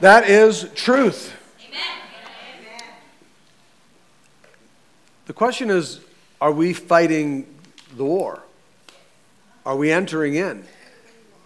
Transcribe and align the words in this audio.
That 0.00 0.30
is 0.30 0.66
truth. 0.74 1.36
The 5.26 5.32
question 5.34 5.70
is 5.70 6.00
are 6.40 6.52
we 6.52 6.72
fighting 6.72 7.46
the 7.96 8.04
war? 8.04 8.42
Are 9.66 9.76
we 9.76 9.92
entering 9.92 10.36
in? 10.36 10.64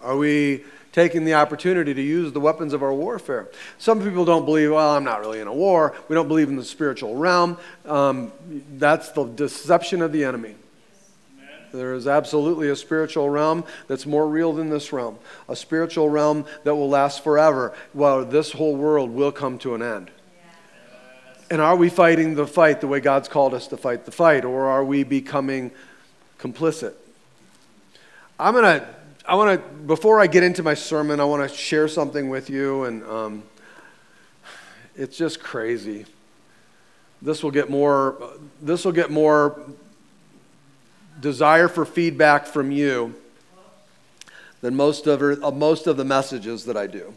Are 0.03 0.17
we 0.17 0.63
taking 0.93 1.25
the 1.25 1.35
opportunity 1.35 1.93
to 1.95 2.01
use 2.01 2.33
the 2.33 2.39
weapons 2.39 2.73
of 2.73 2.85
our 2.85 2.95
warfare? 2.95 3.49
Some 3.79 4.01
people 4.01 4.25
don't 4.25 4.45
believe, 4.45 4.71
well, 4.71 4.95
I'm 4.95 5.03
not 5.03 5.19
really 5.19 5.41
in 5.41 5.49
a 5.49 5.53
war. 5.53 5.97
We 6.09 6.15
don't 6.15 6.29
believe 6.29 6.49
in 6.49 6.55
the 6.55 6.65
spiritual 6.65 7.17
realm. 7.17 7.59
Um, 7.85 8.31
that's 8.77 9.11
the 9.11 9.25
deception 9.25 10.01
of 10.01 10.13
the 10.13 10.23
enemy. 10.23 10.55
There 11.75 11.95
is 11.95 12.07
absolutely 12.07 12.69
a 12.69 12.77
spiritual 12.77 13.29
realm 13.29 13.65
that's 13.89 14.07
more 14.07 14.29
real 14.29 14.53
than 14.53 14.71
this 14.71 14.93
realm, 14.93 15.19
a 15.49 15.57
spiritual 15.57 16.09
realm 16.09 16.47
that 16.63 16.77
will 16.77 16.89
last 16.89 17.25
forever, 17.25 17.75
while 17.93 18.25
this 18.25 18.53
whole 18.53 18.77
world 18.77 19.11
will 19.11 19.33
come 19.33 19.59
to 19.59 19.75
an 19.75 19.83
end. 19.83 20.13
And 21.51 21.61
are 21.61 21.75
we 21.75 21.91
fighting 21.91 22.37
the 22.37 22.47
fight 22.47 22.81
the 22.81 22.87
way 22.87 23.01
God's 23.01 23.27
called 23.27 23.55
us 23.55 23.67
to 23.69 23.77
fight 23.77 24.05
the 24.05 24.13
fight, 24.13 24.45
or 24.45 24.67
are 24.67 24.85
we 24.85 25.03
becoming 25.03 25.73
complicit? 26.39 26.95
I'm 28.39 28.55
to, 28.55 28.89
I 29.27 29.35
want 29.35 29.61
to, 29.61 29.69
before 29.69 30.21
I 30.21 30.29
get 30.29 30.45
into 30.45 30.63
my 30.63 30.75
sermon, 30.75 31.19
I 31.19 31.25
want 31.25 31.49
to 31.49 31.55
share 31.55 31.89
something 31.89 32.29
with 32.29 32.51
you, 32.51 32.85
and 32.85 33.03
um, 33.03 33.43
it's 34.95 35.17
just 35.17 35.41
crazy. 35.41 36.07
This 37.21 37.43
will 37.43 37.51
get 37.51 37.69
more, 37.69 38.31
this 38.63 38.85
will 38.85 38.93
get 38.93 39.11
more 39.11 39.61
desire 41.21 41.69
for 41.69 41.85
feedback 41.85 42.47
from 42.47 42.71
you 42.71 43.15
than 44.61 44.75
most 44.75 45.07
of, 45.07 45.23
uh, 45.23 45.51
most 45.51 45.87
of 45.87 45.97
the 45.97 46.05
messages 46.05 46.65
that 46.65 46.77
I 46.77 46.87
do. 46.87 47.15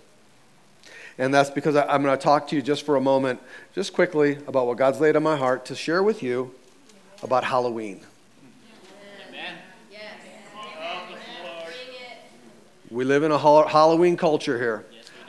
And 1.17 1.33
that's 1.33 1.49
because 1.49 1.75
I, 1.75 1.95
am 1.95 2.03
going 2.03 2.16
to 2.16 2.22
talk 2.22 2.47
to 2.49 2.55
you 2.55 2.61
just 2.61 2.83
for 2.83 2.95
a 2.95 3.02
moment, 3.02 3.39
just 3.73 3.94
quickly, 3.94 4.38
about 4.47 4.67
what 4.67 4.77
God's 4.77 4.99
laid 4.99 5.16
on 5.16 5.23
my 5.23 5.35
heart 5.35 5.66
to 5.66 5.75
share 5.75 6.03
with 6.03 6.22
you 6.22 6.53
about 7.23 7.44
Halloween. 7.44 8.02
We 12.89 13.03
live 13.03 13.23
in 13.23 13.31
a 13.31 13.38
Halloween 13.38 14.16
culture 14.16 14.57
here. 14.59 14.85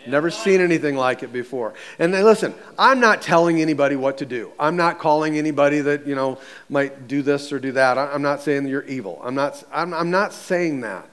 Never 0.09 0.31
seen 0.31 0.61
anything 0.61 0.97
like 0.97 1.23
it 1.23 1.33
before. 1.33 1.75
And 1.99 2.13
then 2.13 2.25
listen, 2.25 2.55
I'm 2.79 2.99
not 2.99 3.21
telling 3.21 3.61
anybody 3.61 3.95
what 3.95 4.19
to 4.19 4.27
do. 4.27 4.53
I'm 4.59 4.77
not 4.77 4.99
calling 4.99 5.37
anybody 5.37 5.81
that, 5.81 6.07
you 6.07 6.15
know, 6.15 6.39
might 6.69 7.07
do 7.07 7.23
this 7.23 7.53
or 7.53 7.59
do 7.59 7.73
that. 7.73 7.99
I'm 7.99 8.23
not 8.23 8.41
saying 8.41 8.67
you're 8.67 8.85
evil. 8.85 9.21
I'm 9.23 9.35
not, 9.35 9.63
I'm, 9.73 9.93
I'm 9.93 10.11
not 10.11 10.33
saying 10.33 10.81
that. 10.81 11.09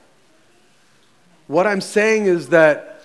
What 1.47 1.67
I'm 1.67 1.81
saying 1.81 2.25
is 2.25 2.49
that 2.49 3.01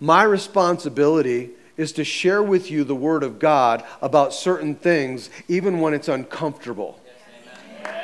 my 0.00 0.22
responsibility 0.22 1.50
is 1.76 1.92
to 1.92 2.04
share 2.04 2.42
with 2.42 2.70
you 2.70 2.84
the 2.84 2.94
Word 2.94 3.22
of 3.22 3.38
God 3.38 3.84
about 4.00 4.32
certain 4.32 4.74
things, 4.74 5.30
even 5.48 5.80
when 5.80 5.92
it's 5.92 6.08
uncomfortable. 6.08 7.00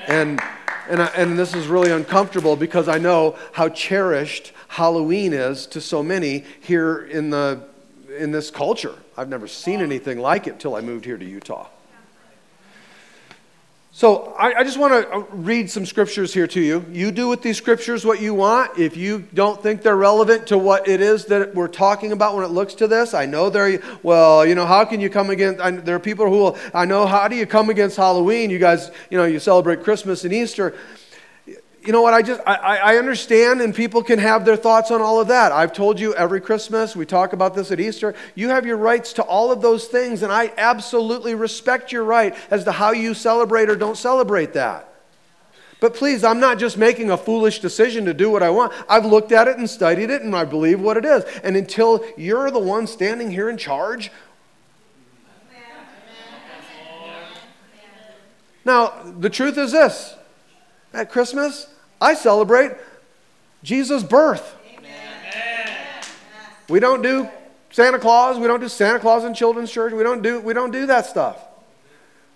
And, 0.06 0.40
and, 0.88 1.02
I, 1.02 1.06
and 1.16 1.38
this 1.38 1.54
is 1.54 1.68
really 1.68 1.90
uncomfortable 1.90 2.56
because 2.56 2.88
I 2.88 2.98
know 2.98 3.36
how 3.52 3.68
cherished 3.68 4.52
Halloween 4.70 5.32
is 5.32 5.66
to 5.66 5.80
so 5.80 6.00
many 6.00 6.44
here 6.60 7.02
in, 7.02 7.30
the, 7.30 7.60
in 8.16 8.30
this 8.30 8.52
culture. 8.52 8.94
I've 9.16 9.28
never 9.28 9.48
seen 9.48 9.80
anything 9.80 10.20
like 10.20 10.46
it 10.46 10.52
until 10.52 10.76
I 10.76 10.80
moved 10.80 11.04
here 11.04 11.18
to 11.18 11.24
Utah. 11.24 11.66
So 13.92 14.32
I, 14.38 14.60
I 14.60 14.64
just 14.64 14.78
want 14.78 14.92
to 14.92 15.12
uh, 15.12 15.18
read 15.32 15.68
some 15.68 15.84
scriptures 15.84 16.32
here 16.32 16.46
to 16.46 16.60
you. 16.60 16.86
You 16.92 17.10
do 17.10 17.26
with 17.26 17.42
these 17.42 17.56
scriptures 17.56 18.04
what 18.04 18.22
you 18.22 18.32
want. 18.32 18.78
If 18.78 18.96
you 18.96 19.26
don't 19.34 19.60
think 19.60 19.82
they're 19.82 19.96
relevant 19.96 20.46
to 20.46 20.56
what 20.56 20.86
it 20.86 21.00
is 21.00 21.24
that 21.26 21.52
we're 21.52 21.66
talking 21.66 22.12
about 22.12 22.36
when 22.36 22.44
it 22.44 22.52
looks 22.52 22.74
to 22.74 22.86
this, 22.86 23.12
I 23.12 23.26
know 23.26 23.50
they're, 23.50 23.82
well, 24.04 24.46
you 24.46 24.54
know, 24.54 24.66
how 24.66 24.84
can 24.84 25.00
you 25.00 25.10
come 25.10 25.30
against, 25.30 25.60
I, 25.60 25.72
there 25.72 25.96
are 25.96 25.98
people 25.98 26.26
who 26.26 26.38
will, 26.38 26.58
I 26.72 26.84
know, 26.84 27.06
how 27.06 27.26
do 27.26 27.34
you 27.34 27.44
come 27.44 27.70
against 27.70 27.96
Halloween? 27.96 28.50
You 28.50 28.60
guys, 28.60 28.92
you 29.10 29.18
know, 29.18 29.24
you 29.24 29.40
celebrate 29.40 29.82
Christmas 29.82 30.22
and 30.22 30.32
Easter 30.32 30.76
you 31.82 31.92
know 31.92 32.02
what 32.02 32.12
i 32.12 32.20
just 32.20 32.40
I, 32.46 32.76
I 32.76 32.96
understand 32.96 33.60
and 33.60 33.74
people 33.74 34.02
can 34.02 34.18
have 34.18 34.44
their 34.44 34.56
thoughts 34.56 34.90
on 34.90 35.00
all 35.00 35.20
of 35.20 35.28
that. 35.28 35.52
I've 35.52 35.72
told 35.72 35.98
you 35.98 36.14
every 36.14 36.40
christmas 36.40 36.94
we 36.94 37.06
talk 37.06 37.32
about 37.32 37.54
this 37.54 37.70
at 37.72 37.80
easter 37.80 38.14
you 38.34 38.50
have 38.50 38.66
your 38.66 38.76
rights 38.76 39.12
to 39.14 39.22
all 39.22 39.50
of 39.50 39.62
those 39.62 39.86
things 39.86 40.22
and 40.22 40.32
i 40.32 40.52
absolutely 40.58 41.34
respect 41.34 41.92
your 41.92 42.04
right 42.04 42.36
as 42.50 42.64
to 42.64 42.72
how 42.72 42.92
you 42.92 43.14
celebrate 43.14 43.70
or 43.70 43.76
don't 43.76 43.96
celebrate 43.96 44.52
that. 44.54 44.86
But 45.80 45.94
please 45.94 46.22
i'm 46.24 46.40
not 46.40 46.58
just 46.58 46.76
making 46.76 47.10
a 47.10 47.16
foolish 47.16 47.60
decision 47.60 48.04
to 48.04 48.14
do 48.14 48.30
what 48.30 48.42
i 48.42 48.50
want. 48.50 48.72
I've 48.88 49.06
looked 49.06 49.32
at 49.32 49.48
it 49.48 49.56
and 49.56 49.68
studied 49.68 50.10
it 50.10 50.20
and 50.22 50.36
i 50.36 50.44
believe 50.44 50.80
what 50.80 50.98
it 50.98 51.06
is. 51.06 51.24
And 51.42 51.56
until 51.56 52.04
you're 52.16 52.50
the 52.50 52.58
one 52.58 52.86
standing 52.86 53.30
here 53.30 53.48
in 53.48 53.56
charge 53.56 54.10
now 58.62 58.92
the 59.18 59.30
truth 59.30 59.56
is 59.56 59.72
this 59.72 60.14
at 60.92 61.10
Christmas, 61.10 61.66
I 62.00 62.14
celebrate 62.14 62.72
Jesus' 63.62 64.02
birth. 64.02 64.56
Amen. 64.76 66.04
We 66.68 66.80
don't 66.80 67.02
do 67.02 67.28
Santa 67.70 67.98
Claus. 67.98 68.38
We 68.38 68.46
don't 68.46 68.60
do 68.60 68.68
Santa 68.68 68.98
Claus 68.98 69.24
in 69.24 69.34
children's 69.34 69.70
church. 69.70 69.92
We 69.92 70.02
don't 70.02 70.22
do, 70.22 70.40
we 70.40 70.54
don't 70.54 70.70
do 70.70 70.86
that 70.86 71.06
stuff. 71.06 71.38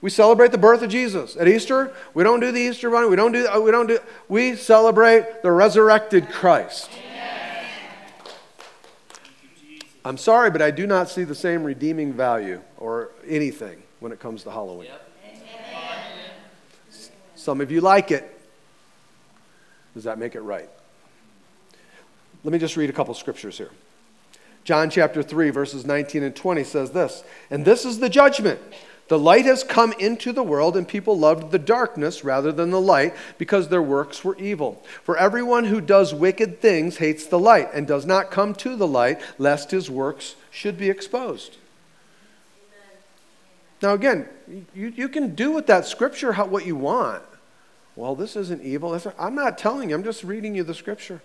We 0.01 0.11
celebrate 0.11 0.53
the 0.53 0.59
birth 0.59 0.83
of 0.83 0.91
Jesus. 0.91 1.35
At 1.35 1.49
Easter, 1.49 1.95
we 2.13 2.25
don't 2.25 2.41
do 2.41 2.53
the 2.53 2.61
Easter 2.61 2.91
bunny. 2.91 3.09
We 3.09 3.17
don't 3.17 3.33
do, 3.33 3.49
we 3.63 3.71
don't 3.71 3.87
do, 3.87 3.99
we 4.29 4.55
celebrate 4.55 5.43
the 5.43 5.51
resurrected 5.51 6.29
Christ. 6.29 6.91
Amen. 6.93 7.65
I'm 10.05 10.19
sorry, 10.19 10.51
but 10.51 10.61
I 10.61 10.71
do 10.71 10.87
not 10.87 11.09
see 11.09 11.25
the 11.25 11.35
same 11.35 11.65
redeeming 11.65 12.13
value 12.13 12.61
or 12.77 13.13
anything 13.27 13.83
when 14.01 14.13
it 14.13 14.21
comes 14.21 14.43
to 14.43 14.51
Halloween. 14.51 14.89
Yep. 14.89 15.01
Some 17.35 17.63
of 17.63 17.71
you 17.71 17.81
like 17.81 18.11
it. 18.11 18.34
Does 19.95 20.05
that 20.05 20.19
make 20.19 20.35
it 20.35 20.41
right? 20.41 20.69
Let 22.43 22.53
me 22.53 22.59
just 22.59 22.77
read 22.77 22.91
a 22.91 22.93
couple 22.93 23.15
scriptures 23.15 23.57
here. 23.57 23.71
John 24.65 24.91
chapter 24.91 25.23
3, 25.23 25.51
verses 25.51 25.87
19 25.87 26.23
and 26.23 26.35
20 26.35 26.65
says 26.65 26.91
this 26.91 27.25
And 27.51 27.65
this 27.65 27.85
is 27.85 27.99
the 27.99 28.09
judgment. 28.09 28.61
The 29.09 29.19
light 29.19 29.45
has 29.45 29.63
come 29.63 29.93
into 29.99 30.33
the 30.33 30.43
world, 30.43 30.79
and 30.79 30.89
people 30.89 31.19
loved 31.19 31.51
the 31.51 31.59
darkness 31.59 32.25
rather 32.25 32.51
than 32.51 32.71
the 32.71 32.81
light 32.81 33.15
because 33.37 33.69
their 33.69 33.83
works 33.83 34.25
were 34.25 34.37
evil. 34.39 34.83
For 35.03 35.19
everyone 35.19 35.65
who 35.65 35.83
does 35.83 36.15
wicked 36.15 36.63
things 36.63 36.97
hates 36.97 37.27
the 37.27 37.39
light 37.39 37.69
and 37.75 37.87
does 37.87 38.07
not 38.07 38.31
come 38.31 38.55
to 38.57 38.77
the 38.77 38.87
light, 38.87 39.21
lest 39.37 39.73
his 39.73 39.91
works 39.91 40.37
should 40.51 40.79
be 40.79 40.89
exposed. 40.89 41.59
Now, 43.83 43.93
again, 43.93 44.27
you, 44.75 44.89
you 44.97 45.09
can 45.11 45.35
do 45.35 45.51
with 45.51 45.67
that 45.67 45.85
scripture 45.85 46.33
how, 46.33 46.47
what 46.47 46.65
you 46.65 46.77
want 46.77 47.23
well, 47.97 48.15
this 48.15 48.37
isn't 48.37 48.63
evil. 48.63 48.99
I'm 49.19 49.35
not 49.35 49.59
telling 49.59 49.91
you, 49.91 49.95
I'm 49.95 50.05
just 50.05 50.25
reading 50.25 50.55
you 50.55 50.65
the 50.65 50.75
scripture. 50.75 51.21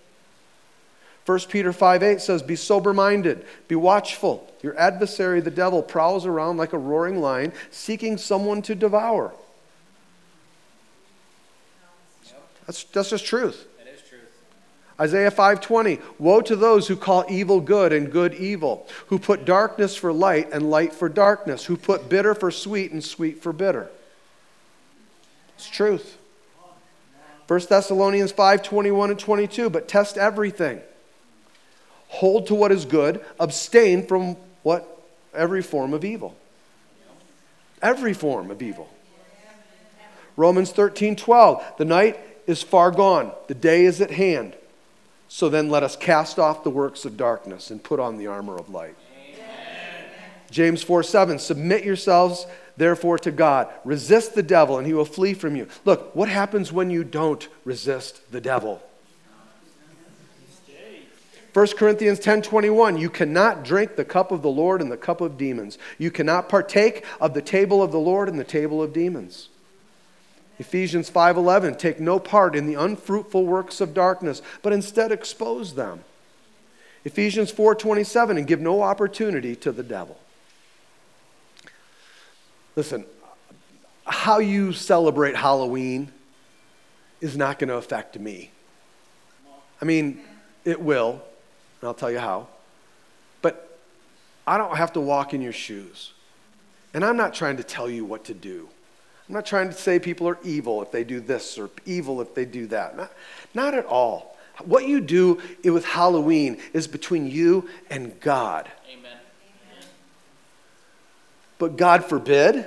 1 1.25 1.39
Peter 1.49 1.73
5 1.73 2.03
8 2.03 2.21
says, 2.21 2.41
Be 2.41 2.55
sober 2.55 2.93
minded, 2.93 3.45
be 3.67 3.75
watchful. 3.75 4.51
Your 4.61 4.77
adversary, 4.79 5.41
the 5.41 5.51
devil, 5.51 5.81
prowls 5.81 6.25
around 6.25 6.57
like 6.57 6.73
a 6.73 6.77
roaring 6.77 7.21
lion, 7.21 7.53
seeking 7.71 8.17
someone 8.17 8.61
to 8.63 8.75
devour. 8.75 9.33
That's, 12.65 12.83
that's 12.83 13.09
just 13.09 13.25
truth. 13.25 13.67
That 13.79 13.87
is 13.93 14.01
truth. 14.07 14.21
Isaiah 14.99 15.31
5:20 15.31 15.99
Woe 16.19 16.41
to 16.41 16.55
those 16.55 16.87
who 16.87 16.95
call 16.95 17.25
evil 17.27 17.61
good 17.61 17.93
and 17.93 18.11
good 18.11 18.35
evil, 18.35 18.87
who 19.07 19.17
put 19.17 19.43
darkness 19.43 19.95
for 19.95 20.13
light 20.13 20.49
and 20.51 20.69
light 20.69 20.93
for 20.93 21.09
darkness, 21.09 21.65
who 21.65 21.77
put 21.77 22.09
bitter 22.09 22.35
for 22.35 22.51
sweet 22.51 22.91
and 22.91 23.03
sweet 23.03 23.41
for 23.41 23.51
bitter. 23.51 23.89
It's 25.55 25.67
truth. 25.67 26.18
1 27.49 27.61
Thessalonians 27.67 28.31
5 28.31 28.61
21 28.61 29.09
and 29.09 29.19
22. 29.19 29.71
But 29.71 29.87
test 29.87 30.19
everything. 30.19 30.81
Hold 32.09 32.45
to 32.47 32.55
what 32.55 32.71
is 32.71 32.85
good. 32.85 33.25
Abstain 33.39 34.05
from 34.05 34.37
what? 34.61 34.87
Every 35.33 35.63
form 35.63 35.95
of 35.95 36.05
evil. 36.05 36.35
Every 37.81 38.13
form 38.13 38.51
of 38.51 38.61
evil. 38.61 38.87
Romans 40.37 40.71
13 40.71 41.15
12. 41.15 41.63
The 41.79 41.85
night 41.85 42.19
is 42.45 42.61
far 42.61 42.91
gone, 42.91 43.31
the 43.47 43.55
day 43.55 43.85
is 43.85 43.99
at 43.99 44.11
hand. 44.11 44.53
So 45.27 45.49
then 45.49 45.69
let 45.69 45.81
us 45.81 45.95
cast 45.95 46.37
off 46.37 46.63
the 46.63 46.69
works 46.69 47.03
of 47.03 47.17
darkness 47.17 47.71
and 47.71 47.83
put 47.83 47.99
on 47.99 48.17
the 48.17 48.27
armor 48.27 48.57
of 48.57 48.69
light. 48.69 48.95
Amen. 49.15 50.11
James 50.51 50.83
4 50.83 51.01
7. 51.01 51.39
Submit 51.39 51.83
yourselves 51.83 52.45
therefore 52.79 53.19
to 53.19 53.31
God. 53.31 53.67
Resist 53.85 54.33
the 54.33 54.41
devil 54.41 54.77
and 54.77 54.87
he 54.87 54.93
will 54.93 55.05
flee 55.05 55.35
from 55.35 55.55
you. 55.55 55.67
Look, 55.85 56.15
what 56.15 56.29
happens 56.29 56.71
when 56.71 56.89
you 56.89 57.03
don't 57.03 57.47
resist 57.63 58.31
the 58.31 58.41
devil? 58.41 58.81
1 61.53 61.67
Corinthians 61.77 62.19
10:21 62.19 62.99
You 62.99 63.09
cannot 63.09 63.63
drink 63.63 63.95
the 63.95 64.05
cup 64.05 64.31
of 64.31 64.41
the 64.41 64.49
Lord 64.49 64.81
and 64.81 64.91
the 64.91 64.97
cup 64.97 65.19
of 65.19 65.37
demons. 65.37 65.77
You 65.97 66.11
cannot 66.11 66.47
partake 66.47 67.03
of 67.19 67.33
the 67.33 67.41
table 67.41 67.81
of 67.81 67.91
the 67.91 67.99
Lord 67.99 68.29
and 68.29 68.39
the 68.39 68.43
table 68.43 68.81
of 68.81 68.93
demons. 68.93 69.49
Ephesians 70.59 71.09
5:11 71.09 71.75
Take 71.77 71.99
no 71.99 72.19
part 72.19 72.55
in 72.55 72.67
the 72.67 72.75
unfruitful 72.75 73.45
works 73.45 73.81
of 73.81 73.93
darkness, 73.93 74.41
but 74.61 74.73
instead 74.73 75.11
expose 75.11 75.73
them. 75.73 76.03
Ephesians 77.03 77.51
4:27 77.51 78.37
and 78.37 78.47
give 78.47 78.61
no 78.61 78.81
opportunity 78.83 79.55
to 79.55 79.71
the 79.71 79.83
devil. 79.83 80.17
Listen, 82.79 83.03
how 84.05 84.39
you 84.39 84.71
celebrate 84.71 85.35
Halloween 85.35 86.13
is 87.19 87.35
not 87.35 87.59
going 87.59 87.67
to 87.67 87.75
affect 87.75 88.17
me. 88.17 88.51
I 89.81 89.83
mean, 89.83 90.21
it 90.63 90.79
will, 90.79 91.21
and 91.81 91.89
I'll 91.89 91.93
tell 91.93 92.09
you 92.09 92.19
how. 92.19 92.47
But 93.41 93.77
I 94.47 94.57
don't 94.57 94.77
have 94.77 94.93
to 94.93 95.01
walk 95.01 95.33
in 95.33 95.41
your 95.41 95.51
shoes. 95.51 96.13
And 96.93 97.03
I'm 97.03 97.17
not 97.17 97.33
trying 97.33 97.57
to 97.57 97.63
tell 97.63 97.89
you 97.89 98.05
what 98.05 98.23
to 98.23 98.33
do. 98.33 98.69
I'm 99.27 99.35
not 99.35 99.45
trying 99.45 99.67
to 99.67 99.75
say 99.75 99.99
people 99.99 100.29
are 100.29 100.37
evil 100.45 100.81
if 100.81 100.89
they 100.89 101.03
do 101.03 101.19
this 101.19 101.57
or 101.57 101.69
evil 101.85 102.21
if 102.21 102.33
they 102.33 102.45
do 102.45 102.65
that. 102.67 102.95
Not, 102.95 103.11
not 103.53 103.73
at 103.73 103.87
all. 103.87 104.37
What 104.63 104.87
you 104.87 105.01
do 105.01 105.41
with 105.65 105.83
Halloween 105.83 106.61
is 106.71 106.87
between 106.87 107.29
you 107.29 107.67
and 107.89 108.17
God. 108.21 108.69
But 111.59 111.77
God 111.77 112.03
forbid 112.03 112.65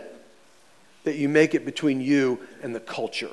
that 1.02 1.16
you 1.16 1.28
make 1.28 1.54
it 1.54 1.64
between 1.64 2.00
you 2.00 2.38
and 2.62 2.72
the 2.72 2.80
culture. 2.80 3.30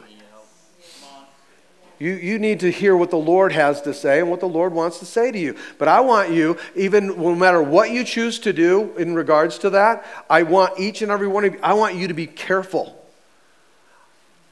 You, 1.99 2.13
you 2.13 2.39
need 2.39 2.61
to 2.61 2.71
hear 2.71 2.95
what 2.95 3.11
the 3.11 3.17
Lord 3.17 3.51
has 3.51 3.81
to 3.81 3.93
say 3.93 4.19
and 4.19 4.29
what 4.29 4.39
the 4.39 4.47
Lord 4.47 4.71
wants 4.71 4.99
to 4.99 5.05
say 5.05 5.33
to 5.33 5.37
you. 5.37 5.57
But 5.77 5.89
I 5.89 5.99
want 5.99 6.31
you, 6.31 6.57
even 6.73 7.07
no 7.07 7.35
matter 7.35 7.61
what 7.61 7.91
you 7.91 8.05
choose 8.05 8.39
to 8.39 8.53
do 8.53 8.95
in 8.97 9.13
regards 9.15 9.57
to 9.59 9.69
that, 9.71 10.05
I 10.29 10.43
want 10.43 10.79
each 10.79 11.01
and 11.01 11.11
every 11.11 11.27
one 11.27 11.43
of 11.43 11.53
you, 11.53 11.59
I 11.61 11.73
want 11.73 11.95
you 11.95 12.07
to 12.07 12.13
be 12.13 12.25
careful. 12.25 12.95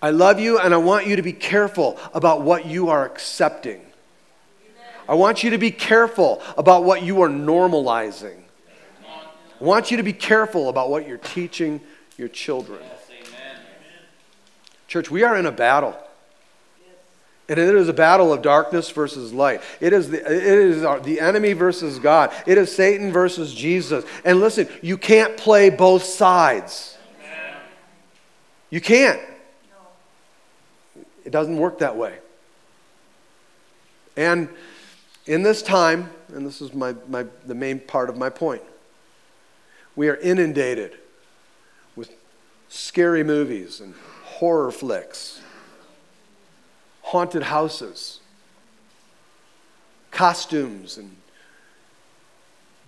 I 0.02 0.10
love 0.10 0.42
you 0.42 0.60
and 0.60 0.74
I 0.74 0.78
want 0.78 1.08
you 1.08 1.16
to 1.16 1.22
be 1.22 1.32
careful 1.32 1.98
about 2.14 2.42
what 2.42 2.66
you 2.66 2.90
are 2.90 3.06
accepting. 3.06 3.82
I 5.08 5.16
want 5.16 5.42
you 5.42 5.52
to 5.52 5.58
be 5.58 5.72
careful 5.72 6.42
about 6.58 6.84
what 6.84 7.02
you 7.02 7.22
are 7.22 7.30
normalizing. 7.30 8.42
I 9.60 9.64
want 9.64 9.92
you 9.92 9.98
to 9.98 10.04
be 10.04 10.14
careful 10.14 10.70
about 10.70 10.90
what 10.90 11.08
you're 11.08 11.18
teaching 11.18 11.82
your 12.18 12.28
children. 12.28 12.80
Church, 14.88 15.12
we 15.12 15.24
are 15.24 15.36
in 15.38 15.46
a 15.46 15.52
battle. 15.52 15.98
And 17.50 17.58
it 17.58 17.76
is 17.76 17.88
a 17.88 17.94
battle 17.94 18.34
of 18.34 18.42
darkness 18.42 18.90
versus 18.92 19.32
light. 19.32 19.62
It 19.80 19.94
is, 19.94 20.10
the, 20.10 20.20
it 20.20 20.44
is 20.44 20.82
the 21.04 21.20
enemy 21.22 21.54
versus 21.54 21.98
God. 21.98 22.34
It 22.46 22.58
is 22.58 22.76
Satan 22.76 23.12
versus 23.12 23.54
Jesus. 23.54 24.04
And 24.26 24.42
listen, 24.42 24.68
you 24.82 24.98
can't 24.98 25.38
play 25.38 25.70
both 25.70 26.04
sides. 26.04 26.98
You 28.70 28.82
can't. 28.82 29.22
It 31.24 31.32
doesn't 31.32 31.58
work 31.58 31.80
that 31.80 31.96
way. 31.96 32.18
And 34.18 34.50
in 35.26 35.44
this 35.44 35.62
time, 35.62 36.10
and 36.34 36.46
this 36.46 36.62
is 36.62 36.74
my, 36.74 36.96
my, 37.08 37.26
the 37.46 37.56
main 37.56 37.80
part 37.80 38.10
of 38.10 38.18
my 38.18 38.30
point, 38.30 38.62
we 39.98 40.08
are 40.08 40.16
inundated 40.16 40.96
with 41.98 42.14
scary 42.70 43.24
movies 43.24 43.82
and 43.82 43.94
horror 44.24 44.72
flicks 44.72 45.42
haunted 47.02 47.44
houses, 47.44 48.20
costumes, 50.12 50.98
and 50.98 51.16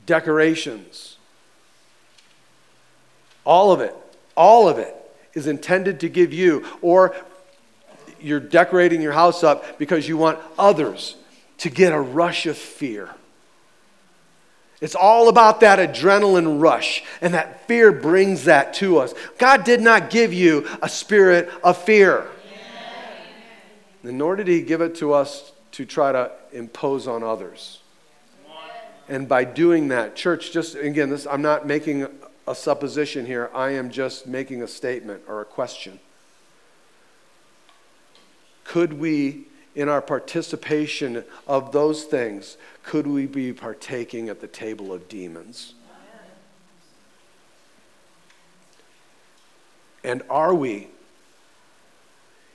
decorations. 0.05 1.15
All 3.45 3.71
of 3.71 3.79
it, 3.79 3.95
all 4.35 4.67
of 4.67 4.77
it 4.77 4.93
is 5.33 5.47
intended 5.47 6.01
to 6.01 6.09
give 6.09 6.33
you, 6.33 6.65
or 6.81 7.15
you're 8.19 8.41
decorating 8.41 9.01
your 9.01 9.13
house 9.13 9.41
up 9.41 9.79
because 9.79 10.05
you 10.05 10.17
want 10.17 10.37
others 10.57 11.15
to 11.59 11.69
get 11.69 11.93
a 11.93 12.01
rush 12.01 12.45
of 12.45 12.57
fear. 12.57 13.09
It's 14.81 14.95
all 14.95 15.27
about 15.27 15.59
that 15.59 15.79
adrenaline 15.79 16.61
rush, 16.61 17.03
and 17.21 17.33
that 17.33 17.67
fear 17.67 17.91
brings 17.91 18.45
that 18.45 18.73
to 18.75 18.97
us. 18.99 19.13
God 19.37 19.65
did 19.65 19.81
not 19.81 20.09
give 20.09 20.31
you 20.33 20.67
a 20.81 20.87
spirit 20.87 21.49
of 21.63 21.77
fear. 21.77 22.27
And 24.03 24.17
nor 24.17 24.37
did 24.37 24.47
he 24.47 24.61
give 24.61 24.79
it 24.81 24.95
to 24.95 25.13
us 25.13 25.51
to 25.73 25.85
try 25.85 26.13
to 26.13 26.31
impose 26.53 27.07
on 27.07 27.23
others. 27.23 27.81
And 29.09 29.27
by 29.27 29.43
doing 29.43 29.89
that, 29.89 30.15
church, 30.15 30.51
just 30.51 30.75
again, 30.75 31.09
this, 31.09 31.27
I'm 31.27 31.41
not 31.41 31.67
making 31.67 32.07
a 32.47 32.55
supposition 32.55 33.25
here, 33.25 33.49
I 33.53 33.71
am 33.71 33.89
just 33.89 34.27
making 34.27 34.61
a 34.61 34.67
statement 34.67 35.23
or 35.27 35.41
a 35.41 35.45
question. 35.45 35.99
Could 38.63 38.93
we, 38.93 39.47
in 39.75 39.87
our 39.87 40.01
participation 40.01 41.23
of 41.47 41.71
those 41.71 42.03
things, 42.03 42.57
could 42.83 43.07
we 43.07 43.25
be 43.25 43.53
partaking 43.53 44.29
at 44.29 44.41
the 44.41 44.47
table 44.47 44.91
of 44.91 45.07
demons? 45.07 45.73
And 50.03 50.23
are 50.29 50.53
we 50.53 50.87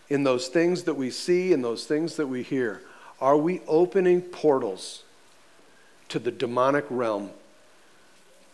in 0.08 0.24
those 0.24 0.48
things 0.48 0.84
that 0.84 0.94
we 0.94 1.10
see 1.10 1.52
and 1.52 1.64
those 1.64 1.86
things 1.86 2.16
that 2.16 2.26
we 2.26 2.42
hear, 2.42 2.82
are 3.20 3.36
we 3.36 3.60
opening 3.66 4.20
portals 4.20 5.02
to 6.08 6.18
the 6.18 6.30
demonic 6.30 6.84
realm 6.90 7.30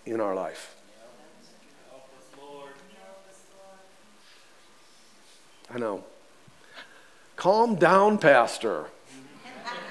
in 0.07 0.21
our 0.21 0.35
life? 0.35 0.77
I 5.73 5.79
know. 5.79 6.05
Calm 7.41 7.75
down, 7.77 8.19
Pastor. 8.19 8.85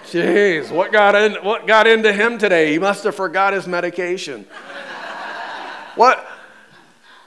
Jeez, 0.04 0.70
what 0.70 0.92
got, 0.92 1.16
in, 1.16 1.34
what 1.44 1.66
got 1.66 1.88
into 1.88 2.14
him 2.14 2.38
today? 2.38 2.72
He 2.72 2.78
must 2.78 3.04
have 3.06 3.16
forgot 3.16 3.54
his 3.54 3.66
medication. 3.66 4.46
what? 5.96 6.30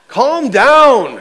Calm 0.06 0.48
down. 0.48 1.20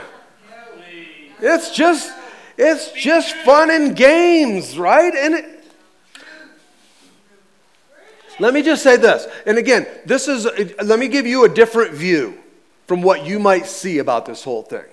It's 1.39 1.75
just 1.75 2.13
it's 2.57 2.91
just 2.91 3.33
fun 3.37 3.71
and 3.71 3.95
games, 3.95 4.77
right? 4.77 5.15
And 5.15 5.33
it, 5.33 5.63
let 8.39 8.53
me 8.53 8.61
just 8.61 8.83
say 8.83 8.97
this. 8.97 9.25
And 9.47 9.57
again, 9.57 9.87
this 10.05 10.27
is, 10.27 10.45
let 10.83 10.99
me 10.99 11.07
give 11.07 11.25
you 11.25 11.45
a 11.45 11.49
different 11.49 11.95
view 11.95 12.37
from 12.85 13.01
what 13.01 13.25
you 13.25 13.39
might 13.39 13.65
see 13.65 13.97
about 13.97 14.27
this 14.27 14.43
whole 14.43 14.61
thing. 14.61 14.85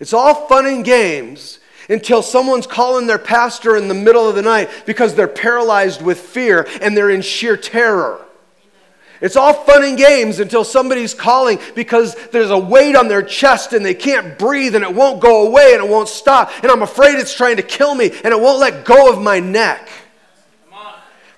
It's 0.00 0.12
all 0.12 0.48
fun 0.48 0.66
and 0.66 0.84
games 0.84 1.57
until 1.88 2.22
someone's 2.22 2.66
calling 2.66 3.06
their 3.06 3.18
pastor 3.18 3.76
in 3.76 3.88
the 3.88 3.94
middle 3.94 4.28
of 4.28 4.34
the 4.34 4.42
night 4.42 4.70
because 4.86 5.14
they're 5.14 5.28
paralyzed 5.28 6.02
with 6.02 6.18
fear 6.18 6.66
and 6.80 6.96
they're 6.96 7.10
in 7.10 7.22
sheer 7.22 7.56
terror. 7.56 8.24
It's 9.20 9.36
all 9.36 9.52
fun 9.52 9.82
and 9.82 9.98
games 9.98 10.38
until 10.38 10.62
somebody's 10.62 11.12
calling 11.12 11.58
because 11.74 12.14
there's 12.28 12.50
a 12.50 12.58
weight 12.58 12.94
on 12.94 13.08
their 13.08 13.22
chest 13.22 13.72
and 13.72 13.84
they 13.84 13.94
can't 13.94 14.38
breathe 14.38 14.76
and 14.76 14.84
it 14.84 14.94
won't 14.94 15.20
go 15.20 15.46
away 15.46 15.74
and 15.74 15.82
it 15.82 15.90
won't 15.90 16.08
stop. 16.08 16.52
And 16.62 16.70
I'm 16.70 16.82
afraid 16.82 17.18
it's 17.18 17.34
trying 17.34 17.56
to 17.56 17.62
kill 17.62 17.94
me 17.94 18.12
and 18.22 18.32
it 18.32 18.40
won't 18.40 18.60
let 18.60 18.84
go 18.84 19.12
of 19.12 19.20
my 19.20 19.40
neck. 19.40 19.88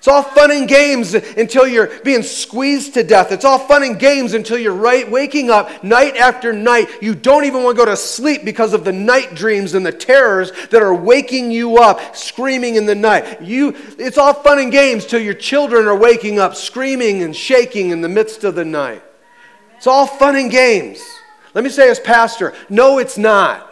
It's 0.01 0.07
all 0.07 0.23
fun 0.23 0.49
and 0.49 0.67
games 0.67 1.13
until 1.13 1.67
you're 1.67 1.99
being 1.99 2.23
squeezed 2.23 2.95
to 2.95 3.03
death. 3.03 3.31
It's 3.31 3.45
all 3.45 3.59
fun 3.59 3.83
and 3.83 3.99
games 3.99 4.33
until 4.33 4.57
you're 4.57 4.73
right 4.73 5.07
waking 5.07 5.51
up 5.51 5.83
night 5.83 6.17
after 6.17 6.51
night. 6.51 6.89
You 7.03 7.13
don't 7.13 7.45
even 7.45 7.61
want 7.61 7.77
to 7.77 7.85
go 7.85 7.85
to 7.85 7.95
sleep 7.95 8.43
because 8.43 8.73
of 8.73 8.83
the 8.83 8.91
night 8.91 9.35
dreams 9.35 9.75
and 9.75 9.85
the 9.85 9.91
terrors 9.91 10.53
that 10.71 10.81
are 10.81 10.95
waking 10.95 11.51
you 11.51 11.77
up 11.77 12.15
screaming 12.15 12.77
in 12.77 12.87
the 12.87 12.95
night. 12.95 13.43
You 13.43 13.75
it's 13.99 14.17
all 14.17 14.33
fun 14.33 14.57
and 14.57 14.71
games 14.71 15.05
till 15.05 15.21
your 15.21 15.35
children 15.35 15.85
are 15.85 15.95
waking 15.95 16.39
up 16.39 16.55
screaming 16.55 17.21
and 17.21 17.35
shaking 17.35 17.91
in 17.91 18.01
the 18.01 18.09
midst 18.09 18.43
of 18.43 18.55
the 18.55 18.65
night. 18.65 19.03
It's 19.77 19.85
all 19.85 20.07
fun 20.07 20.35
and 20.35 20.49
games. 20.49 20.99
Let 21.53 21.63
me 21.63 21.69
say 21.69 21.91
as 21.91 21.99
pastor, 21.99 22.55
no 22.71 22.97
it's 22.97 23.19
not. 23.19 23.71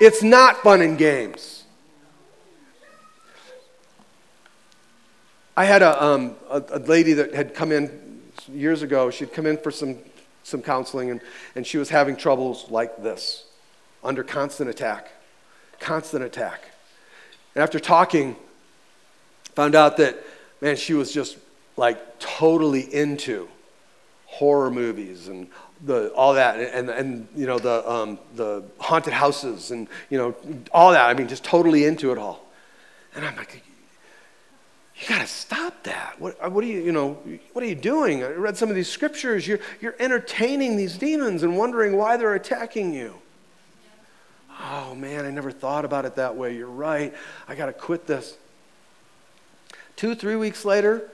It's 0.00 0.22
not 0.22 0.62
fun 0.62 0.80
and 0.80 0.96
games. 0.96 1.51
I 5.56 5.64
had 5.66 5.82
a, 5.82 6.02
um, 6.02 6.36
a, 6.50 6.62
a, 6.70 6.78
lady 6.78 7.12
that 7.14 7.34
had 7.34 7.54
come 7.54 7.72
in 7.72 8.22
years 8.50 8.82
ago. 8.82 9.10
She'd 9.10 9.32
come 9.32 9.46
in 9.46 9.58
for 9.58 9.70
some, 9.70 9.98
some 10.44 10.62
counseling, 10.62 11.10
and, 11.10 11.20
and 11.54 11.66
she 11.66 11.76
was 11.76 11.90
having 11.90 12.16
troubles 12.16 12.70
like 12.70 13.02
this 13.02 13.44
under 14.02 14.24
constant 14.24 14.70
attack. 14.70 15.12
Constant 15.78 16.24
attack. 16.24 16.62
And 17.54 17.62
after 17.62 17.78
talking, 17.78 18.36
found 19.54 19.74
out 19.74 19.98
that, 19.98 20.16
man, 20.62 20.76
she 20.76 20.94
was 20.94 21.12
just 21.12 21.36
like 21.76 22.18
totally 22.18 22.92
into 22.94 23.48
horror 24.24 24.70
movies 24.70 25.28
and 25.28 25.48
the, 25.84 26.08
all 26.14 26.34
that, 26.34 26.58
and, 26.58 26.88
and, 26.88 27.28
you 27.34 27.46
know, 27.46 27.58
the, 27.58 27.90
um, 27.90 28.18
the 28.36 28.64
haunted 28.78 29.12
houses 29.12 29.70
and, 29.70 29.88
you 30.08 30.16
know, 30.16 30.34
all 30.72 30.92
that. 30.92 31.10
I 31.10 31.14
mean, 31.14 31.28
just 31.28 31.44
totally 31.44 31.84
into 31.84 32.12
it 32.12 32.18
all. 32.18 32.46
And 33.14 33.26
I'm 33.26 33.36
like, 33.36 33.62
you 35.02 35.08
got 35.08 35.20
to 35.20 35.26
stop 35.26 35.82
that. 35.82 36.20
What, 36.20 36.36
uh, 36.40 36.48
what 36.48 36.62
are 36.62 36.66
you, 36.68 36.80
you 36.80 36.92
know, 36.92 37.14
what 37.52 37.64
are 37.64 37.66
you 37.66 37.74
doing? 37.74 38.22
I 38.22 38.30
read 38.30 38.56
some 38.56 38.68
of 38.68 38.76
these 38.76 38.88
scriptures. 38.88 39.46
You're, 39.48 39.58
you're 39.80 39.96
entertaining 39.98 40.76
these 40.76 40.96
demons 40.96 41.42
and 41.42 41.58
wondering 41.58 41.96
why 41.96 42.16
they're 42.16 42.34
attacking 42.34 42.94
you. 42.94 43.14
Oh 44.60 44.94
man, 44.94 45.24
I 45.24 45.30
never 45.30 45.50
thought 45.50 45.84
about 45.84 46.04
it 46.04 46.14
that 46.16 46.36
way. 46.36 46.56
You're 46.56 46.68
right. 46.68 47.12
I 47.48 47.56
got 47.56 47.66
to 47.66 47.72
quit 47.72 48.06
this. 48.06 48.36
Two, 49.96 50.14
three 50.14 50.36
weeks 50.36 50.64
later, 50.64 51.10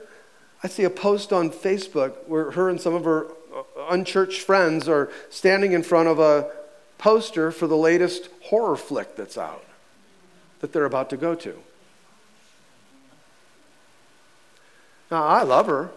I 0.63 0.67
see 0.67 0.83
a 0.83 0.89
post 0.89 1.33
on 1.33 1.49
Facebook 1.49 2.27
where 2.27 2.51
her 2.51 2.69
and 2.69 2.79
some 2.79 2.93
of 2.93 3.05
her 3.05 3.25
uh, 3.25 3.63
unchurched 3.89 4.41
friends 4.41 4.87
are 4.87 5.11
standing 5.31 5.71
in 5.71 5.81
front 5.81 6.09
of 6.09 6.19
a 6.19 6.51
poster 6.99 7.51
for 7.51 7.65
the 7.65 7.77
latest 7.77 8.29
horror 8.43 8.75
flick 8.75 9.15
that's 9.15 9.37
out 9.37 9.65
that 10.59 10.73
they're 10.73 10.85
about 10.85 11.09
to 11.09 11.17
go 11.17 11.33
to. 11.33 11.57
Now, 15.11 15.23
I 15.23 15.43
love 15.43 15.67
her. 15.67 15.89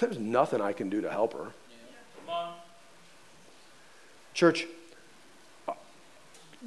There's 0.00 0.18
nothing 0.18 0.60
I 0.60 0.72
can 0.72 0.90
do 0.90 1.00
to 1.00 1.10
help 1.10 1.32
her. 1.34 1.52
Church, 4.34 4.66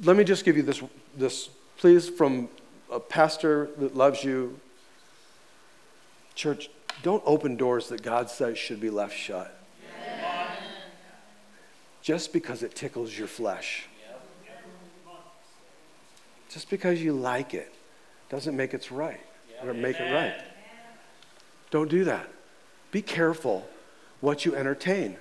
let 0.02 0.16
me 0.16 0.24
just 0.24 0.44
give 0.44 0.56
you 0.56 0.62
this, 0.62 0.82
this, 1.16 1.48
please, 1.78 2.08
from 2.08 2.48
a 2.90 3.00
pastor 3.00 3.70
that 3.78 3.96
loves 3.96 4.24
you. 4.24 4.58
Church, 6.34 6.68
don't 7.02 7.22
open 7.24 7.56
doors 7.56 7.88
that 7.88 8.02
God 8.02 8.28
says 8.28 8.58
should 8.58 8.80
be 8.80 8.90
left 8.90 9.16
shut. 9.16 9.58
Just 12.02 12.32
because 12.32 12.62
it 12.62 12.74
tickles 12.74 13.16
your 13.16 13.28
flesh. 13.28 13.86
Just 16.50 16.68
because 16.68 17.00
you 17.00 17.12
like 17.12 17.54
it 17.54 17.72
doesn't 18.28 18.56
make 18.56 18.74
it 18.74 18.90
right 18.90 19.20
or 19.62 19.72
make 19.72 19.98
it 19.98 20.12
right. 20.12 20.34
Don't 21.72 21.88
do 21.88 22.04
that. 22.04 22.28
Be 22.92 23.02
careful 23.02 23.68
what 24.20 24.44
you 24.44 24.54
entertain 24.54 25.16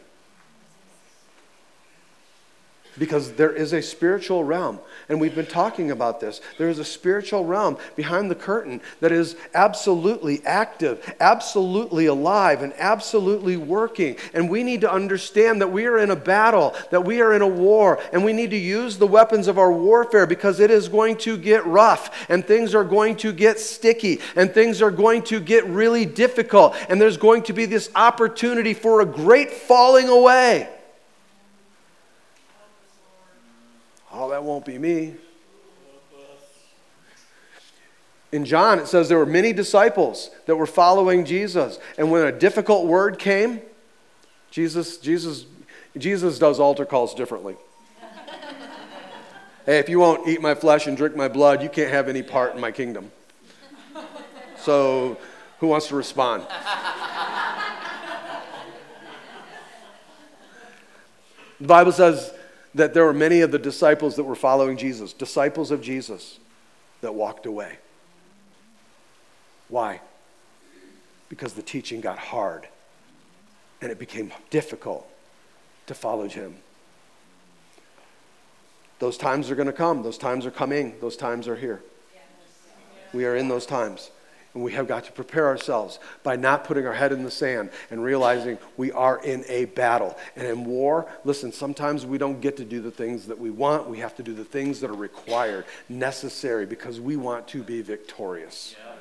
because 2.97 3.33
there 3.33 3.51
is 3.51 3.73
a 3.73 3.81
spiritual 3.81 4.43
realm. 4.43 4.79
And 5.09 5.19
we've 5.19 5.35
been 5.35 5.45
talking 5.45 5.91
about 5.91 6.19
this. 6.19 6.41
There 6.57 6.69
is 6.69 6.79
a 6.79 6.85
spiritual 6.85 7.45
realm 7.45 7.77
behind 7.95 8.29
the 8.29 8.35
curtain 8.35 8.81
that 8.99 9.11
is 9.11 9.35
absolutely 9.53 10.41
active, 10.45 11.15
absolutely 11.19 12.05
alive, 12.05 12.61
and 12.61 12.73
absolutely 12.77 13.57
working. 13.57 14.17
And 14.33 14.49
we 14.49 14.63
need 14.63 14.81
to 14.81 14.91
understand 14.91 15.61
that 15.61 15.71
we 15.71 15.85
are 15.85 15.97
in 15.97 16.11
a 16.11 16.15
battle, 16.15 16.75
that 16.91 17.05
we 17.05 17.21
are 17.21 17.33
in 17.33 17.41
a 17.41 17.47
war, 17.47 17.99
and 18.11 18.23
we 18.23 18.33
need 18.33 18.51
to 18.51 18.57
use 18.57 18.97
the 18.97 19.07
weapons 19.07 19.47
of 19.47 19.57
our 19.57 19.71
warfare 19.71 20.27
because 20.27 20.59
it 20.59 20.71
is 20.71 20.87
going 20.87 21.17
to 21.17 21.37
get 21.37 21.65
rough, 21.65 22.29
and 22.29 22.45
things 22.45 22.75
are 22.75 22.83
going 22.83 23.15
to 23.17 23.31
get 23.31 23.59
sticky, 23.59 24.19
and 24.35 24.53
things 24.53 24.81
are 24.81 24.91
going 24.91 25.21
to 25.23 25.39
get 25.39 25.65
really 25.65 26.05
difficult, 26.05 26.75
and 26.89 26.99
there's 26.99 27.17
going 27.17 27.43
to 27.43 27.53
be 27.53 27.65
this 27.65 27.89
opportunity 27.95 28.73
for 28.73 29.01
a 29.01 29.05
great 29.05 29.51
falling 29.51 30.09
away. 30.09 30.69
Oh, 34.23 34.29
that 34.29 34.43
won't 34.43 34.65
be 34.65 34.77
me. 34.77 35.15
In 38.31 38.45
John, 38.45 38.77
it 38.77 38.85
says 38.85 39.09
there 39.09 39.17
were 39.17 39.25
many 39.25 39.51
disciples 39.51 40.29
that 40.45 40.55
were 40.55 40.67
following 40.67 41.25
Jesus. 41.25 41.79
And 41.97 42.11
when 42.11 42.27
a 42.27 42.31
difficult 42.31 42.85
word 42.85 43.17
came, 43.17 43.61
Jesus, 44.51 44.99
Jesus, 44.99 45.47
Jesus 45.97 46.37
does 46.37 46.59
altar 46.59 46.85
calls 46.85 47.15
differently. 47.15 47.55
hey, 49.65 49.79
if 49.79 49.89
you 49.89 49.97
won't 49.97 50.27
eat 50.27 50.39
my 50.39 50.53
flesh 50.53 50.85
and 50.85 50.95
drink 50.95 51.15
my 51.15 51.27
blood, 51.27 51.63
you 51.63 51.69
can't 51.69 51.89
have 51.89 52.07
any 52.07 52.21
part 52.21 52.53
in 52.53 52.61
my 52.61 52.71
kingdom. 52.71 53.11
So, 54.55 55.17
who 55.59 55.65
wants 55.65 55.87
to 55.87 55.95
respond? 55.95 56.45
the 61.59 61.67
Bible 61.67 61.91
says 61.91 62.31
that 62.73 62.93
there 62.93 63.05
were 63.05 63.13
many 63.13 63.41
of 63.41 63.51
the 63.51 63.59
disciples 63.59 64.15
that 64.15 64.23
were 64.23 64.35
following 64.35 64.77
Jesus, 64.77 65.13
disciples 65.13 65.71
of 65.71 65.81
Jesus, 65.81 66.39
that 67.01 67.13
walked 67.13 67.45
away. 67.45 67.77
Why? 69.67 70.01
Because 71.29 71.53
the 71.53 71.61
teaching 71.61 72.01
got 72.01 72.17
hard 72.17 72.67
and 73.81 73.91
it 73.91 73.99
became 73.99 74.31
difficult 74.49 75.09
to 75.87 75.93
follow 75.93 76.27
him. 76.27 76.55
Those 78.99 79.17
times 79.17 79.49
are 79.49 79.55
going 79.55 79.67
to 79.67 79.73
come. 79.73 80.03
Those 80.03 80.17
times 80.17 80.45
are 80.45 80.51
coming. 80.51 80.95
Those 81.01 81.17
times 81.17 81.47
are 81.47 81.55
here. 81.55 81.81
We 83.13 83.25
are 83.25 83.35
in 83.35 83.47
those 83.47 83.65
times. 83.65 84.11
And 84.53 84.63
we 84.63 84.73
have 84.73 84.87
got 84.87 85.05
to 85.05 85.11
prepare 85.11 85.47
ourselves 85.47 85.99
by 86.23 86.35
not 86.35 86.65
putting 86.65 86.85
our 86.85 86.93
head 86.93 87.11
in 87.11 87.23
the 87.23 87.31
sand 87.31 87.69
and 87.89 88.03
realizing 88.03 88.57
we 88.77 88.91
are 88.91 89.23
in 89.23 89.45
a 89.47 89.65
battle. 89.65 90.17
And 90.35 90.45
in 90.45 90.65
war, 90.65 91.07
listen, 91.23 91.51
sometimes 91.51 92.05
we 92.05 92.17
don't 92.17 92.41
get 92.41 92.57
to 92.57 92.65
do 92.65 92.81
the 92.81 92.91
things 92.91 93.27
that 93.27 93.39
we 93.39 93.49
want. 93.49 93.89
We 93.89 93.99
have 93.99 94.15
to 94.17 94.23
do 94.23 94.33
the 94.33 94.43
things 94.43 94.81
that 94.81 94.89
are 94.89 94.95
required, 94.95 95.65
necessary, 95.87 96.65
because 96.65 96.99
we 96.99 97.15
want 97.15 97.47
to 97.49 97.63
be 97.63 97.81
victorious. 97.81 98.75
Yeah. 98.77 99.00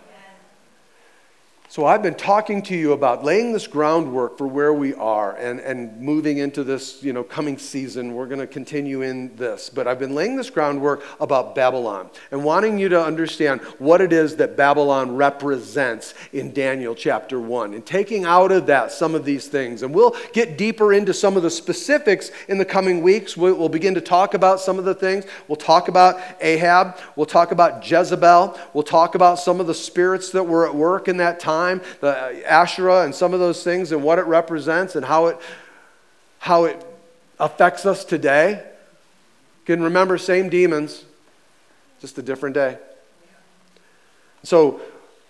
So, 1.70 1.86
I've 1.86 2.02
been 2.02 2.16
talking 2.16 2.62
to 2.62 2.74
you 2.74 2.94
about 2.94 3.22
laying 3.22 3.52
this 3.52 3.68
groundwork 3.68 4.36
for 4.36 4.48
where 4.48 4.74
we 4.74 4.92
are 4.94 5.36
and, 5.36 5.60
and 5.60 6.00
moving 6.00 6.38
into 6.38 6.64
this 6.64 7.00
you 7.00 7.12
know, 7.12 7.22
coming 7.22 7.58
season. 7.58 8.12
We're 8.12 8.26
going 8.26 8.40
to 8.40 8.48
continue 8.48 9.02
in 9.02 9.36
this. 9.36 9.70
But 9.70 9.86
I've 9.86 10.00
been 10.00 10.12
laying 10.12 10.34
this 10.34 10.50
groundwork 10.50 11.04
about 11.20 11.54
Babylon 11.54 12.10
and 12.32 12.42
wanting 12.42 12.76
you 12.76 12.88
to 12.88 13.00
understand 13.00 13.60
what 13.78 14.00
it 14.00 14.12
is 14.12 14.34
that 14.38 14.56
Babylon 14.56 15.14
represents 15.14 16.14
in 16.32 16.52
Daniel 16.52 16.92
chapter 16.92 17.38
1 17.38 17.74
and 17.74 17.86
taking 17.86 18.24
out 18.24 18.50
of 18.50 18.66
that 18.66 18.90
some 18.90 19.14
of 19.14 19.24
these 19.24 19.46
things. 19.46 19.84
And 19.84 19.94
we'll 19.94 20.16
get 20.32 20.58
deeper 20.58 20.92
into 20.92 21.14
some 21.14 21.36
of 21.36 21.44
the 21.44 21.50
specifics 21.52 22.32
in 22.48 22.58
the 22.58 22.64
coming 22.64 23.00
weeks. 23.00 23.36
We'll, 23.36 23.54
we'll 23.54 23.68
begin 23.68 23.94
to 23.94 24.00
talk 24.00 24.34
about 24.34 24.58
some 24.58 24.80
of 24.80 24.84
the 24.84 24.94
things. 24.96 25.24
We'll 25.46 25.54
talk 25.54 25.86
about 25.86 26.20
Ahab. 26.40 26.98
We'll 27.14 27.26
talk 27.26 27.52
about 27.52 27.88
Jezebel. 27.88 28.58
We'll 28.74 28.82
talk 28.82 29.14
about 29.14 29.38
some 29.38 29.60
of 29.60 29.68
the 29.68 29.74
spirits 29.74 30.32
that 30.32 30.42
were 30.42 30.66
at 30.66 30.74
work 30.74 31.06
in 31.06 31.18
that 31.18 31.38
time 31.38 31.59
time, 31.60 31.82
the 32.00 32.42
Asherah 32.50 33.04
and 33.04 33.14
some 33.14 33.34
of 33.34 33.40
those 33.40 33.62
things 33.62 33.92
and 33.92 34.02
what 34.02 34.18
it 34.18 34.26
represents 34.26 34.96
and 34.96 35.04
how 35.04 35.26
it, 35.26 35.38
how 36.38 36.64
it 36.64 36.84
affects 37.38 37.86
us 37.86 38.04
today. 38.04 38.62
can 39.66 39.82
remember 39.82 40.18
same 40.18 40.48
demons, 40.48 41.04
just 42.00 42.18
a 42.18 42.22
different 42.22 42.54
day. 42.54 42.78
So 44.42 44.80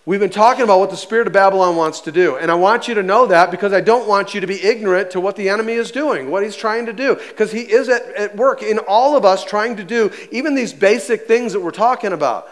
we've 0.06 0.20
been 0.20 0.30
talking 0.30 0.62
about 0.62 0.78
what 0.78 0.90
the 0.90 0.96
spirit 0.96 1.26
of 1.26 1.32
Babylon 1.32 1.74
wants 1.74 2.00
to 2.02 2.12
do. 2.12 2.36
And 2.36 2.48
I 2.50 2.54
want 2.54 2.86
you 2.86 2.94
to 2.94 3.02
know 3.02 3.26
that 3.26 3.50
because 3.50 3.72
I 3.72 3.80
don't 3.80 4.06
want 4.08 4.34
you 4.34 4.40
to 4.40 4.46
be 4.46 4.62
ignorant 4.62 5.10
to 5.12 5.20
what 5.20 5.34
the 5.34 5.48
enemy 5.48 5.72
is 5.72 5.90
doing, 5.90 6.30
what 6.30 6.44
he's 6.44 6.56
trying 6.56 6.86
to 6.86 6.92
do. 6.92 7.16
Because 7.16 7.50
he 7.50 7.62
is 7.62 7.88
at, 7.88 8.06
at 8.14 8.36
work 8.36 8.62
in 8.62 8.78
all 8.78 9.16
of 9.16 9.24
us 9.24 9.44
trying 9.44 9.76
to 9.76 9.84
do 9.84 10.12
even 10.30 10.54
these 10.54 10.72
basic 10.72 11.26
things 11.26 11.52
that 11.52 11.60
we're 11.60 11.72
talking 11.72 12.12
about. 12.12 12.48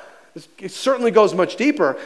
It 0.58 0.72
certainly 0.72 1.10
goes 1.10 1.32
much 1.34 1.56
deeper. 1.56 1.96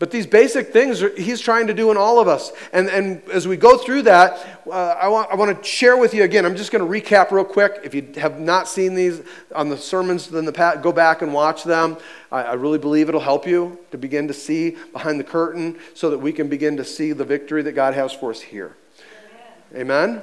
But 0.00 0.10
these 0.10 0.26
basic 0.26 0.72
things 0.72 1.04
he's 1.18 1.40
trying 1.40 1.66
to 1.66 1.74
do 1.74 1.90
in 1.90 1.98
all 1.98 2.18
of 2.18 2.26
us. 2.26 2.52
And, 2.72 2.88
and 2.88 3.22
as 3.28 3.46
we 3.46 3.58
go 3.58 3.76
through 3.76 4.02
that, 4.04 4.62
uh, 4.66 4.70
I, 4.70 5.08
want, 5.08 5.30
I 5.30 5.34
want 5.34 5.56
to 5.56 5.62
share 5.62 5.98
with 5.98 6.14
you 6.14 6.24
again. 6.24 6.46
I'm 6.46 6.56
just 6.56 6.72
going 6.72 6.82
to 6.82 7.00
recap 7.00 7.30
real 7.30 7.44
quick. 7.44 7.80
If 7.84 7.94
you 7.94 8.10
have 8.16 8.40
not 8.40 8.66
seen 8.66 8.94
these 8.94 9.20
on 9.54 9.68
the 9.68 9.76
sermons, 9.76 10.28
then 10.28 10.46
the 10.46 10.52
past, 10.54 10.80
go 10.80 10.90
back 10.90 11.20
and 11.20 11.34
watch 11.34 11.64
them. 11.64 11.98
I, 12.32 12.44
I 12.44 12.52
really 12.54 12.78
believe 12.78 13.10
it'll 13.10 13.20
help 13.20 13.46
you 13.46 13.78
to 13.90 13.98
begin 13.98 14.26
to 14.28 14.34
see 14.34 14.78
behind 14.94 15.20
the 15.20 15.24
curtain 15.24 15.78
so 15.92 16.08
that 16.08 16.18
we 16.18 16.32
can 16.32 16.48
begin 16.48 16.78
to 16.78 16.84
see 16.84 17.12
the 17.12 17.26
victory 17.26 17.60
that 17.60 17.72
God 17.72 17.92
has 17.92 18.10
for 18.10 18.30
us 18.30 18.40
here. 18.40 18.76
Amen? 19.74 19.82
Amen? 20.08 20.22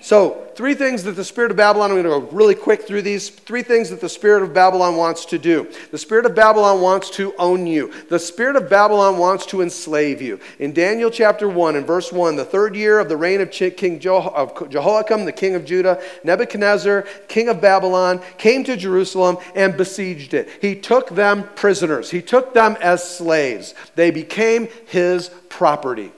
So, 0.00 0.48
three 0.54 0.74
things 0.74 1.02
that 1.04 1.12
the 1.12 1.24
Spirit 1.24 1.50
of 1.50 1.56
Babylon, 1.56 1.90
I'm 1.90 2.02
going 2.02 2.22
to 2.22 2.28
go 2.28 2.36
really 2.36 2.54
quick 2.54 2.86
through 2.86 3.02
these. 3.02 3.30
Three 3.30 3.62
things 3.62 3.90
that 3.90 4.00
the 4.00 4.08
Spirit 4.08 4.42
of 4.42 4.54
Babylon 4.54 4.96
wants 4.96 5.24
to 5.26 5.38
do. 5.38 5.70
The 5.90 5.98
Spirit 5.98 6.24
of 6.24 6.34
Babylon 6.34 6.80
wants 6.80 7.10
to 7.10 7.34
own 7.38 7.66
you, 7.66 7.92
the 8.08 8.18
Spirit 8.18 8.56
of 8.56 8.70
Babylon 8.70 9.18
wants 9.18 9.44
to 9.46 9.60
enslave 9.60 10.22
you. 10.22 10.38
In 10.58 10.72
Daniel 10.72 11.10
chapter 11.10 11.48
1 11.48 11.76
and 11.76 11.86
verse 11.86 12.12
1, 12.12 12.36
the 12.36 12.44
third 12.44 12.76
year 12.76 12.98
of 13.00 13.08
the 13.08 13.16
reign 13.16 13.40
of 13.40 13.50
King 13.50 13.98
Jehoiakim, 13.98 15.24
the 15.24 15.32
king 15.32 15.54
of 15.54 15.64
Judah, 15.64 16.00
Nebuchadnezzar, 16.24 17.02
king 17.26 17.48
of 17.48 17.60
Babylon, 17.60 18.20
came 18.38 18.64
to 18.64 18.76
Jerusalem 18.76 19.38
and 19.54 19.76
besieged 19.76 20.32
it. 20.34 20.48
He 20.60 20.74
took 20.74 21.10
them 21.10 21.48
prisoners, 21.54 22.10
he 22.10 22.22
took 22.22 22.54
them 22.54 22.76
as 22.80 23.02
slaves. 23.16 23.74
They 23.94 24.10
became 24.10 24.68
his 24.86 25.30
property. 25.48 26.12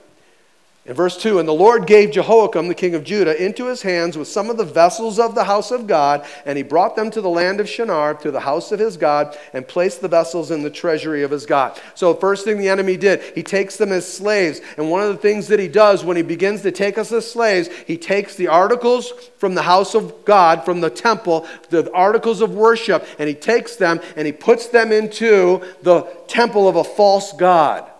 In 0.83 0.95
verse 0.95 1.15
2, 1.15 1.37
and 1.37 1.47
the 1.47 1.53
Lord 1.53 1.85
gave 1.85 2.09
Jehoiakim, 2.09 2.67
the 2.67 2.73
king 2.73 2.95
of 2.95 3.03
Judah, 3.03 3.39
into 3.39 3.67
his 3.67 3.83
hands 3.83 4.17
with 4.17 4.27
some 4.27 4.49
of 4.49 4.57
the 4.57 4.65
vessels 4.65 5.19
of 5.19 5.35
the 5.35 5.43
house 5.43 5.69
of 5.69 5.85
God, 5.85 6.25
and 6.43 6.57
he 6.57 6.63
brought 6.63 6.95
them 6.95 7.11
to 7.11 7.21
the 7.21 7.29
land 7.29 7.59
of 7.59 7.69
Shinar, 7.69 8.15
to 8.15 8.31
the 8.31 8.39
house 8.39 8.71
of 8.71 8.79
his 8.79 8.97
God, 8.97 9.37
and 9.53 9.67
placed 9.67 10.01
the 10.01 10.07
vessels 10.07 10.49
in 10.49 10.63
the 10.63 10.71
treasury 10.71 11.21
of 11.21 11.29
his 11.29 11.45
God. 11.45 11.79
So, 11.93 12.15
first 12.15 12.45
thing 12.45 12.57
the 12.57 12.67
enemy 12.67 12.97
did, 12.97 13.21
he 13.35 13.43
takes 13.43 13.77
them 13.77 13.91
as 13.91 14.11
slaves. 14.11 14.59
And 14.75 14.89
one 14.89 15.03
of 15.03 15.09
the 15.09 15.21
things 15.21 15.47
that 15.49 15.59
he 15.59 15.67
does 15.67 16.03
when 16.03 16.17
he 16.17 16.23
begins 16.23 16.63
to 16.63 16.71
take 16.71 16.97
us 16.97 17.11
as 17.11 17.31
slaves, 17.31 17.69
he 17.85 17.95
takes 17.95 18.35
the 18.35 18.47
articles 18.47 19.11
from 19.37 19.53
the 19.53 19.61
house 19.61 19.93
of 19.93 20.25
God, 20.25 20.65
from 20.65 20.81
the 20.81 20.89
temple, 20.89 21.45
the 21.69 21.91
articles 21.93 22.41
of 22.41 22.55
worship, 22.55 23.05
and 23.19 23.29
he 23.29 23.35
takes 23.35 23.75
them 23.75 23.99
and 24.15 24.25
he 24.25 24.33
puts 24.33 24.69
them 24.69 24.91
into 24.91 25.61
the 25.83 26.01
temple 26.27 26.67
of 26.67 26.75
a 26.75 26.83
false 26.83 27.33
God. 27.33 27.90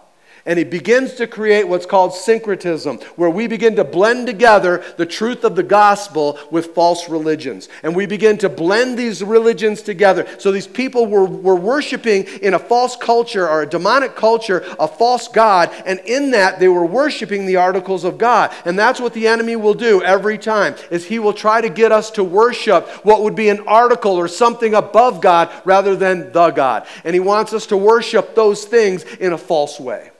And 0.45 0.57
he 0.57 0.65
begins 0.65 1.13
to 1.15 1.27
create 1.27 1.67
what's 1.67 1.85
called 1.85 2.15
syncretism, 2.15 2.97
where 3.15 3.29
we 3.29 3.47
begin 3.47 3.75
to 3.75 3.83
blend 3.83 4.25
together 4.25 4.83
the 4.97 5.05
truth 5.05 5.43
of 5.43 5.55
the 5.55 5.63
gospel 5.63 6.39
with 6.49 6.67
false 6.67 7.09
religions. 7.09 7.69
And 7.83 7.95
we 7.95 8.07
begin 8.07 8.37
to 8.39 8.49
blend 8.49 8.97
these 8.97 9.23
religions 9.23 9.81
together. 9.81 10.27
So 10.39 10.51
these 10.51 10.67
people 10.67 11.05
were, 11.05 11.25
were 11.25 11.55
worshiping 11.55 12.23
in 12.41 12.55
a 12.55 12.59
false 12.59 12.95
culture 12.95 13.47
or 13.47 13.61
a 13.61 13.69
demonic 13.69 14.15
culture, 14.15 14.65
a 14.79 14.87
false 14.87 15.27
God. 15.27 15.71
And 15.85 15.99
in 16.01 16.31
that, 16.31 16.59
they 16.59 16.67
were 16.67 16.85
worshiping 16.85 17.45
the 17.45 17.57
articles 17.57 18.03
of 18.03 18.17
God. 18.17 18.51
And 18.65 18.77
that's 18.77 18.99
what 18.99 19.13
the 19.13 19.27
enemy 19.27 19.55
will 19.55 19.73
do 19.73 20.01
every 20.01 20.37
time, 20.37 20.75
is 20.89 21.05
he 21.05 21.19
will 21.19 21.33
try 21.33 21.61
to 21.61 21.69
get 21.69 21.91
us 21.91 22.09
to 22.11 22.23
worship 22.23 22.87
what 23.03 23.21
would 23.21 23.35
be 23.35 23.49
an 23.49 23.67
article 23.67 24.13
or 24.13 24.27
something 24.27 24.73
above 24.73 25.21
God 25.21 25.51
rather 25.65 25.95
than 25.95 26.31
the 26.31 26.51
God. 26.51 26.87
And 27.03 27.13
he 27.13 27.19
wants 27.19 27.53
us 27.53 27.67
to 27.67 27.77
worship 27.77 28.35
those 28.35 28.65
things 28.65 29.03
in 29.03 29.33
a 29.33 29.37
false 29.37 29.79
way. 29.79 30.10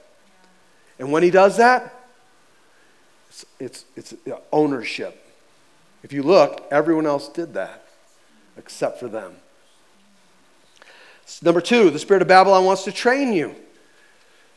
And 1.02 1.12
when 1.12 1.24
he 1.24 1.32
does 1.32 1.58
that, 1.58 1.96
it's, 3.28 3.46
it's, 3.60 3.86
it's 3.96 4.14
ownership. 4.54 5.26
If 6.04 6.14
you 6.14 6.22
look, 6.22 6.68
everyone 6.70 7.08
else 7.08 7.28
did 7.28 7.56
that 7.56 7.88
except 8.56 9.00
for 9.00 9.08
them. 9.08 9.38
Number 11.42 11.60
two, 11.60 11.90
the 11.90 11.98
spirit 11.98 12.22
of 12.22 12.28
Babylon 12.28 12.66
wants 12.66 12.84
to 12.84 12.92
train 12.92 13.34
you. 13.34 13.56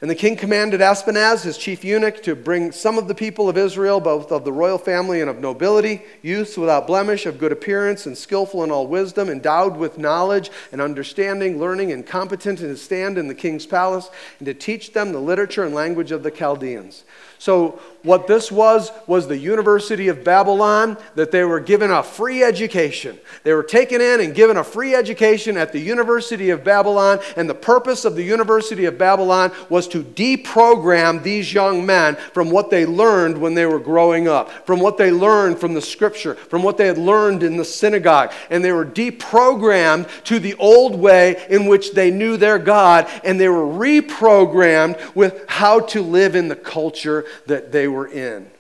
And 0.04 0.11
the 0.11 0.14
king 0.14 0.37
commanded 0.37 0.82
Ashpenaz, 0.82 1.44
his 1.44 1.56
chief 1.56 1.82
eunuch, 1.82 2.23
to 2.25 2.37
bring 2.37 2.73
some 2.73 2.99
of 2.99 3.08
the 3.08 3.14
people 3.14 3.49
of 3.49 3.56
Israel, 3.56 4.00
both 4.00 4.30
of 4.30 4.44
the 4.44 4.52
royal 4.52 4.76
family 4.76 5.23
and 5.23 5.30
of 5.30 5.40
nobility, 5.40 6.02
youths 6.20 6.58
without 6.58 6.87
blemish, 6.87 7.25
of 7.25 7.38
good 7.38 7.52
appearance, 7.52 8.04
and 8.04 8.14
skillful 8.14 8.62
in 8.64 8.70
all 8.70 8.87
wisdom, 8.87 9.30
endowed 9.30 9.78
with 9.78 9.96
knowledge 9.96 10.50
and 10.73 10.82
understanding, 10.82 11.58
learning, 11.58 11.90
and 11.90 12.06
competent 12.06 12.58
to 12.58 12.76
stand 12.76 13.16
in 13.16 13.28
the 13.28 13.34
king's 13.34 13.64
palace, 13.64 14.11
and 14.40 14.44
to 14.44 14.52
teach 14.52 14.92
them 14.92 15.12
the 15.12 15.18
literature 15.18 15.64
and 15.64 15.75
language 15.75 16.12
of 16.12 16.23
the 16.23 16.30
Chaldeans. 16.30 17.04
So, 17.38 17.80
what 18.04 18.26
this 18.26 18.52
was, 18.52 18.92
was 19.06 19.26
the 19.26 19.37
University 19.37 20.08
of 20.08 20.23
Babylon, 20.23 20.96
that 21.14 21.30
they 21.30 21.42
were 21.42 21.58
given 21.58 21.90
a 21.90 22.02
free 22.02 22.44
education. 22.44 23.18
They 23.42 23.54
were 23.54 23.62
taken 23.62 24.00
in 24.00 24.20
and 24.20 24.34
given 24.34 24.58
a 24.58 24.64
free 24.64 24.94
education 24.94 25.56
at 25.56 25.73
the 25.73 25.80
University 25.80 26.50
of 26.50 26.62
Babylon, 26.62 27.20
and 27.37 27.49
the 27.49 27.54
purpose 27.54 28.04
of 28.04 28.14
the 28.14 28.23
University 28.23 28.84
of 28.84 28.99
Babylon 28.99 29.52
was 29.70 29.88
to 29.88 30.02
deprogram 30.02 31.23
these 31.23 31.52
young 31.52 31.84
men 31.87 32.16
from 32.32 32.50
what 32.50 32.68
they 32.68 32.84
learned 32.84 33.38
when 33.38 33.54
they 33.54 33.64
were 33.64 33.78
growing 33.78 34.28
up, 34.28 34.50
from 34.66 34.80
what 34.80 34.99
they 34.99 35.11
learned 35.11 35.58
from 35.58 35.73
the 35.73 35.80
scripture, 35.80 36.34
from 36.34 36.62
what 36.62 36.76
they 36.76 36.87
had 36.87 36.99
learned 36.99 37.42
in 37.42 37.56
the 37.56 37.64
synagogue. 37.64 38.32
And 38.50 38.62
they 38.62 38.73
were 38.73 38.84
deprogrammed 38.84 40.08
to 40.25 40.38
the 40.38 40.54
old 40.56 40.94
way 40.94 41.44
in 41.49 41.66
which 41.66 41.92
they 41.92 42.11
knew 42.11 42.37
their 42.37 42.58
God, 42.58 43.08
and 43.25 43.40
they 43.40 43.49
were 43.49 43.66
reprogrammed 43.66 45.14
with 45.14 45.44
how 45.49 45.80
to 45.80 46.02
live 46.02 46.37
in 46.37 46.49
the 46.49 46.56
culture 46.56 47.25
that 47.46 47.73
they 47.73 47.88
were 47.88 47.93
in. 48.06 48.50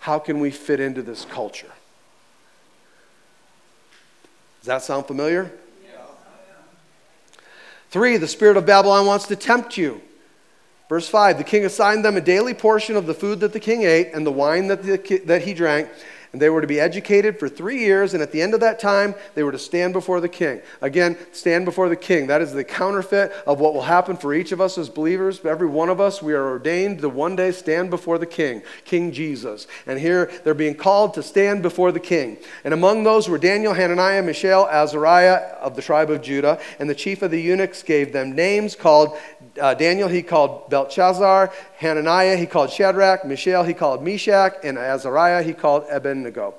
How 0.00 0.18
can 0.18 0.40
we 0.40 0.50
fit 0.50 0.80
into 0.80 1.02
this 1.02 1.24
culture? 1.24 1.72
Does 4.60 4.66
that 4.66 4.82
sound 4.82 5.06
familiar? 5.06 5.52
Three, 7.90 8.18
the 8.18 8.28
spirit 8.28 8.56
of 8.56 8.66
Babylon 8.66 9.06
wants 9.06 9.26
to 9.28 9.36
tempt 9.36 9.76
you. 9.76 10.02
Verse 10.88 11.08
5 11.08 11.38
The 11.38 11.44
king 11.44 11.64
assigned 11.64 12.04
them 12.04 12.16
a 12.16 12.20
daily 12.20 12.54
portion 12.54 12.96
of 12.96 13.06
the 13.06 13.14
food 13.14 13.40
that 13.40 13.52
the 13.52 13.60
king 13.60 13.82
ate 13.82 14.10
and 14.12 14.26
the 14.26 14.32
wine 14.32 14.68
that, 14.68 14.82
the, 14.82 15.22
that 15.26 15.42
he 15.42 15.54
drank 15.54 15.88
and 16.32 16.42
they 16.42 16.50
were 16.50 16.60
to 16.60 16.66
be 16.66 16.80
educated 16.80 17.38
for 17.38 17.48
three 17.48 17.80
years, 17.80 18.14
and 18.14 18.22
at 18.22 18.32
the 18.32 18.42
end 18.42 18.54
of 18.54 18.60
that 18.60 18.78
time, 18.78 19.14
they 19.34 19.42
were 19.42 19.52
to 19.52 19.58
stand 19.58 19.92
before 19.92 20.20
the 20.20 20.28
king. 20.28 20.60
Again, 20.80 21.16
stand 21.32 21.64
before 21.64 21.88
the 21.88 21.96
king. 21.96 22.26
That 22.26 22.42
is 22.42 22.52
the 22.52 22.64
counterfeit 22.64 23.32
of 23.46 23.60
what 23.60 23.74
will 23.74 23.82
happen 23.82 24.16
for 24.16 24.34
each 24.34 24.52
of 24.52 24.60
us 24.60 24.78
as 24.78 24.88
believers. 24.88 25.44
Every 25.44 25.66
one 25.66 25.88
of 25.88 26.00
us, 26.00 26.22
we 26.22 26.34
are 26.34 26.48
ordained 26.48 27.00
to 27.00 27.08
one 27.08 27.36
day 27.36 27.52
stand 27.52 27.90
before 27.90 28.18
the 28.18 28.26
king, 28.26 28.62
King 28.84 29.12
Jesus. 29.12 29.66
And 29.86 29.98
here 29.98 30.30
they're 30.44 30.54
being 30.54 30.74
called 30.74 31.14
to 31.14 31.22
stand 31.22 31.62
before 31.62 31.92
the 31.92 32.00
king. 32.00 32.38
And 32.64 32.74
among 32.74 33.04
those 33.04 33.28
were 33.28 33.38
Daniel, 33.38 33.74
Hananiah, 33.74 34.22
Mishael, 34.22 34.66
Azariah 34.66 35.56
of 35.60 35.76
the 35.76 35.82
tribe 35.82 36.10
of 36.10 36.22
Judah, 36.22 36.60
and 36.78 36.88
the 36.88 36.94
chief 36.94 37.22
of 37.22 37.30
the 37.30 37.40
eunuchs 37.40 37.82
gave 37.82 38.12
them 38.12 38.34
names 38.34 38.74
called 38.74 39.16
uh, 39.60 39.74
Daniel 39.74 40.08
he 40.08 40.22
called 40.22 40.68
Belshazzar. 40.70 41.52
Hananiah 41.76 42.36
he 42.36 42.46
called 42.46 42.70
Shadrach, 42.70 43.24
Mishael 43.24 43.64
he 43.64 43.74
called 43.74 44.02
Meshach, 44.02 44.54
and 44.64 44.78
Azariah 44.78 45.42
he 45.42 45.52
called 45.52 45.84
Abednego. 45.90 46.54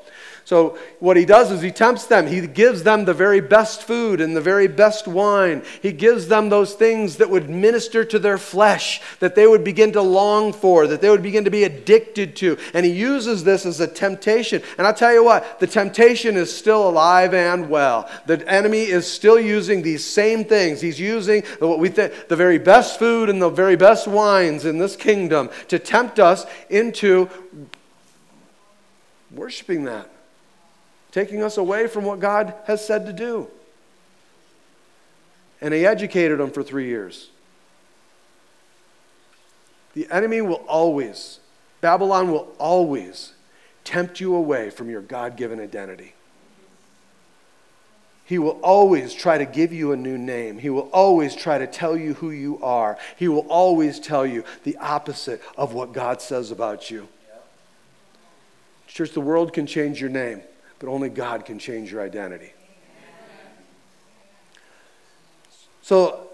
So, 0.49 0.79
what 0.97 1.15
he 1.15 1.25
does 1.25 1.51
is 1.51 1.62
he 1.62 1.69
tempts 1.69 2.07
them. 2.07 2.25
He 2.25 2.47
gives 2.47 2.81
them 2.81 3.05
the 3.05 3.13
very 3.13 3.39
best 3.39 3.83
food 3.83 4.19
and 4.19 4.35
the 4.35 4.41
very 4.41 4.67
best 4.67 5.07
wine. 5.07 5.62
He 5.79 5.91
gives 5.91 6.27
them 6.27 6.49
those 6.49 6.73
things 6.73 7.17
that 7.17 7.29
would 7.29 7.51
minister 7.51 8.03
to 8.05 8.17
their 8.17 8.39
flesh, 8.39 8.99
that 9.19 9.35
they 9.35 9.45
would 9.45 9.63
begin 9.63 9.91
to 9.91 10.01
long 10.01 10.51
for, 10.51 10.88
that 10.88 11.01
they 11.01 11.09
would 11.12 11.21
begin 11.21 11.43
to 11.43 11.51
be 11.51 11.65
addicted 11.65 12.35
to. 12.38 12.57
And 12.73 12.83
he 12.83 12.91
uses 12.91 13.43
this 13.43 13.63
as 13.63 13.79
a 13.79 13.85
temptation. 13.85 14.63
And 14.79 14.88
I'll 14.88 14.93
tell 14.95 15.13
you 15.13 15.23
what, 15.23 15.59
the 15.59 15.67
temptation 15.67 16.35
is 16.35 16.51
still 16.51 16.89
alive 16.89 17.35
and 17.35 17.69
well. 17.69 18.09
The 18.25 18.43
enemy 18.51 18.85
is 18.85 19.05
still 19.05 19.39
using 19.39 19.83
these 19.83 20.03
same 20.03 20.43
things. 20.43 20.81
He's 20.81 20.99
using 20.99 21.43
what 21.59 21.77
we 21.77 21.89
think 21.89 22.27
the 22.27 22.35
very 22.35 22.57
best 22.57 22.97
food 22.97 23.29
and 23.29 23.39
the 23.39 23.51
very 23.51 23.75
best 23.75 24.07
wines 24.07 24.65
in 24.65 24.79
this 24.79 24.95
kingdom 24.95 25.51
to 25.67 25.77
tempt 25.77 26.17
us 26.17 26.47
into 26.71 27.29
worshiping 29.29 29.83
that 29.83 30.09
taking 31.12 31.41
us 31.41 31.58
away 31.58 31.88
from 31.88 32.06
what 32.06 32.19
God 32.19 32.54
has 32.65 32.86
said 32.86 33.06
to 33.06 33.13
do. 33.13 33.48
And 35.62 35.74
he 35.74 35.86
educated 35.86 36.39
them 36.39 36.52
for 36.52 36.63
three 36.63 36.88
years. 36.88 37.30
The 39.93 40.08
enemy 40.12 40.41
will 40.41 40.63
always, 40.67 41.39
Babylon 41.82 42.32
will 42.32 42.54
always 42.58 43.34
tempt 43.84 44.19
you 44.19 44.36
away 44.36 44.69
from 44.69 44.89
your 44.89 45.02
God 45.02 45.36
given 45.36 45.60
identity. 45.60 46.13
He 48.24 48.38
will 48.38 48.60
always 48.62 49.15
try 49.15 49.39
to 49.39 49.45
give 49.45 49.74
you 49.74 49.91
a 49.91 49.98
new 49.98 50.15
name. 50.15 50.60
He 50.60 50.69
will 50.69 50.88
always 50.93 51.36
try 51.36 51.58
to 51.58 51.65
tell 51.65 51.98
you 51.98 52.13
who 52.13 52.30
you 52.30 52.63
are. 52.63 53.00
He 53.17 53.28
will 53.28 53.48
always 53.50 54.00
tell 54.00 54.24
you 54.24 54.43
the 54.63 54.78
opposite 54.78 55.41
of 55.58 55.74
what 55.74 55.93
God 55.93 56.22
says 56.22 56.52
about 56.52 56.91
you. 56.91 57.08
Church, 58.86 59.13
the 59.13 59.22
world 59.22 59.52
can 59.52 59.65
change 59.65 60.00
your 60.00 60.12
name 60.12 60.43
but 60.79 60.87
only 60.89 61.09
God 61.09 61.45
can 61.45 61.59
change 61.59 61.91
your 61.91 62.01
identity. 62.01 62.53
So 65.81 66.27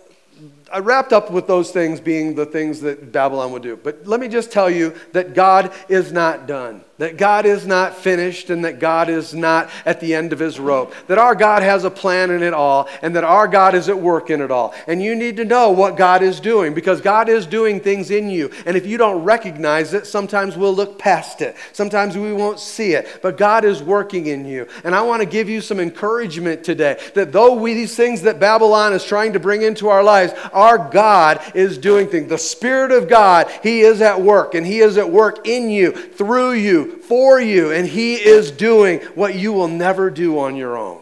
I 0.72 0.80
wrapped 0.80 1.14
up 1.14 1.32
with 1.32 1.48
those 1.48 1.72
things 1.72 2.00
being 2.00 2.36
the 2.36 2.46
things 2.46 2.82
that 2.82 3.12
Babylon 3.12 3.52
would 3.52 3.62
do. 3.62 3.78
But 3.78 4.08
let 4.08 4.20
me 4.20 4.28
just 4.28 4.52
tell 4.52 4.70
you 4.70 4.96
that 5.14 5.34
God 5.34 5.72
is 5.90 6.12
not 6.12 6.48
done 6.48 6.84
that 6.98 7.18
God 7.18 7.46
is 7.46 7.68
not 7.68 7.96
finished 7.96 8.50
and 8.50 8.64
that 8.64 8.80
God 8.80 9.10
is 9.10 9.34
not 9.34 9.70
at 9.86 10.00
the 10.00 10.14
end 10.14 10.32
of 10.32 10.40
his 10.40 10.60
rope. 10.60 10.94
That 11.08 11.18
our 11.18 11.36
God 11.36 11.62
has 11.62 11.84
a 11.84 11.92
plan 11.92 12.32
in 12.32 12.42
it 12.42 12.54
all 12.54 12.88
and 13.02 13.16
that 13.16 13.26
our 13.26 13.48
God 13.48 13.76
is 13.76 13.90
at 13.90 13.98
work 13.98 14.30
in 14.30 14.42
it 14.42 14.50
all. 14.50 14.74
And 14.88 15.02
you 15.02 15.14
need 15.16 15.36
to 15.38 15.46
know 15.46 15.72
what 15.72 15.98
God 15.98 16.22
is 16.22 16.40
doing 16.40 16.74
because 16.74 17.02
God 17.02 17.28
is 17.28 17.46
doing 17.46 17.82
things 17.82 18.12
in 18.12 18.30
you. 18.30 18.50
And 18.66 18.78
if 18.78 18.86
you 18.86 18.98
don't 18.98 19.24
recognize 19.24 19.94
it, 19.94 20.08
sometimes 20.08 20.56
we'll 20.56 20.74
look 20.74 20.98
past 20.98 21.42
it. 21.42 21.58
Sometimes 21.74 22.18
we 22.18 22.32
won't 22.32 22.60
see 22.60 22.94
it. 22.94 23.20
But 23.22 23.38
God 23.38 23.66
is 23.66 23.84
working 23.84 24.28
in 24.28 24.46
you. 24.46 24.68
And 24.86 24.96
I 24.96 25.02
want 25.02 25.22
to 25.22 25.28
give 25.28 25.50
you 25.50 25.60
some 25.60 25.82
encouragement 25.82 26.64
today 26.64 26.98
that 27.14 27.34
though 27.34 27.56
we, 27.56 27.74
these 27.74 27.96
things 27.96 28.22
that 28.22 28.40
Babylon 28.40 28.94
is 28.94 29.04
trying 29.04 29.34
to 29.34 29.40
bring 29.40 29.64
into 29.64 29.90
our 29.90 30.04
lives, 30.04 30.34
our 30.56 30.78
God 30.78 31.42
is 31.54 31.78
doing 31.78 32.08
things. 32.08 32.30
The 32.30 32.38
Spirit 32.38 32.92
of 32.92 33.08
God, 33.08 33.52
He 33.62 33.82
is 33.82 34.02
at 34.02 34.22
work 34.22 34.56
and 34.56 34.66
He 34.66 34.80
is 34.80 34.98
at 34.98 35.10
work 35.10 35.48
in 35.48 35.70
you, 35.70 35.92
through 35.92 36.54
you 36.54 36.98
for 37.04 37.40
you, 37.40 37.72
and 37.72 37.88
He 37.88 38.16
is 38.16 38.50
doing 38.50 39.00
what 39.14 39.36
you 39.36 39.54
will 39.54 39.68
never 39.68 40.10
do 40.10 40.40
on 40.40 40.56
your 40.56 40.78
own. 40.78 41.02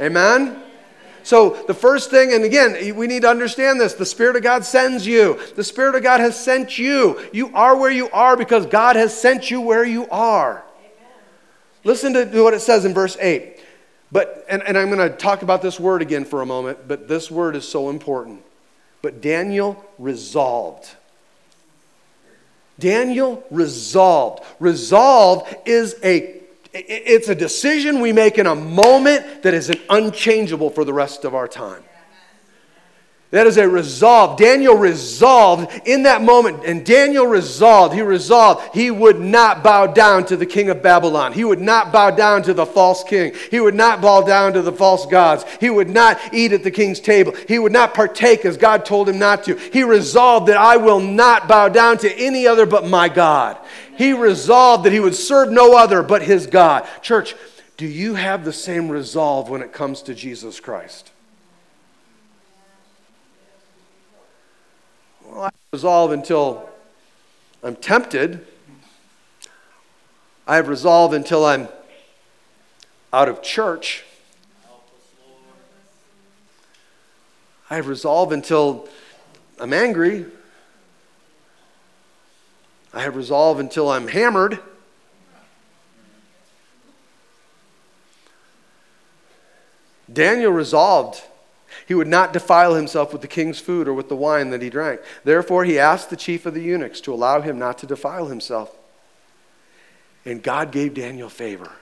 Amen? 0.00 0.52
Amen? 0.52 0.62
So, 1.28 1.62
the 1.66 1.74
first 1.74 2.10
thing, 2.10 2.32
and 2.32 2.42
again, 2.42 2.96
we 2.96 3.06
need 3.06 3.20
to 3.20 3.28
understand 3.28 3.78
this 3.78 3.92
the 3.92 4.06
Spirit 4.06 4.36
of 4.36 4.42
God 4.42 4.64
sends 4.64 5.06
you. 5.06 5.38
The 5.56 5.64
Spirit 5.64 5.94
of 5.94 6.02
God 6.02 6.20
has 6.20 6.42
sent 6.42 6.78
you. 6.78 7.20
You 7.34 7.54
are 7.54 7.76
where 7.76 7.90
you 7.90 8.08
are 8.12 8.34
because 8.34 8.64
God 8.64 8.96
has 8.96 9.14
sent 9.14 9.50
you 9.50 9.60
where 9.60 9.84
you 9.84 10.08
are. 10.08 10.64
Amen. 10.78 11.12
Listen 11.84 12.14
to 12.14 12.42
what 12.42 12.54
it 12.54 12.60
says 12.60 12.86
in 12.86 12.94
verse 12.94 13.18
8. 13.20 13.60
But, 14.10 14.46
and, 14.48 14.62
and 14.62 14.78
I'm 14.78 14.90
going 14.90 15.06
to 15.06 15.14
talk 15.14 15.42
about 15.42 15.60
this 15.60 15.78
word 15.78 16.00
again 16.00 16.24
for 16.24 16.40
a 16.40 16.46
moment, 16.46 16.88
but 16.88 17.08
this 17.08 17.30
word 17.30 17.56
is 17.56 17.68
so 17.68 17.90
important. 17.90 18.42
But 19.02 19.20
Daniel 19.20 19.84
resolved. 19.98 20.90
Daniel 22.78 23.44
resolved. 23.50 24.44
Resolve 24.60 25.52
is 25.66 25.96
a 26.02 26.36
it's 26.72 27.28
a 27.28 27.34
decision 27.34 28.00
we 28.00 28.12
make 28.12 28.38
in 28.38 28.46
a 28.46 28.54
moment 28.54 29.42
that 29.42 29.54
is 29.54 29.74
unchangeable 29.88 30.70
for 30.70 30.84
the 30.84 30.92
rest 30.92 31.24
of 31.24 31.34
our 31.34 31.48
time. 31.48 31.82
That 33.30 33.46
is 33.46 33.58
a 33.58 33.68
resolve. 33.68 34.38
Daniel 34.38 34.74
resolved 34.74 35.86
in 35.86 36.04
that 36.04 36.22
moment, 36.22 36.64
and 36.64 36.84
Daniel 36.84 37.26
resolved, 37.26 37.94
he 37.94 38.00
resolved 38.00 38.74
he 38.74 38.90
would 38.90 39.20
not 39.20 39.62
bow 39.62 39.86
down 39.86 40.24
to 40.26 40.36
the 40.36 40.46
king 40.46 40.70
of 40.70 40.82
Babylon. 40.82 41.34
He 41.34 41.44
would 41.44 41.60
not 41.60 41.92
bow 41.92 42.10
down 42.10 42.42
to 42.44 42.54
the 42.54 42.64
false 42.64 43.04
king. 43.04 43.34
He 43.50 43.60
would 43.60 43.74
not 43.74 44.00
bow 44.00 44.22
down 44.22 44.54
to 44.54 44.62
the 44.62 44.72
false 44.72 45.04
gods. 45.04 45.44
He 45.60 45.68
would 45.68 45.90
not 45.90 46.18
eat 46.32 46.52
at 46.52 46.64
the 46.64 46.70
king's 46.70 47.00
table. 47.00 47.34
He 47.46 47.58
would 47.58 47.72
not 47.72 47.92
partake 47.92 48.46
as 48.46 48.56
God 48.56 48.86
told 48.86 49.10
him 49.10 49.18
not 49.18 49.44
to. 49.44 49.56
He 49.56 49.82
resolved 49.82 50.46
that 50.48 50.56
I 50.56 50.78
will 50.78 51.00
not 51.00 51.46
bow 51.46 51.68
down 51.68 51.98
to 51.98 52.12
any 52.14 52.46
other 52.46 52.64
but 52.64 52.86
my 52.86 53.10
God. 53.10 53.58
He 53.98 54.14
resolved 54.14 54.84
that 54.84 54.92
he 54.92 55.00
would 55.00 55.14
serve 55.14 55.50
no 55.50 55.76
other 55.76 56.02
but 56.02 56.22
his 56.22 56.46
God. 56.46 56.86
Church, 57.02 57.34
do 57.76 57.86
you 57.86 58.14
have 58.14 58.46
the 58.46 58.54
same 58.54 58.88
resolve 58.88 59.50
when 59.50 59.60
it 59.60 59.74
comes 59.74 60.00
to 60.02 60.14
Jesus 60.14 60.60
Christ? 60.60 61.10
Well, 65.30 65.42
I 65.44 65.67
resolve 65.78 66.10
until 66.10 66.68
I'm 67.62 67.76
tempted. 67.76 68.44
I 70.44 70.56
have 70.56 70.66
resolve 70.66 71.12
until 71.12 71.46
I'm 71.46 71.68
out 73.12 73.28
of 73.28 73.42
church. 73.42 74.02
I 77.70 77.76
have 77.76 77.86
resolve 77.86 78.32
until 78.32 78.88
I'm 79.60 79.72
angry. 79.72 80.26
I 82.92 83.02
have 83.02 83.14
resolve 83.14 83.60
until 83.60 83.88
I'm 83.88 84.08
hammered. 84.08 84.58
Daniel 90.12 90.50
resolved 90.50 91.22
he 91.88 91.94
would 91.94 92.06
not 92.06 92.34
defile 92.34 92.74
himself 92.74 93.14
with 93.14 93.22
the 93.22 93.26
king's 93.26 93.60
food 93.60 93.88
or 93.88 93.94
with 93.94 94.10
the 94.10 94.14
wine 94.14 94.50
that 94.50 94.60
he 94.60 94.68
drank. 94.68 95.00
Therefore, 95.24 95.64
he 95.64 95.78
asked 95.78 96.10
the 96.10 96.16
chief 96.16 96.44
of 96.44 96.52
the 96.52 96.60
eunuchs 96.60 97.00
to 97.00 97.14
allow 97.14 97.40
him 97.40 97.58
not 97.58 97.78
to 97.78 97.86
defile 97.86 98.26
himself. 98.26 98.76
And 100.26 100.42
God 100.42 100.70
gave 100.70 100.92
Daniel 100.92 101.30
favor. 101.30 101.72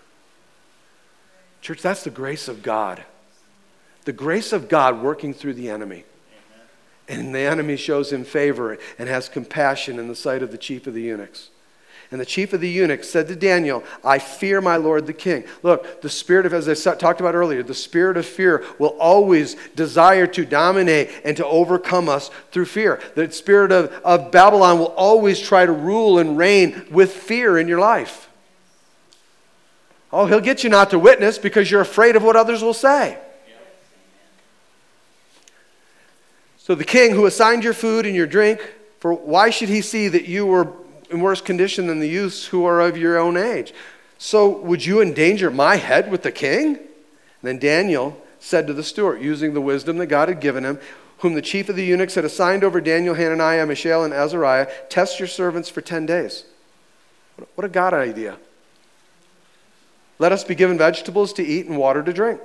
Church, 1.61 1.83
that's 1.83 2.05
the 2.05 2.11
grace 2.11 2.47
of 2.47 2.62
God. 2.62 3.03
The 4.05 4.12
grace 4.12 4.53
of 4.53 4.69
God 4.69 5.03
working 5.03 5.35
through 5.35 5.55
the 5.55 5.71
enemy. 5.71 6.05
And 7.09 7.35
the 7.35 7.40
enemy 7.40 7.77
shows 7.77 8.12
him 8.12 8.23
favor 8.23 8.79
and 9.01 9.09
has 9.09 9.29
compassion 9.29 9.99
in 9.99 10.07
the 10.07 10.14
sight 10.14 10.40
of 10.40 10.53
the 10.53 10.59
chief 10.59 10.87
of 10.87 10.95
the 10.95 11.03
eunuchs. 11.03 11.51
And 12.11 12.21
the 12.21 12.27
chief 12.27 12.53
of 12.53 12.61
the 12.61 12.69
eunuchs 12.69 13.09
said 13.09 13.27
to 13.29 13.37
Daniel, 13.37 13.83
I 14.05 14.19
fear 14.19 14.61
my 14.61 14.77
lord 14.77 15.07
the 15.07 15.12
king. 15.12 15.45
Look, 15.64 16.03
the 16.03 16.09
spirit 16.09 16.47
of, 16.47 16.55
as 16.55 16.87
I 16.87 16.95
talked 16.95 17.21
about 17.21 17.35
earlier, 17.35 17.64
the 17.64 17.75
spirit 17.75 18.16
of 18.16 18.25
fear 18.25 18.64
will 18.79 18.97
always 19.01 19.57
desire 19.75 20.29
to 20.29 20.45
dominate 20.45 21.11
and 21.25 21.37
to 21.37 21.45
overcome 21.45 22.09
us 22.09 22.31
through 22.53 22.66
fear. 22.66 23.01
The 23.16 23.33
spirit 23.33 23.73
of, 23.73 23.92
of 24.05 24.31
Babylon 24.31 24.79
will 24.79 24.95
always 24.95 25.40
try 25.40 25.66
to 25.66 25.73
rule 25.73 26.21
and 26.21 26.38
reign 26.38 26.87
with 26.90 27.12
fear 27.12 27.59
in 27.59 27.66
your 27.66 27.81
life. 27.81 28.29
Oh, 30.12 30.27
he'll 30.27 30.40
get 30.40 30.62
you 30.62 30.71
not 30.71 30.90
to 30.90 30.99
witness 31.01 31.38
because 31.38 31.71
you're 31.71 31.81
afraid 31.81 32.14
of 32.14 32.23
what 32.23 32.37
others 32.37 32.62
will 32.62 32.75
say. 32.75 33.19
So 36.59 36.75
the 36.75 36.85
king 36.85 37.12
who 37.12 37.27
assigned 37.27 37.64
your 37.64 37.75
food 37.75 38.07
and 38.07 38.14
your 38.14 38.27
drink, 38.27 38.61
for 38.99 39.12
why 39.12 39.51
should 39.51 39.69
he 39.69 39.83
see 39.83 40.09
that 40.09 40.27
you 40.27 40.47
were 40.47 40.73
in 41.11 41.21
worse 41.21 41.40
condition 41.40 41.87
than 41.87 42.01
the 42.01 42.09
youths 42.09 42.47
who 42.47 42.64
are 42.64 42.81
of 42.81 42.97
your 42.97 43.19
own 43.19 43.37
age. 43.37 43.73
So 44.19 44.49
would 44.49 44.85
you 44.85 45.01
endanger 45.01 45.51
my 45.51 45.77
head 45.77 46.11
with 46.11 46.23
the 46.23 46.33
king? 46.33 46.77
And 46.77 46.79
then 47.42 47.59
Daniel 47.59 48.21
said 48.38 48.66
to 48.66 48.73
the 48.73 48.83
steward, 48.83 49.21
using 49.21 49.55
the 49.55 49.61
wisdom 49.61 49.99
that 49.99 50.07
God 50.07 50.29
had 50.29 50.40
given 50.40 50.64
him, 50.64 50.79
whom 51.19 51.35
the 51.35 51.42
chief 51.42 51.69
of 51.69 51.77
the 51.77 51.85
eunuchs 51.85 52.14
had 52.14 52.25
assigned 52.25 52.62
over 52.62 52.81
Daniel, 52.81 53.14
Hananiah, 53.14 53.66
Mishael, 53.66 54.05
and 54.05 54.12
Azariah, 54.12 54.69
test 54.88 55.19
your 55.19 55.29
servants 55.29 55.69
for 55.69 55.81
10 55.81 56.07
days. 56.07 56.45
What 57.55 57.64
a 57.64 57.69
God 57.69 57.95
idea. 57.95 58.37
Let 60.19 60.33
us 60.33 60.45
be 60.45 60.55
given 60.55 60.79
vegetables 60.79 61.33
to 61.35 61.45
eat 61.45 61.66
and 61.66 61.77
water 61.77 62.03
to 62.03 62.12
drink. 62.12 62.40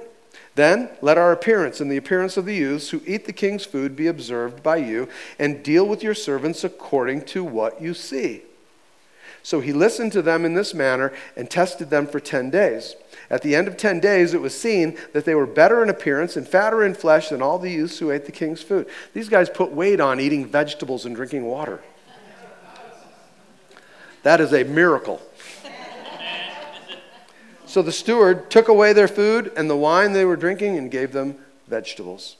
Then 0.56 0.89
let 1.02 1.17
our 1.17 1.32
appearance 1.32 1.80
and 1.80 1.89
the 1.89 1.97
appearance 1.97 2.36
of 2.36 2.45
the 2.45 2.56
youths 2.56 2.89
who 2.89 3.02
eat 3.06 3.26
the 3.26 3.34
king's 3.34 3.65
food 3.65 3.95
be 3.95 4.08
observed 4.08 4.62
by 4.62 4.78
you, 4.78 5.08
and 5.39 5.63
deal 5.63 5.86
with 5.86 6.04
your 6.04 6.13
servants 6.13 6.63
according 6.63 7.21
to 7.26 7.43
what 7.43 7.82
you 7.82 7.93
see. 7.93 8.43
So 9.43 9.60
he 9.60 9.73
listened 9.73 10.12
to 10.13 10.21
them 10.21 10.45
in 10.45 10.54
this 10.54 10.73
manner 10.73 11.12
and 11.36 11.49
tested 11.49 11.89
them 11.89 12.08
for 12.08 12.19
10 12.19 12.49
days. 12.49 12.95
At 13.30 13.41
the 13.41 13.56
end 13.56 13.67
of 13.67 13.77
10 13.77 13.99
days, 13.99 14.34
it 14.34 14.41
was 14.41 14.60
seen 14.60 14.97
that 15.13 15.25
they 15.25 15.36
were 15.36 15.47
better 15.47 15.82
in 15.82 15.89
appearance 15.89 16.38
and 16.38 16.47
fatter 16.47 16.84
in 16.84 16.93
flesh 16.93 17.30
than 17.30 17.41
all 17.41 17.58
the 17.58 17.71
youths 17.71 17.99
who 17.99 18.12
ate 18.12 18.25
the 18.25 18.32
king's 18.32 18.62
food. 18.62 18.88
These 19.13 19.30
guys 19.30 19.49
put 19.49 19.71
weight 19.71 19.99
on 19.99 20.19
eating 20.19 20.45
vegetables 20.45 21.06
and 21.06 21.15
drinking 21.15 21.45
water. 21.45 21.80
That 24.23 24.39
is 24.39 24.54
a 24.54 24.63
miracle. 24.63 25.21
So 27.65 27.82
the 27.82 27.91
steward 27.93 28.51
took 28.51 28.67
away 28.67 28.91
their 28.91 29.08
food 29.08 29.51
and 29.56 29.69
the 29.69 29.77
wine 29.77 30.12
they 30.12 30.25
were 30.25 30.36
drinking 30.36 30.77
and 30.77 30.91
gave 30.91 31.13
them 31.13 31.38
vegetables. 31.67 32.36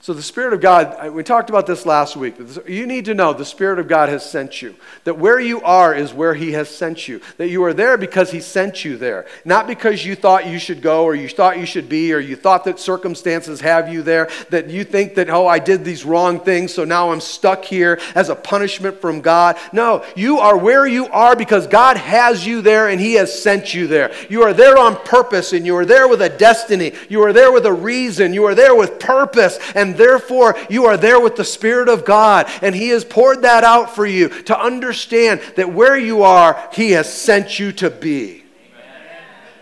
So, 0.00 0.12
the 0.12 0.22
Spirit 0.22 0.52
of 0.52 0.60
God, 0.60 1.10
we 1.10 1.24
talked 1.24 1.50
about 1.50 1.66
this 1.66 1.84
last 1.84 2.16
week. 2.16 2.36
You 2.68 2.86
need 2.86 3.06
to 3.06 3.14
know 3.14 3.32
the 3.32 3.44
Spirit 3.44 3.80
of 3.80 3.88
God 3.88 4.08
has 4.08 4.28
sent 4.28 4.62
you. 4.62 4.76
That 5.02 5.18
where 5.18 5.40
you 5.40 5.60
are 5.62 5.92
is 5.92 6.14
where 6.14 6.34
He 6.34 6.52
has 6.52 6.68
sent 6.68 7.08
you. 7.08 7.20
That 7.36 7.48
you 7.48 7.64
are 7.64 7.74
there 7.74 7.98
because 7.98 8.30
He 8.30 8.38
sent 8.38 8.84
you 8.84 8.96
there. 8.96 9.26
Not 9.44 9.66
because 9.66 10.06
you 10.06 10.14
thought 10.14 10.46
you 10.46 10.60
should 10.60 10.82
go 10.82 11.02
or 11.02 11.16
you 11.16 11.28
thought 11.28 11.58
you 11.58 11.66
should 11.66 11.88
be 11.88 12.12
or 12.14 12.20
you 12.20 12.36
thought 12.36 12.62
that 12.64 12.78
circumstances 12.78 13.60
have 13.60 13.92
you 13.92 14.02
there. 14.02 14.30
That 14.50 14.70
you 14.70 14.84
think 14.84 15.16
that, 15.16 15.30
oh, 15.30 15.48
I 15.48 15.58
did 15.58 15.84
these 15.84 16.04
wrong 16.04 16.40
things, 16.40 16.72
so 16.72 16.84
now 16.84 17.10
I'm 17.10 17.20
stuck 17.20 17.64
here 17.64 17.98
as 18.14 18.28
a 18.28 18.36
punishment 18.36 19.00
from 19.00 19.20
God. 19.20 19.58
No, 19.72 20.04
you 20.14 20.38
are 20.38 20.56
where 20.56 20.86
you 20.86 21.08
are 21.08 21.34
because 21.34 21.66
God 21.66 21.96
has 21.96 22.46
you 22.46 22.62
there 22.62 22.88
and 22.88 23.00
He 23.00 23.14
has 23.14 23.36
sent 23.36 23.74
you 23.74 23.88
there. 23.88 24.14
You 24.30 24.44
are 24.44 24.54
there 24.54 24.78
on 24.78 24.94
purpose 24.94 25.52
and 25.52 25.66
you 25.66 25.76
are 25.76 25.84
there 25.84 26.06
with 26.06 26.22
a 26.22 26.28
destiny. 26.28 26.92
You 27.08 27.24
are 27.24 27.32
there 27.32 27.50
with 27.50 27.66
a 27.66 27.72
reason. 27.72 28.32
You 28.32 28.44
are 28.44 28.54
there 28.54 28.76
with 28.76 29.00
purpose. 29.00 29.58
And 29.74 29.87
and 29.88 29.96
therefore 29.96 30.54
you 30.68 30.84
are 30.84 30.98
there 30.98 31.18
with 31.18 31.36
the 31.36 31.44
Spirit 31.44 31.88
of 31.88 32.04
God, 32.04 32.46
and 32.60 32.74
He 32.74 32.88
has 32.90 33.04
poured 33.04 33.42
that 33.42 33.64
out 33.64 33.94
for 33.94 34.04
you 34.06 34.28
to 34.44 34.58
understand 34.58 35.40
that 35.56 35.72
where 35.72 35.96
you 35.96 36.22
are, 36.22 36.68
He 36.72 36.92
has 36.92 37.12
sent 37.12 37.58
you 37.58 37.72
to 37.72 37.88
be. 37.88 38.44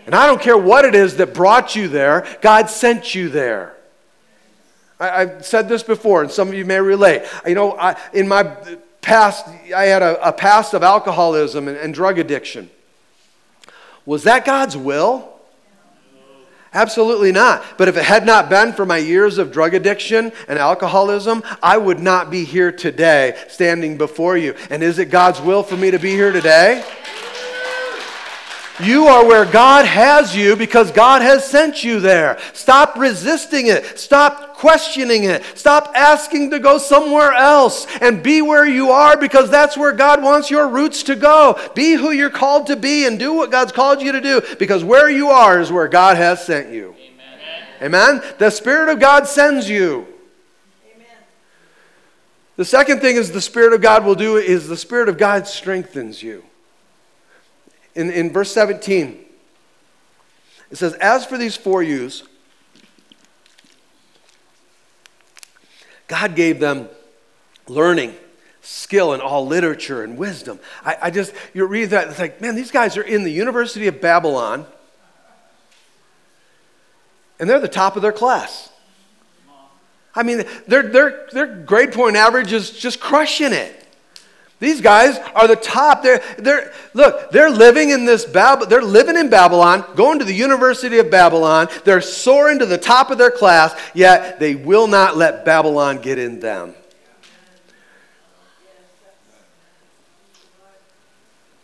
And 0.05 0.15
I 0.15 0.27
don't 0.27 0.41
care 0.41 0.57
what 0.57 0.85
it 0.85 0.95
is 0.95 1.17
that 1.17 1.33
brought 1.33 1.75
you 1.75 1.87
there, 1.87 2.25
God 2.41 2.69
sent 2.69 3.15
you 3.15 3.29
there. 3.29 3.73
I, 4.99 5.25
have 5.25 5.45
said 5.45 5.69
this 5.69 5.83
before, 5.83 6.23
and 6.23 6.31
some 6.31 6.47
of 6.47 6.53
you 6.55 6.65
may 6.65 6.79
relate. 6.79 7.23
You 7.45 7.55
know, 7.55 7.77
I, 7.77 7.95
in 8.13 8.27
my 8.27 8.43
past, 9.01 9.47
I 9.75 9.83
had 9.83 10.01
a, 10.01 10.29
a 10.29 10.33
past 10.33 10.73
of 10.73 10.81
alcoholism 10.81 11.67
and, 11.67 11.77
and 11.77 11.93
drug 11.93 12.17
addiction. 12.17 12.69
Was 14.05 14.23
that 14.23 14.43
God's 14.43 14.75
will? 14.75 15.36
Absolutely 16.73 17.31
not. 17.31 17.63
But 17.77 17.87
if 17.87 17.97
it 17.97 18.03
had 18.03 18.25
not 18.25 18.49
been 18.49 18.73
for 18.73 18.85
my 18.85 18.97
years 18.97 19.37
of 19.37 19.51
drug 19.51 19.73
addiction 19.73 20.31
and 20.47 20.59
alcoholism, 20.59 21.43
I 21.63 21.77
would 21.77 21.99
not 21.99 22.29
be 22.29 22.43
here 22.43 22.71
today 22.71 23.37
standing 23.47 23.97
before 23.97 24.37
you. 24.37 24.55
And 24.69 24.83
is 24.83 24.99
it 24.99 25.09
God's 25.09 25.41
will 25.41 25.63
for 25.63 25.77
me 25.77 25.91
to 25.91 25.99
be 25.99 26.11
here 26.11 26.31
today? 26.31 26.83
You 28.79 29.07
are 29.07 29.25
where 29.25 29.45
God 29.45 29.85
has 29.85 30.35
you 30.35 30.55
because 30.55 30.91
God 30.91 31.23
has 31.23 31.49
sent 31.49 31.83
you 31.83 31.99
there. 31.99 32.37
Stop 32.53 32.95
resisting 32.95 33.67
it. 33.67 33.97
Stop 33.97 34.55
questioning 34.55 35.23
it. 35.23 35.43
Stop 35.55 35.93
asking 35.95 36.51
to 36.51 36.59
go 36.59 36.77
somewhere 36.77 37.33
else 37.33 37.87
and 38.01 38.21
be 38.21 38.43
where 38.43 38.67
you 38.67 38.91
are 38.91 39.17
because 39.17 39.49
that's 39.49 39.77
where 39.77 39.93
God 39.93 40.21
wants 40.21 40.51
your 40.51 40.67
roots 40.67 41.01
to 41.03 41.15
go. 41.15 41.59
Be 41.73 41.93
who 41.93 42.11
you're 42.11 42.29
called 42.29 42.67
to 42.67 42.75
be 42.75 43.07
and 43.07 43.17
do 43.17 43.33
what 43.33 43.49
God's 43.49 43.71
called 43.71 44.01
you 44.01 44.11
to 44.11 44.21
do 44.21 44.41
because 44.59 44.83
where 44.83 45.09
you 45.09 45.29
are 45.29 45.59
is 45.59 45.71
where 45.71 45.87
God 45.87 46.17
has 46.17 46.45
sent 46.45 46.71
you. 46.71 46.93
Amen. 47.81 48.19
Amen? 48.19 48.33
The 48.37 48.51
Spirit 48.51 48.89
of 48.89 48.99
God 48.99 49.27
sends 49.27 49.67
you. 49.67 50.05
Amen. 50.93 51.07
The 52.57 52.65
second 52.65 52.99
thing 52.99 53.15
is 53.15 53.31
the 53.31 53.41
Spirit 53.41 53.73
of 53.73 53.81
God 53.81 54.05
will 54.05 54.15
do 54.15 54.37
is 54.37 54.67
the 54.67 54.77
Spirit 54.77 55.09
of 55.09 55.17
God 55.17 55.47
strengthens 55.47 56.21
you 56.21 56.43
in, 57.97 58.11
in 58.11 58.31
verse 58.31 58.53
17, 58.53 59.25
it 60.69 60.77
says, 60.77 60.93
As 60.93 61.25
for 61.25 61.37
these 61.37 61.57
four 61.57 61.81
youths, 61.81 62.23
God 66.07 66.35
gave 66.35 66.59
them 66.59 66.89
learning, 67.67 68.15
skill 68.61 69.13
in 69.13 69.19
all 69.19 69.47
literature 69.47 70.03
and 70.03 70.15
wisdom. 70.15 70.59
I, 70.85 70.97
I 71.03 71.11
just, 71.11 71.33
you 71.55 71.65
read 71.65 71.89
that, 71.89 72.09
it's 72.09 72.19
like, 72.19 72.39
man, 72.39 72.55
these 72.55 72.71
guys 72.71 72.97
are 72.97 73.01
in 73.01 73.23
the 73.23 73.31
University 73.31 73.87
of 73.87 73.99
Babylon, 73.99 74.67
and 77.39 77.49
they're 77.49 77.59
the 77.59 77.67
top 77.67 77.95
of 77.95 78.03
their 78.03 78.11
class. 78.11 78.69
I 80.13 80.21
mean, 80.23 80.43
their, 80.67 80.83
their, 80.83 81.27
their 81.31 81.47
grade 81.47 81.93
point 81.93 82.15
average 82.15 82.53
is 82.53 82.71
just 82.71 82.99
crushing 82.99 83.53
it. 83.53 83.86
These 84.59 84.81
guys 84.81 85.19
are 85.35 85.47
the 85.47 85.55
top. 85.55 86.01
They're, 86.01 86.23
they're, 86.39 86.73
look, 86.93 87.29
they're 87.31 87.51
living 87.51 87.91
in 87.91 88.05
this 88.05 88.25
Bab- 88.25 88.69
they're 88.69 88.81
living 88.81 89.15
in 89.15 89.29
Babylon, 89.29 89.85
going 89.95 90.17
to 90.19 90.25
the 90.25 90.33
University 90.33 90.97
of 90.97 91.11
Babylon. 91.11 91.67
They're 91.85 92.01
soaring 92.01 92.59
to 92.59 92.65
the 92.65 92.77
top 92.77 93.11
of 93.11 93.19
their 93.19 93.29
class, 93.29 93.79
yet 93.93 94.39
they 94.39 94.55
will 94.55 94.87
not 94.87 95.15
let 95.15 95.45
Babylon 95.45 96.01
get 96.01 96.17
in 96.17 96.39
them. 96.39 96.73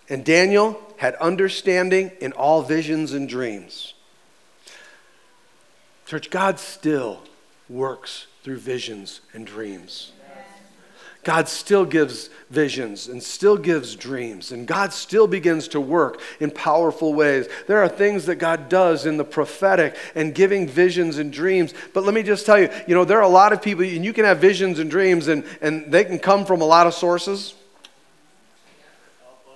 And 0.08 0.24
Daniel 0.24 0.80
had 0.98 1.16
understanding 1.16 2.12
in 2.22 2.32
all 2.34 2.62
visions 2.62 3.14
and 3.14 3.28
dreams. 3.28 3.94
Church, 6.06 6.30
God 6.30 6.60
still 6.60 7.24
works 7.68 8.28
through 8.44 8.60
visions 8.60 9.22
and 9.34 9.48
dreams. 9.48 10.13
God 11.24 11.48
still 11.48 11.86
gives 11.86 12.30
visions 12.50 13.08
and 13.08 13.24
still 13.24 13.58
gives 13.58 13.96
dreams, 13.96 14.52
and 14.52 14.68
God 14.68 14.92
still 14.92 15.26
begins 15.26 15.70
to 15.70 15.80
work 15.80 16.20
in 16.40 16.52
powerful 16.52 17.14
ways. 17.14 17.48
There 17.68 17.82
are 17.82 17.88
things 17.88 18.26
that 18.26 18.36
God 18.36 18.68
does 18.68 19.06
in 19.06 19.18
the 19.18 19.24
prophetic 19.24 19.96
and 20.16 20.36
giving 20.36 20.68
visions 20.68 21.18
and 21.18 21.32
dreams. 21.32 21.74
But 21.94 22.04
let 22.04 22.14
me 22.14 22.24
just 22.24 22.46
tell 22.46 22.60
you, 22.60 22.70
you 22.88 22.94
know, 22.94 23.06
there 23.06 23.20
are 23.20 23.24
a 23.24 23.30
lot 23.30 23.54
of 23.54 23.62
people, 23.62 23.86
and 23.86 24.04
you 24.04 24.12
can 24.12 24.26
have 24.26 24.40
visions 24.40 24.80
and 24.80 24.92
dreams, 24.92 25.30
and, 25.30 25.46
and 25.62 25.92
they 25.92 26.04
can 26.04 26.20
come 26.20 26.46
from 26.46 26.62
a 26.62 26.66
lot 26.66 26.88
of 26.88 26.94
sources. 26.94 27.56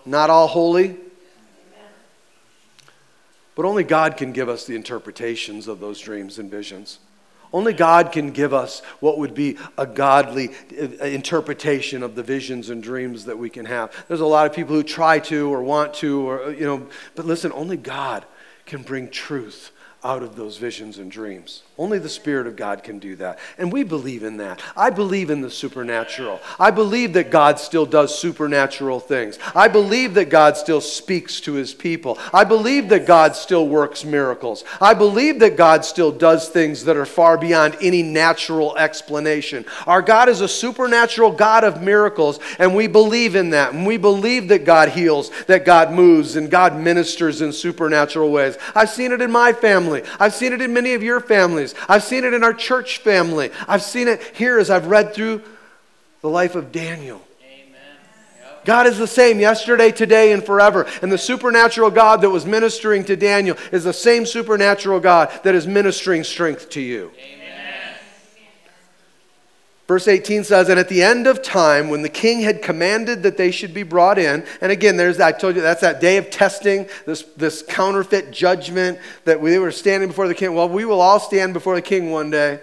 Not 0.06 0.30
all 0.30 0.48
holy. 0.48 0.96
But 3.56 3.66
only 3.66 3.84
God 3.84 4.18
can 4.18 4.32
give 4.32 4.50
us 4.50 4.66
the 4.66 4.76
interpretations 4.76 5.68
of 5.68 5.80
those 5.80 6.00
dreams 6.00 6.40
and 6.40 6.50
visions. 6.50 7.00
Only 7.54 7.74
God 7.74 8.12
can 8.12 8.32
give 8.32 8.54
us 8.54 8.82
what 9.00 9.18
would 9.18 9.34
be 9.34 9.58
a 9.78 9.86
godly 9.86 10.50
uh, 10.80 11.06
interpretation 11.06 12.04
of 12.04 12.16
the 12.16 12.24
visions 12.24 12.70
and 12.70 12.84
dreams 12.84 13.26
that 13.26 13.38
we 13.38 13.50
can 13.50 13.66
have. 13.66 13.94
There's 14.08 14.20
a 14.20 14.26
lot 14.26 14.46
of 14.48 14.54
people 14.54 14.76
who 14.76 14.84
try 14.84 15.20
to 15.20 15.54
or 15.54 15.64
want 15.64 15.94
to, 15.96 16.28
or, 16.28 16.52
you 16.52 16.66
know, 16.66 16.88
but 17.16 17.26
listen, 17.26 17.52
only 17.54 17.78
God 17.78 18.26
can 18.66 18.84
bring 18.84 19.10
truth 19.10 19.72
out 20.04 20.24
of 20.24 20.36
those 20.36 20.58
visions 20.58 20.98
and 20.98 21.10
dreams. 21.10 21.64
Only 21.80 22.00
the 22.00 22.10
Spirit 22.10 22.48
of 22.48 22.56
God 22.56 22.82
can 22.82 22.98
do 22.98 23.16
that. 23.18 23.38
And 23.60 23.72
we 23.72 23.84
believe 23.84 24.24
in 24.24 24.38
that. 24.38 24.64
I 24.76 24.90
believe 24.90 25.30
in 25.30 25.42
the 25.42 25.52
supernatural. 25.52 26.40
I 26.60 26.72
believe 26.72 27.14
that 27.14 27.30
God 27.30 27.60
still 27.60 27.86
does 27.86 28.18
supernatural 28.18 29.00
things. 29.00 29.38
I 29.54 29.68
believe 29.68 30.16
that 30.16 30.32
God 30.32 30.58
still 30.58 30.82
speaks 30.82 31.40
to 31.42 31.54
his 31.54 31.76
people. 31.76 32.18
I 32.34 32.46
believe 32.46 32.90
that 32.90 33.06
God 33.06 33.36
still 33.36 33.68
works 33.68 34.04
miracles. 34.04 34.64
I 34.82 34.96
believe 34.96 35.40
that 35.42 35.56
God 35.56 35.86
still 35.86 36.12
does 36.12 36.50
things 36.50 36.86
that 36.86 36.98
are 36.98 37.06
far 37.06 37.38
beyond 37.38 37.78
any 37.80 38.02
natural 38.02 38.76
explanation. 38.76 39.64
Our 39.86 40.02
God 40.02 40.30
is 40.30 40.42
a 40.42 40.48
supernatural 40.48 41.32
God 41.32 41.64
of 41.64 41.84
miracles, 41.84 42.40
and 42.58 42.76
we 42.76 42.88
believe 42.88 43.36
in 43.36 43.52
that. 43.52 43.74
And 43.74 43.86
we 43.86 43.98
believe 43.98 44.48
that 44.48 44.66
God 44.66 44.90
heals, 44.90 45.30
that 45.46 45.64
God 45.64 45.92
moves, 45.92 46.38
and 46.38 46.50
God 46.50 46.76
ministers 46.76 47.42
in 47.42 47.54
supernatural 47.54 48.32
ways. 48.32 48.58
I've 48.74 48.90
seen 48.90 49.12
it 49.12 49.22
in 49.22 49.32
my 49.32 49.54
family, 49.54 50.02
I've 50.20 50.34
seen 50.34 50.54
it 50.54 50.62
in 50.62 50.74
many 50.74 50.96
of 50.96 51.04
your 51.04 51.20
families 51.20 51.67
families. 51.72 51.90
I've 51.90 52.04
seen 52.04 52.24
it 52.24 52.34
in 52.34 52.44
our 52.44 52.54
church 52.54 53.00
family. 53.00 53.52
I've 53.68 53.82
seen 53.82 54.08
it 54.08 54.22
here 54.36 54.60
as 54.60 54.70
I've 54.70 54.88
read 54.88 55.14
through 55.14 55.42
the 56.22 56.30
life 56.30 56.56
of 56.56 56.72
Daniel. 56.72 57.22
God 58.66 58.86
is 58.86 58.98
the 58.98 59.08
same 59.08 59.40
yesterday, 59.40 59.92
today, 59.92 60.34
and 60.34 60.44
forever. 60.44 60.86
And 61.02 61.10
the 61.10 61.18
supernatural 61.18 61.90
God 61.90 62.20
that 62.22 62.30
was 62.30 62.46
ministering 62.46 63.06
to 63.06 63.16
Daniel 63.16 63.56
is 63.72 63.86
the 63.86 63.94
same 63.94 64.26
supernatural 64.26 65.00
God 65.00 65.32
that 65.44 65.56
is 65.56 65.66
ministering 65.66 66.26
strength 66.26 66.70
to 66.72 66.82
you. 66.82 67.12
Amen. 67.18 67.37
Verse 69.88 70.08
18 70.08 70.44
says, 70.44 70.68
And 70.68 70.80
at 70.80 70.90
the 70.90 71.02
end 71.02 71.28
of 71.28 71.42
time, 71.42 71.90
when 71.90 72.02
the 72.02 72.10
king 72.10 72.42
had 72.42 72.62
commanded 72.62 73.24
that 73.24 73.38
they 73.38 73.52
should 73.52 73.74
be 73.74 73.84
brought 73.84 74.20
in, 74.20 74.46
and 74.60 74.72
again, 74.72 74.98
there's 74.98 75.18
that, 75.18 75.36
I 75.36 75.38
told 75.38 75.56
you 75.56 75.62
that's 75.62 75.82
that 75.82 76.02
day 76.02 76.18
of 76.18 76.30
testing, 76.30 76.88
this, 77.06 77.24
this 77.38 77.62
counterfeit 77.62 78.32
judgment 78.32 79.00
that 79.24 79.40
we 79.40 79.58
were 79.58 79.72
standing 79.72 80.10
before 80.10 80.28
the 80.28 80.36
king. 80.36 80.54
Well, 80.54 80.68
we 80.68 80.84
will 80.84 81.00
all 81.00 81.22
stand 81.22 81.54
before 81.54 81.76
the 81.76 81.82
king 81.82 82.12
one 82.12 82.30
day. 82.30 82.60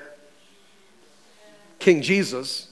King 1.78 2.02
Jesus. 2.02 2.68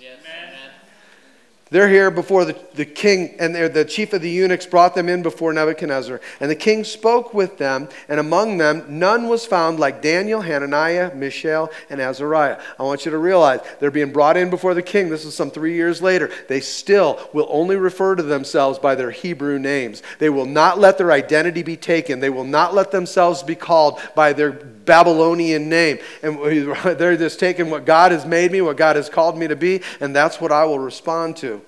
They're 1.72 1.88
here 1.88 2.10
before 2.10 2.44
the, 2.44 2.54
the 2.74 2.84
king, 2.84 3.34
and 3.38 3.54
the 3.54 3.86
chief 3.86 4.12
of 4.12 4.20
the 4.20 4.28
eunuchs 4.28 4.66
brought 4.66 4.94
them 4.94 5.08
in 5.08 5.22
before 5.22 5.54
Nebuchadnezzar. 5.54 6.20
And 6.38 6.50
the 6.50 6.54
king 6.54 6.84
spoke 6.84 7.32
with 7.32 7.56
them, 7.56 7.88
and 8.10 8.20
among 8.20 8.58
them 8.58 8.84
none 8.90 9.26
was 9.26 9.46
found 9.46 9.80
like 9.80 10.02
Daniel, 10.02 10.42
Hananiah, 10.42 11.14
Mishael, 11.14 11.70
and 11.88 11.98
Azariah. 11.98 12.60
I 12.78 12.82
want 12.82 13.06
you 13.06 13.10
to 13.12 13.16
realize 13.16 13.60
they're 13.80 13.90
being 13.90 14.12
brought 14.12 14.36
in 14.36 14.50
before 14.50 14.74
the 14.74 14.82
king. 14.82 15.08
This 15.08 15.24
is 15.24 15.34
some 15.34 15.50
three 15.50 15.74
years 15.74 16.02
later. 16.02 16.30
They 16.46 16.60
still 16.60 17.26
will 17.32 17.48
only 17.48 17.76
refer 17.76 18.16
to 18.16 18.22
themselves 18.22 18.78
by 18.78 18.94
their 18.94 19.10
Hebrew 19.10 19.58
names. 19.58 20.02
They 20.18 20.28
will 20.28 20.44
not 20.44 20.78
let 20.78 20.98
their 20.98 21.10
identity 21.10 21.62
be 21.62 21.78
taken, 21.78 22.20
they 22.20 22.28
will 22.28 22.44
not 22.44 22.74
let 22.74 22.90
themselves 22.90 23.42
be 23.42 23.54
called 23.54 23.98
by 24.14 24.34
their 24.34 24.52
Babylonian 24.52 25.70
name. 25.70 26.00
And 26.22 26.38
they're 26.98 27.16
just 27.16 27.40
taking 27.40 27.70
what 27.70 27.86
God 27.86 28.12
has 28.12 28.26
made 28.26 28.52
me, 28.52 28.60
what 28.60 28.76
God 28.76 28.96
has 28.96 29.08
called 29.08 29.38
me 29.38 29.48
to 29.48 29.56
be, 29.56 29.80
and 30.00 30.14
that's 30.14 30.38
what 30.38 30.52
I 30.52 30.66
will 30.66 30.78
respond 30.78 31.38
to. 31.38 31.61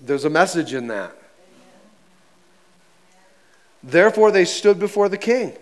There's 0.00 0.24
a 0.24 0.30
message 0.30 0.74
in 0.74 0.88
that. 0.88 1.14
Therefore, 3.82 4.30
they 4.30 4.44
stood 4.44 4.78
before 4.78 5.08
the 5.08 5.18
king. 5.18 5.52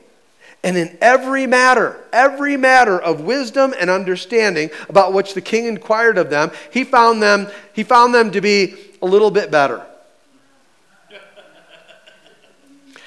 And 0.64 0.76
in 0.76 0.98
every 1.00 1.46
matter, 1.46 2.04
every 2.12 2.56
matter 2.56 3.00
of 3.00 3.20
wisdom 3.20 3.74
and 3.78 3.88
understanding 3.88 4.70
about 4.88 5.12
which 5.12 5.34
the 5.34 5.40
king 5.40 5.66
inquired 5.66 6.18
of 6.18 6.30
them, 6.30 6.50
he 6.72 6.82
found 6.82 7.22
them, 7.22 7.48
he 7.72 7.84
found 7.84 8.12
them 8.12 8.32
to 8.32 8.40
be 8.40 8.74
a 9.00 9.06
little 9.06 9.30
bit 9.30 9.50
better. 9.50 9.86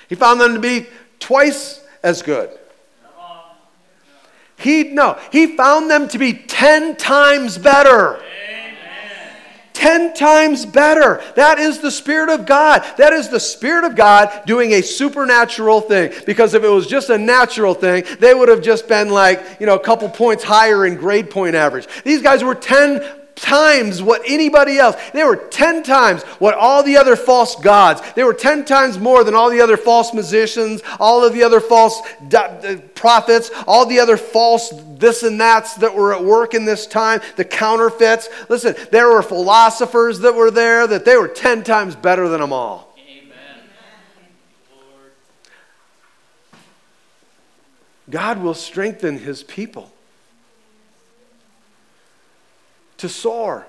He 0.07 0.15
found 0.15 0.39
them 0.39 0.53
to 0.53 0.59
be 0.59 0.87
twice 1.19 1.85
as 2.03 2.21
good. 2.21 2.49
He 4.57 4.83
no, 4.83 5.17
he 5.31 5.57
found 5.57 5.89
them 5.89 6.07
to 6.09 6.17
be 6.19 6.33
10 6.33 6.95
times 6.95 7.57
better. 7.57 8.21
10 9.81 10.13
times 10.13 10.63
better. 10.63 11.23
That 11.35 11.57
is 11.57 11.79
the 11.79 11.89
Spirit 11.89 12.29
of 12.29 12.45
God. 12.45 12.85
That 12.97 13.13
is 13.13 13.29
the 13.29 13.39
Spirit 13.39 13.83
of 13.83 13.95
God 13.95 14.45
doing 14.45 14.73
a 14.73 14.83
supernatural 14.83 15.81
thing. 15.81 16.13
Because 16.27 16.53
if 16.53 16.63
it 16.63 16.69
was 16.69 16.85
just 16.85 17.09
a 17.09 17.17
natural 17.17 17.73
thing, 17.73 18.03
they 18.19 18.35
would 18.35 18.47
have 18.47 18.61
just 18.61 18.87
been 18.87 19.09
like, 19.09 19.43
you 19.59 19.65
know, 19.65 19.73
a 19.73 19.79
couple 19.79 20.07
points 20.07 20.43
higher 20.43 20.85
in 20.85 20.97
grade 20.97 21.31
point 21.31 21.55
average. 21.55 21.87
These 22.03 22.21
guys 22.21 22.43
were 22.43 22.53
10 22.53 23.20
times 23.35 24.01
what 24.01 24.21
anybody 24.25 24.77
else. 24.77 24.95
They 25.13 25.23
were 25.23 25.35
10 25.35 25.83
times 25.83 26.23
what 26.39 26.53
all 26.53 26.83
the 26.83 26.97
other 26.97 27.15
false 27.15 27.55
gods. 27.55 28.01
They 28.15 28.23
were 28.23 28.33
10 28.33 28.65
times 28.65 28.97
more 28.97 29.23
than 29.23 29.35
all 29.35 29.49
the 29.49 29.61
other 29.61 29.77
false 29.77 30.13
musicians, 30.13 30.81
all 30.99 31.25
of 31.25 31.33
the 31.33 31.43
other 31.43 31.59
false 31.59 32.01
uh, 32.33 32.77
prophets, 32.95 33.51
all 33.67 33.85
the 33.85 33.99
other 33.99 34.17
false 34.17 34.71
this 34.97 35.23
and 35.23 35.41
that's 35.41 35.75
that 35.75 35.95
were 35.95 36.13
at 36.13 36.23
work 36.23 36.53
in 36.53 36.63
this 36.63 36.85
time, 36.85 37.21
the 37.35 37.43
counterfeits. 37.43 38.29
Listen, 38.49 38.75
there 38.91 39.09
were 39.09 39.23
philosophers 39.23 40.19
that 40.19 40.35
were 40.35 40.51
there 40.51 40.85
that 40.87 41.05
they 41.05 41.17
were 41.17 41.27
10 41.27 41.63
times 41.63 41.95
better 41.95 42.29
than 42.29 42.39
them 42.39 42.53
all. 42.53 42.95
Amen. 42.97 43.33
God 48.09 48.41
will 48.41 48.53
strengthen 48.53 49.17
his 49.17 49.43
people 49.43 49.91
to 53.01 53.09
soar. 53.09 53.67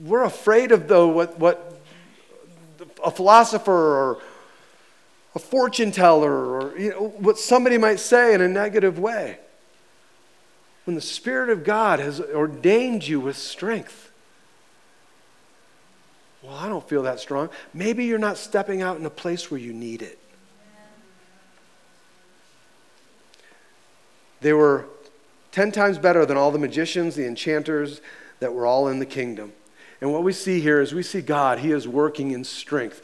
We're 0.00 0.22
afraid 0.22 0.70
of 0.70 0.86
though 0.86 1.08
what, 1.08 1.38
what 1.38 1.80
a 3.04 3.10
philosopher 3.10 3.72
or 3.72 4.22
a 5.34 5.40
fortune 5.40 5.90
teller 5.90 6.32
or 6.32 6.78
you 6.78 6.90
know, 6.90 7.08
what 7.18 7.38
somebody 7.38 7.78
might 7.78 7.98
say 7.98 8.32
in 8.32 8.40
a 8.40 8.48
negative 8.48 8.98
way. 8.98 9.38
When 10.84 10.94
the 10.94 11.00
Spirit 11.00 11.50
of 11.50 11.64
God 11.64 11.98
has 11.98 12.20
ordained 12.20 13.08
you 13.08 13.18
with 13.18 13.36
strength. 13.36 14.12
Well, 16.42 16.54
I 16.54 16.68
don't 16.68 16.86
feel 16.88 17.02
that 17.04 17.18
strong. 17.18 17.48
Maybe 17.72 18.04
you're 18.04 18.18
not 18.18 18.36
stepping 18.36 18.82
out 18.82 18.98
in 18.98 19.06
a 19.06 19.10
place 19.10 19.50
where 19.50 19.58
you 19.58 19.72
need 19.72 20.02
it. 20.02 20.18
They 24.40 24.52
were 24.52 24.86
10 25.54 25.70
times 25.70 25.98
better 25.98 26.26
than 26.26 26.36
all 26.36 26.50
the 26.50 26.58
magicians, 26.58 27.14
the 27.14 27.28
enchanters 27.28 28.00
that 28.40 28.52
were 28.52 28.66
all 28.66 28.88
in 28.88 28.98
the 28.98 29.06
kingdom. 29.06 29.52
And 30.00 30.12
what 30.12 30.24
we 30.24 30.32
see 30.32 30.58
here 30.58 30.80
is 30.80 30.92
we 30.92 31.04
see 31.04 31.20
God, 31.20 31.60
He 31.60 31.70
is 31.70 31.86
working 31.86 32.32
in 32.32 32.42
strength 32.42 33.00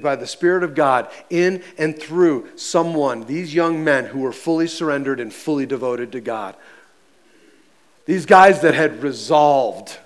by 0.00 0.16
the 0.16 0.26
Spirit 0.26 0.64
of 0.64 0.74
God 0.74 1.10
in 1.28 1.62
and 1.76 1.94
through 2.00 2.56
someone, 2.56 3.24
these 3.24 3.54
young 3.54 3.84
men 3.84 4.06
who 4.06 4.20
were 4.20 4.32
fully 4.32 4.66
surrendered 4.66 5.20
and 5.20 5.30
fully 5.30 5.66
devoted 5.66 6.10
to 6.12 6.22
God. 6.22 6.56
These 8.06 8.24
guys 8.24 8.62
that 8.62 8.72
had 8.72 9.02
resolved 9.02 9.98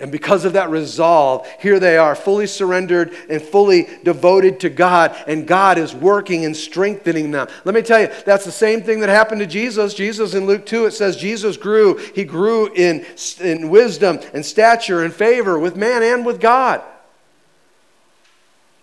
And 0.00 0.10
because 0.10 0.44
of 0.44 0.54
that 0.54 0.68
resolve, 0.70 1.46
here 1.60 1.78
they 1.78 1.96
are, 1.96 2.16
fully 2.16 2.48
surrendered 2.48 3.12
and 3.28 3.40
fully 3.40 3.88
devoted 4.02 4.58
to 4.60 4.68
God, 4.68 5.16
and 5.28 5.46
God 5.46 5.78
is 5.78 5.94
working 5.94 6.44
and 6.44 6.56
strengthening 6.56 7.30
them. 7.30 7.46
Let 7.64 7.74
me 7.74 7.82
tell 7.82 8.00
you, 8.00 8.10
that's 8.26 8.44
the 8.44 8.50
same 8.50 8.82
thing 8.82 8.98
that 9.00 9.08
happened 9.08 9.40
to 9.42 9.46
Jesus. 9.46 9.94
Jesus 9.94 10.34
in 10.34 10.46
Luke 10.46 10.66
2, 10.66 10.86
it 10.86 10.90
says 10.90 11.16
Jesus 11.16 11.56
grew. 11.56 11.98
He 12.14 12.24
grew 12.24 12.72
in, 12.74 13.06
in 13.40 13.70
wisdom 13.70 14.18
and 14.34 14.44
stature 14.44 15.04
and 15.04 15.14
favor 15.14 15.58
with 15.58 15.76
man 15.76 16.02
and 16.02 16.26
with 16.26 16.40
God. 16.40 16.82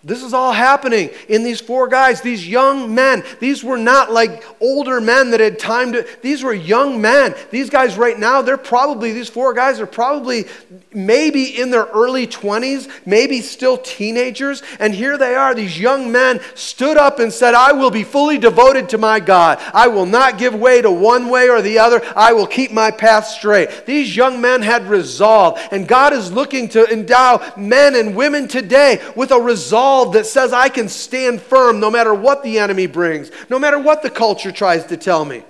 This 0.02 0.22
is 0.22 0.32
all 0.32 0.52
happening 0.52 1.10
in 1.28 1.44
these 1.44 1.60
four 1.60 1.86
guys, 1.86 2.22
these 2.22 2.48
young 2.48 2.94
men. 2.94 3.22
These 3.38 3.62
were 3.62 3.76
not 3.76 4.10
like 4.10 4.42
older 4.58 4.98
men 4.98 5.30
that 5.32 5.40
had 5.40 5.58
time 5.58 5.92
to, 5.92 6.06
these 6.22 6.42
were 6.42 6.54
young 6.54 7.02
men. 7.02 7.34
These 7.50 7.68
guys 7.68 7.98
right 7.98 8.18
now, 8.18 8.40
they're 8.40 8.56
probably, 8.56 9.12
these 9.12 9.28
four 9.28 9.52
guys 9.52 9.78
are 9.78 9.86
probably 9.86 10.46
maybe 10.94 11.60
in 11.60 11.70
their 11.70 11.84
early 11.84 12.26
20s, 12.26 12.90
maybe 13.04 13.42
still 13.42 13.76
teenagers. 13.76 14.62
And 14.78 14.94
here 14.94 15.18
they 15.18 15.34
are, 15.34 15.54
these 15.54 15.78
young 15.78 16.10
men 16.10 16.40
stood 16.54 16.96
up 16.96 17.18
and 17.18 17.30
said, 17.30 17.52
I 17.52 17.72
will 17.72 17.90
be 17.90 18.04
fully 18.04 18.38
devoted 18.38 18.88
to 18.90 18.98
my 18.98 19.20
God. 19.20 19.60
I 19.74 19.88
will 19.88 20.06
not 20.06 20.38
give 20.38 20.54
way 20.54 20.80
to 20.80 20.90
one 20.90 21.28
way 21.28 21.50
or 21.50 21.60
the 21.60 21.78
other. 21.78 22.00
I 22.16 22.32
will 22.32 22.46
keep 22.46 22.72
my 22.72 22.90
path 22.90 23.26
straight. 23.26 23.84
These 23.84 24.16
young 24.16 24.40
men 24.40 24.62
had 24.62 24.86
resolve. 24.86 25.60
And 25.70 25.86
God 25.86 26.14
is 26.14 26.32
looking 26.32 26.70
to 26.70 26.90
endow 26.90 27.52
men 27.58 27.96
and 27.96 28.16
women 28.16 28.48
today 28.48 29.02
with 29.14 29.30
a 29.30 29.38
resolve 29.38 29.89
resolve 29.90 30.12
that 30.14 30.26
says 30.26 30.52
I 30.52 30.68
can 30.68 30.88
stand 30.88 31.40
firm 31.40 31.80
no 31.80 31.90
matter 31.90 32.14
what 32.14 32.42
the 32.42 32.58
enemy 32.58 32.86
brings, 32.86 33.30
no 33.48 33.58
matter 33.58 33.78
what 33.78 34.02
the 34.02 34.10
culture 34.10 34.52
tries 34.52 34.84
to 34.86 34.96
tell 34.96 35.24
me. 35.24 35.42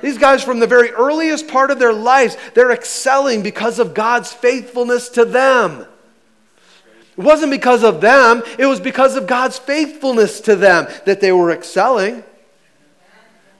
These 0.00 0.18
guys, 0.18 0.42
from 0.42 0.58
the 0.58 0.66
very 0.66 0.90
earliest 0.90 1.46
part 1.46 1.70
of 1.70 1.78
their 1.78 1.92
lives, 1.92 2.36
they're 2.54 2.72
excelling 2.72 3.42
because 3.42 3.78
of 3.78 3.94
God's 3.94 4.32
faithfulness 4.32 5.08
to 5.10 5.24
them. 5.24 5.86
It 7.16 7.22
wasn't 7.22 7.52
because 7.52 7.84
of 7.84 8.00
them, 8.00 8.42
it 8.58 8.66
was 8.66 8.80
because 8.80 9.16
of 9.16 9.26
God's 9.26 9.58
faithfulness 9.58 10.40
to 10.42 10.56
them 10.56 10.88
that 11.04 11.20
they 11.20 11.30
were 11.30 11.52
excelling. 11.52 12.24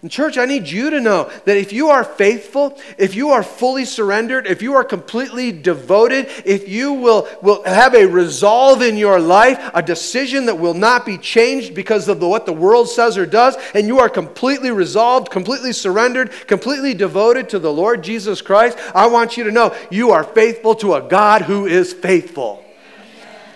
And 0.02 0.10
church, 0.10 0.36
I 0.36 0.46
need 0.46 0.68
you 0.68 0.90
to 0.90 1.00
know 1.00 1.30
that 1.44 1.56
if 1.56 1.72
you 1.72 1.90
are 1.90 2.02
faithful, 2.02 2.76
if 2.98 3.14
you 3.14 3.30
are 3.30 3.44
fully 3.44 3.84
surrendered, 3.84 4.48
if 4.48 4.60
you 4.60 4.74
are 4.74 4.82
completely 4.82 5.52
devoted, 5.52 6.28
if 6.44 6.68
you 6.68 6.92
will, 6.92 7.28
will 7.40 7.62
have 7.62 7.94
a 7.94 8.06
resolve 8.06 8.82
in 8.82 8.96
your 8.96 9.20
life, 9.20 9.70
a 9.74 9.80
decision 9.80 10.46
that 10.46 10.58
will 10.58 10.74
not 10.74 11.06
be 11.06 11.18
changed 11.18 11.76
because 11.76 12.08
of 12.08 12.18
the, 12.18 12.26
what 12.26 12.46
the 12.46 12.52
world 12.52 12.88
says 12.88 13.16
or 13.16 13.26
does, 13.26 13.56
and 13.74 13.86
you 13.86 14.00
are 14.00 14.08
completely 14.08 14.72
resolved, 14.72 15.30
completely 15.30 15.72
surrendered, 15.72 16.32
completely 16.48 16.94
devoted 16.94 17.48
to 17.50 17.60
the 17.60 17.72
Lord 17.72 18.02
Jesus 18.02 18.42
Christ, 18.42 18.76
I 18.96 19.06
want 19.06 19.36
you 19.36 19.44
to 19.44 19.52
know 19.52 19.72
you 19.88 20.10
are 20.10 20.24
faithful 20.24 20.74
to 20.76 20.94
a 20.94 21.00
God 21.08 21.42
who 21.42 21.66
is 21.66 21.92
faithful. 21.92 22.61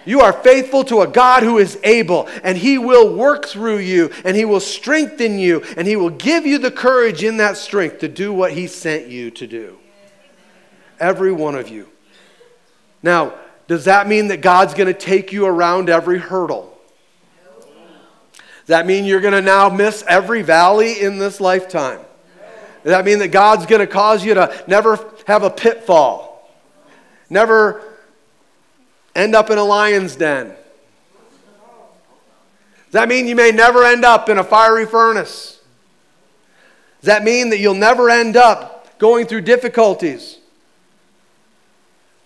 You 0.06 0.20
are 0.20 0.32
faithful 0.32 0.84
to 0.84 1.00
a 1.00 1.06
God 1.06 1.42
who 1.42 1.58
is 1.58 1.78
able, 1.82 2.28
and 2.44 2.56
He 2.56 2.78
will 2.78 3.14
work 3.14 3.46
through 3.46 3.78
you, 3.78 4.10
and 4.24 4.36
He 4.36 4.44
will 4.44 4.60
strengthen 4.60 5.38
you, 5.38 5.62
and 5.76 5.86
He 5.86 5.96
will 5.96 6.10
give 6.10 6.46
you 6.46 6.58
the 6.58 6.70
courage 6.70 7.24
in 7.24 7.38
that 7.38 7.56
strength 7.56 7.98
to 7.98 8.08
do 8.08 8.32
what 8.32 8.52
He 8.52 8.68
sent 8.68 9.08
you 9.08 9.30
to 9.32 9.46
do. 9.46 9.78
Every 11.00 11.32
one 11.32 11.56
of 11.56 11.68
you. 11.68 11.88
Now, 13.02 13.34
does 13.66 13.86
that 13.86 14.06
mean 14.06 14.28
that 14.28 14.40
God's 14.40 14.74
going 14.74 14.86
to 14.86 14.98
take 14.98 15.32
you 15.32 15.44
around 15.44 15.90
every 15.90 16.18
hurdle? 16.18 16.72
Does 18.32 18.68
that 18.68 18.86
mean 18.86 19.04
you're 19.04 19.20
going 19.20 19.34
to 19.34 19.42
now 19.42 19.68
miss 19.68 20.04
every 20.08 20.42
valley 20.42 21.00
in 21.00 21.18
this 21.18 21.40
lifetime? 21.40 22.00
Does 22.82 22.92
that 22.92 23.04
mean 23.04 23.18
that 23.18 23.28
God's 23.28 23.66
going 23.66 23.80
to 23.80 23.86
cause 23.86 24.24
you 24.24 24.34
to 24.34 24.64
never 24.68 25.04
have 25.26 25.42
a 25.42 25.50
pitfall? 25.50 26.48
Never 27.28 27.95
end 29.16 29.34
up 29.34 29.50
in 29.50 29.58
a 29.58 29.64
lion's 29.64 30.14
den? 30.14 30.48
Does 30.48 30.56
that 32.92 33.08
mean 33.08 33.26
you 33.26 33.34
may 33.34 33.50
never 33.50 33.82
end 33.82 34.04
up 34.04 34.28
in 34.28 34.38
a 34.38 34.44
fiery 34.44 34.86
furnace? 34.86 35.60
Does 37.00 37.06
that 37.06 37.24
mean 37.24 37.50
that 37.50 37.58
you'll 37.58 37.74
never 37.74 38.08
end 38.08 38.36
up 38.36 38.98
going 38.98 39.26
through 39.26 39.42
difficulties? 39.42 40.38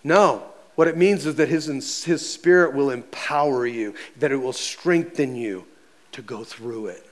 No. 0.05 0.45
What 0.75 0.89
it 0.89 0.97
means 0.97 1.27
is 1.27 1.37
that 1.37 1.49
his, 1.49 2.05
his 2.05 2.29
Spirit 2.29 2.75
will 2.75 2.91
empower 2.91 3.67
you, 3.67 3.95
that 4.19 4.33
it 4.33 4.37
will 4.37 4.53
strengthen 4.53 5.35
you 5.35 5.67
to 6.13 6.23
go 6.23 6.45
through 6.45 6.89
it. 6.89 7.07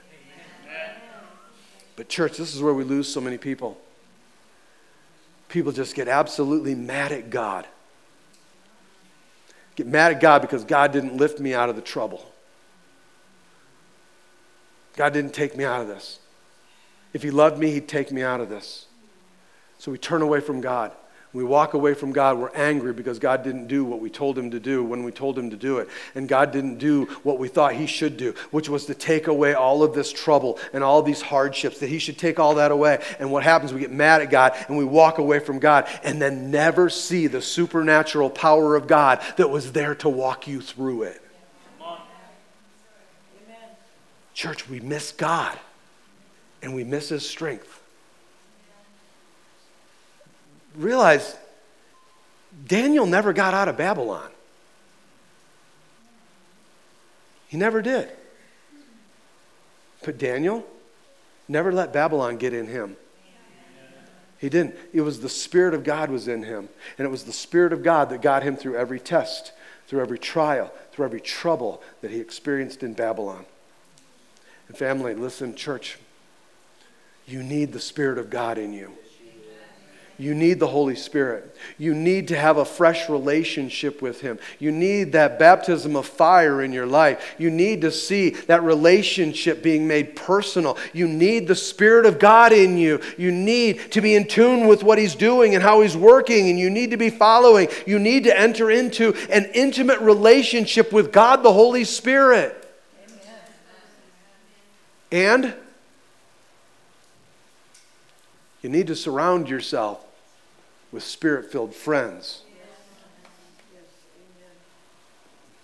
But, 1.96 2.08
church, 2.08 2.36
this 2.36 2.54
is 2.54 2.62
where 2.62 2.72
we 2.72 2.84
lose 2.84 3.12
so 3.12 3.20
many 3.20 3.38
people. 3.38 3.76
People 5.48 5.72
just 5.72 5.94
get 5.94 6.06
absolutely 6.06 6.74
mad 6.74 7.12
at 7.12 7.30
God 7.30 7.66
get 9.78 9.86
mad 9.86 10.10
at 10.10 10.20
God 10.20 10.42
because 10.42 10.64
God 10.64 10.90
didn't 10.90 11.16
lift 11.16 11.38
me 11.38 11.54
out 11.54 11.68
of 11.68 11.76
the 11.76 11.82
trouble. 11.82 12.32
God 14.96 15.12
didn't 15.12 15.32
take 15.32 15.56
me 15.56 15.64
out 15.64 15.80
of 15.80 15.86
this. 15.86 16.18
If 17.12 17.22
He 17.22 17.30
loved 17.30 17.58
me, 17.60 17.70
He'd 17.70 17.86
take 17.86 18.10
me 18.10 18.24
out 18.24 18.40
of 18.40 18.48
this. 18.48 18.86
So 19.78 19.92
we 19.92 19.98
turn 19.98 20.20
away 20.20 20.40
from 20.40 20.60
God. 20.60 20.90
We 21.38 21.44
walk 21.44 21.74
away 21.74 21.94
from 21.94 22.10
God, 22.10 22.36
we're 22.36 22.50
angry 22.50 22.92
because 22.92 23.20
God 23.20 23.44
didn't 23.44 23.68
do 23.68 23.84
what 23.84 24.00
we 24.00 24.10
told 24.10 24.36
him 24.36 24.50
to 24.50 24.58
do 24.58 24.82
when 24.82 25.04
we 25.04 25.12
told 25.12 25.38
him 25.38 25.50
to 25.50 25.56
do 25.56 25.78
it. 25.78 25.88
And 26.16 26.28
God 26.28 26.50
didn't 26.50 26.78
do 26.78 27.04
what 27.22 27.38
we 27.38 27.46
thought 27.46 27.74
he 27.74 27.86
should 27.86 28.16
do, 28.16 28.34
which 28.50 28.68
was 28.68 28.86
to 28.86 28.94
take 28.96 29.28
away 29.28 29.54
all 29.54 29.84
of 29.84 29.94
this 29.94 30.12
trouble 30.12 30.58
and 30.72 30.82
all 30.82 31.00
these 31.00 31.22
hardships, 31.22 31.78
that 31.78 31.86
he 31.86 32.00
should 32.00 32.18
take 32.18 32.40
all 32.40 32.56
that 32.56 32.72
away. 32.72 33.00
And 33.20 33.30
what 33.30 33.44
happens, 33.44 33.72
we 33.72 33.78
get 33.78 33.92
mad 33.92 34.20
at 34.20 34.30
God 34.30 34.52
and 34.66 34.76
we 34.76 34.84
walk 34.84 35.18
away 35.18 35.38
from 35.38 35.60
God 35.60 35.86
and 36.02 36.20
then 36.20 36.50
never 36.50 36.90
see 36.90 37.28
the 37.28 37.40
supernatural 37.40 38.30
power 38.30 38.74
of 38.74 38.88
God 38.88 39.22
that 39.36 39.48
was 39.48 39.70
there 39.70 39.94
to 39.94 40.08
walk 40.08 40.48
you 40.48 40.60
through 40.60 41.04
it. 41.04 41.22
Church, 44.34 44.68
we 44.68 44.80
miss 44.80 45.12
God 45.12 45.56
and 46.62 46.74
we 46.74 46.82
miss 46.82 47.10
his 47.10 47.24
strength 47.24 47.77
realize 50.78 51.36
Daniel 52.66 53.06
never 53.06 53.32
got 53.32 53.54
out 53.54 53.68
of 53.68 53.76
Babylon. 53.76 54.30
He 57.48 57.56
never 57.56 57.82
did. 57.82 58.08
But 60.04 60.18
Daniel 60.18 60.64
never 61.48 61.72
let 61.72 61.92
Babylon 61.92 62.36
get 62.36 62.52
in 62.52 62.66
him. 62.66 62.96
He 64.38 64.48
didn't. 64.48 64.76
It 64.92 65.00
was 65.00 65.20
the 65.20 65.28
Spirit 65.28 65.74
of 65.74 65.82
God 65.82 66.10
was 66.10 66.28
in 66.28 66.44
him. 66.44 66.68
And 66.96 67.06
it 67.06 67.10
was 67.10 67.24
the 67.24 67.32
Spirit 67.32 67.72
of 67.72 67.82
God 67.82 68.10
that 68.10 68.22
got 68.22 68.44
him 68.44 68.56
through 68.56 68.76
every 68.76 69.00
test, 69.00 69.52
through 69.88 70.00
every 70.00 70.18
trial, 70.18 70.72
through 70.92 71.06
every 71.06 71.20
trouble 71.20 71.82
that 72.02 72.10
he 72.10 72.20
experienced 72.20 72.82
in 72.82 72.92
Babylon. 72.92 73.44
And 74.68 74.76
family, 74.76 75.14
listen, 75.14 75.56
church, 75.56 75.98
you 77.26 77.42
need 77.42 77.72
the 77.72 77.80
Spirit 77.80 78.18
of 78.18 78.30
God 78.30 78.58
in 78.58 78.72
you. 78.72 78.92
You 80.20 80.34
need 80.34 80.58
the 80.58 80.66
Holy 80.66 80.96
Spirit. 80.96 81.54
You 81.78 81.94
need 81.94 82.26
to 82.28 82.36
have 82.36 82.56
a 82.56 82.64
fresh 82.64 83.08
relationship 83.08 84.02
with 84.02 84.20
Him. 84.20 84.40
You 84.58 84.72
need 84.72 85.12
that 85.12 85.38
baptism 85.38 85.94
of 85.94 86.06
fire 86.06 86.60
in 86.60 86.72
your 86.72 86.86
life. 86.86 87.36
You 87.38 87.50
need 87.50 87.82
to 87.82 87.92
see 87.92 88.30
that 88.30 88.64
relationship 88.64 89.62
being 89.62 89.86
made 89.86 90.16
personal. 90.16 90.76
You 90.92 91.06
need 91.06 91.46
the 91.46 91.54
Spirit 91.54 92.04
of 92.04 92.18
God 92.18 92.52
in 92.52 92.76
you. 92.76 93.00
You 93.16 93.30
need 93.30 93.92
to 93.92 94.00
be 94.00 94.16
in 94.16 94.26
tune 94.26 94.66
with 94.66 94.82
what 94.82 94.98
He's 94.98 95.14
doing 95.14 95.54
and 95.54 95.62
how 95.62 95.82
He's 95.82 95.96
working, 95.96 96.50
and 96.50 96.58
you 96.58 96.68
need 96.68 96.90
to 96.90 96.96
be 96.96 97.10
following. 97.10 97.68
You 97.86 98.00
need 98.00 98.24
to 98.24 98.36
enter 98.36 98.72
into 98.72 99.14
an 99.30 99.44
intimate 99.54 100.00
relationship 100.00 100.92
with 100.92 101.12
God, 101.12 101.44
the 101.44 101.52
Holy 101.52 101.84
Spirit. 101.84 102.56
Amen. 105.12 105.44
And 105.44 105.54
you 108.62 108.68
need 108.68 108.88
to 108.88 108.96
surround 108.96 109.48
yourself 109.48 110.06
with 110.92 111.02
spirit 111.02 111.50
filled 111.50 111.74
friends. 111.74 112.42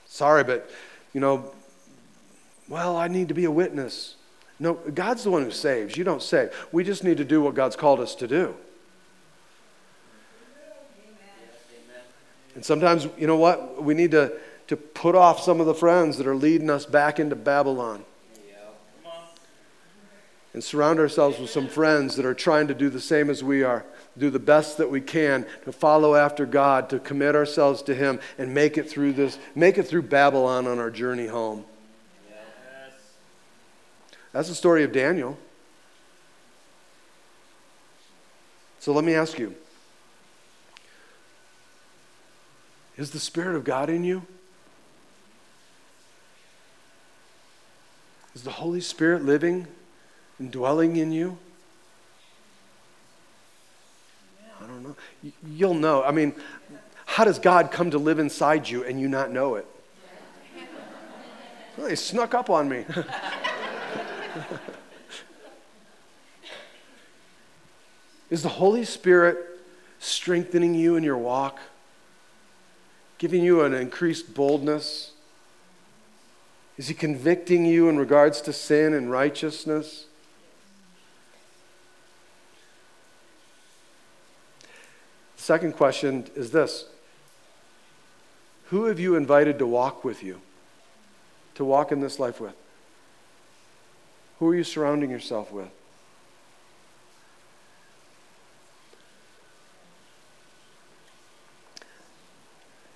Sorry, 0.07 0.45
but, 0.45 0.71
you 1.13 1.21
know, 1.21 1.53
well, 2.69 2.97
I 2.97 3.09
need 3.09 3.29
to 3.29 3.35
be 3.35 3.45
a 3.45 3.51
witness. 3.51 4.15
No, 4.61 4.75
God's 4.75 5.25
the 5.25 5.31
one 5.31 5.43
who 5.43 5.51
saves. 5.51 5.97
You 5.97 6.05
don't 6.05 6.23
save. 6.23 6.51
We 6.71 6.85
just 6.85 7.03
need 7.03 7.17
to 7.17 7.25
do 7.25 7.41
what 7.41 7.55
God's 7.55 7.75
called 7.75 8.01
us 8.01 8.15
to 8.17 8.29
do. 8.29 8.55
And 12.55 12.65
sometimes, 12.65 13.09
you 13.19 13.27
know 13.27 13.37
what? 13.37 13.83
We 13.83 13.95
need 13.95 14.13
to, 14.13 14.33
to 14.69 14.77
put 14.77 15.17
off 15.17 15.41
some 15.41 15.61
of 15.61 15.67
the 15.67 15.75
friends 15.75 16.19
that 16.19 16.27
are 16.27 16.37
leading 16.37 16.71
us 16.71 16.87
back 16.87 17.19
into 17.19 17.35
Babylon. 17.35 18.05
And 20.53 20.63
surround 20.63 21.01
ourselves 21.01 21.41
with 21.41 21.51
some 21.51 21.67
friends 21.67 22.15
that 22.15 22.25
are 22.25 22.35
trying 22.35 22.69
to 22.69 22.75
do 22.75 22.89
the 22.89 23.01
same 23.01 23.29
as 23.29 23.43
we 23.43 23.65
are 23.65 23.85
do 24.17 24.31
the 24.31 24.39
best 24.39 24.79
that 24.79 24.91
we 24.91 25.01
can 25.01 25.47
to 25.65 25.73
follow 25.73 26.15
after 26.15 26.47
God, 26.47 26.89
to 26.91 26.99
commit 26.99 27.35
ourselves 27.35 27.83
to 27.83 27.95
Him, 27.95 28.21
and 28.39 28.55
make 28.55 28.79
it 28.79 28.89
through 28.89 29.15
this, 29.15 29.39
make 29.55 29.79
it 29.79 29.85
through 29.85 30.03
Babylon 30.03 30.67
on 30.67 30.79
our 30.79 30.91
journey 30.91 31.27
home. 31.27 31.65
Yes. 32.29 32.93
That's 34.33 34.49
the 34.49 34.55
story 34.55 34.85
of 34.85 34.93
Daniel. 34.93 35.37
So 38.79 38.93
let 38.93 39.05
me 39.05 39.15
ask 39.15 39.39
you 39.39 39.55
Is 42.97 43.11
the 43.11 43.19
Spirit 43.19 43.57
of 43.57 43.65
God 43.65 43.91
in 43.91 44.05
you? 44.05 44.23
Is 48.35 48.43
the 48.43 48.51
Holy 48.51 48.81
Spirit 48.81 49.25
living 49.25 49.67
and 50.39 50.51
dwelling 50.51 50.97
in 50.97 51.13
you? 51.13 51.39
I 54.63 54.67
don't 54.67 54.83
know. 54.83 54.97
You'll 55.47 55.75
know. 55.75 56.03
I 56.03 56.11
mean, 56.11 56.35
how 57.07 57.25
does 57.25 57.39
God 57.39 57.71
come 57.71 57.91
to 57.91 57.99
live 57.99 58.19
inside 58.19 58.69
you 58.69 58.85
and 58.85 59.01
you 59.01 59.09
not 59.09 59.31
know 59.31 59.55
it? 59.57 59.67
Well, 61.77 61.89
he 61.89 61.97
snuck 61.97 62.35
up 62.35 62.51
on 62.51 62.69
me. 62.69 62.85
Is 68.31 68.43
the 68.43 68.49
Holy 68.49 68.85
Spirit 68.85 69.39
strengthening 69.99 70.75
you 70.75 70.97
in 70.97 71.03
your 71.05 71.19
walk? 71.19 71.59
Giving 73.19 73.43
you 73.43 73.63
an 73.63 73.75
increased 73.75 74.35
boldness? 74.35 75.13
Is 76.77 76.89
he 76.89 76.95
convicting 76.95 77.65
you 77.65 77.89
in 77.89 77.97
regards 77.99 78.41
to 78.43 78.53
sin 78.53 78.93
and 78.95 79.11
righteousness? 79.11 80.07
Second 85.45 85.77
question 85.77 86.25
is 86.37 86.53
this 86.53 86.87
Who 88.69 88.87
have 88.87 88.99
you 88.99 89.15
invited 89.15 89.59
to 89.59 89.67
walk 89.67 90.03
with 90.03 90.23
you? 90.23 90.41
To 91.57 91.67
walk 91.67 91.93
in 91.93 92.01
this 92.01 92.19
life 92.19 92.41
with? 92.41 92.55
Who 94.39 94.49
are 94.49 94.55
you 94.55 94.65
surrounding 94.65 95.11
yourself 95.11 95.53
with? 95.53 95.69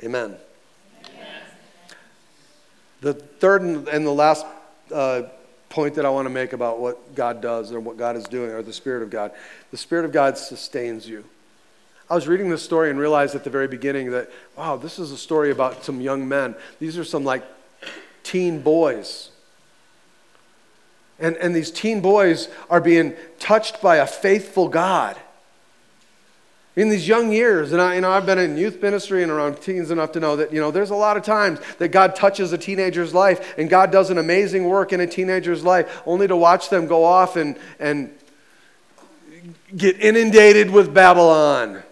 Amen. 0.02 0.34
The 3.02 3.12
third 3.12 3.60
and 3.60 4.06
the 4.06 4.10
last 4.10 4.46
uh, 4.90 5.24
point 5.68 5.96
that 5.96 6.06
I 6.06 6.08
want 6.08 6.24
to 6.24 6.30
make 6.30 6.54
about 6.54 6.80
what 6.80 7.14
God 7.14 7.42
does 7.42 7.72
or 7.72 7.80
what 7.80 7.98
God 7.98 8.16
is 8.16 8.24
doing, 8.24 8.52
or 8.52 8.62
the 8.62 8.72
Spirit 8.72 9.02
of 9.02 9.10
God, 9.10 9.32
the 9.70 9.76
Spirit 9.76 10.06
of 10.06 10.12
God 10.12 10.38
sustains 10.38 11.06
you. 11.06 11.26
I 12.10 12.14
was 12.14 12.26
reading 12.26 12.48
this 12.48 12.62
story 12.62 12.90
and 12.90 12.98
realized 12.98 13.34
at 13.34 13.44
the 13.44 13.50
very 13.50 13.68
beginning 13.68 14.10
that, 14.12 14.30
wow, 14.56 14.76
this 14.76 14.98
is 14.98 15.12
a 15.12 15.16
story 15.16 15.50
about 15.50 15.84
some 15.84 16.00
young 16.00 16.26
men. 16.26 16.54
These 16.80 16.96
are 16.96 17.04
some 17.04 17.24
like 17.24 17.44
teen 18.22 18.60
boys. 18.60 19.30
And, 21.18 21.36
and 21.36 21.54
these 21.54 21.70
teen 21.70 22.00
boys 22.00 22.48
are 22.70 22.80
being 22.80 23.14
touched 23.38 23.82
by 23.82 23.96
a 23.96 24.06
faithful 24.06 24.68
God 24.68 25.16
in 26.78 26.90
these 26.90 27.08
young 27.08 27.32
years, 27.32 27.72
and 27.72 27.82
I, 27.82 27.96
you 27.96 28.00
know, 28.00 28.10
I've 28.12 28.24
been 28.24 28.38
in 28.38 28.56
youth 28.56 28.80
ministry 28.80 29.24
and 29.24 29.32
around 29.32 29.60
teens 29.60 29.90
enough 29.90 30.12
to 30.12 30.20
know 30.20 30.36
that, 30.36 30.52
you 30.52 30.60
know, 30.60 30.70
there's 30.70 30.90
a 30.90 30.94
lot 30.94 31.16
of 31.16 31.24
times 31.24 31.58
that 31.78 31.88
God 31.88 32.14
touches 32.14 32.52
a 32.52 32.58
teenager's 32.58 33.12
life 33.12 33.58
and 33.58 33.68
God 33.68 33.90
does 33.90 34.10
an 34.10 34.18
amazing 34.18 34.62
work 34.62 34.92
in 34.92 35.00
a 35.00 35.06
teenager's 35.08 35.64
life 35.64 36.02
only 36.06 36.28
to 36.28 36.36
watch 36.36 36.70
them 36.70 36.86
go 36.86 37.02
off 37.02 37.34
and, 37.34 37.56
and 37.80 38.16
get 39.76 39.98
inundated 39.98 40.70
with 40.70 40.94
Babylon. 40.94 41.82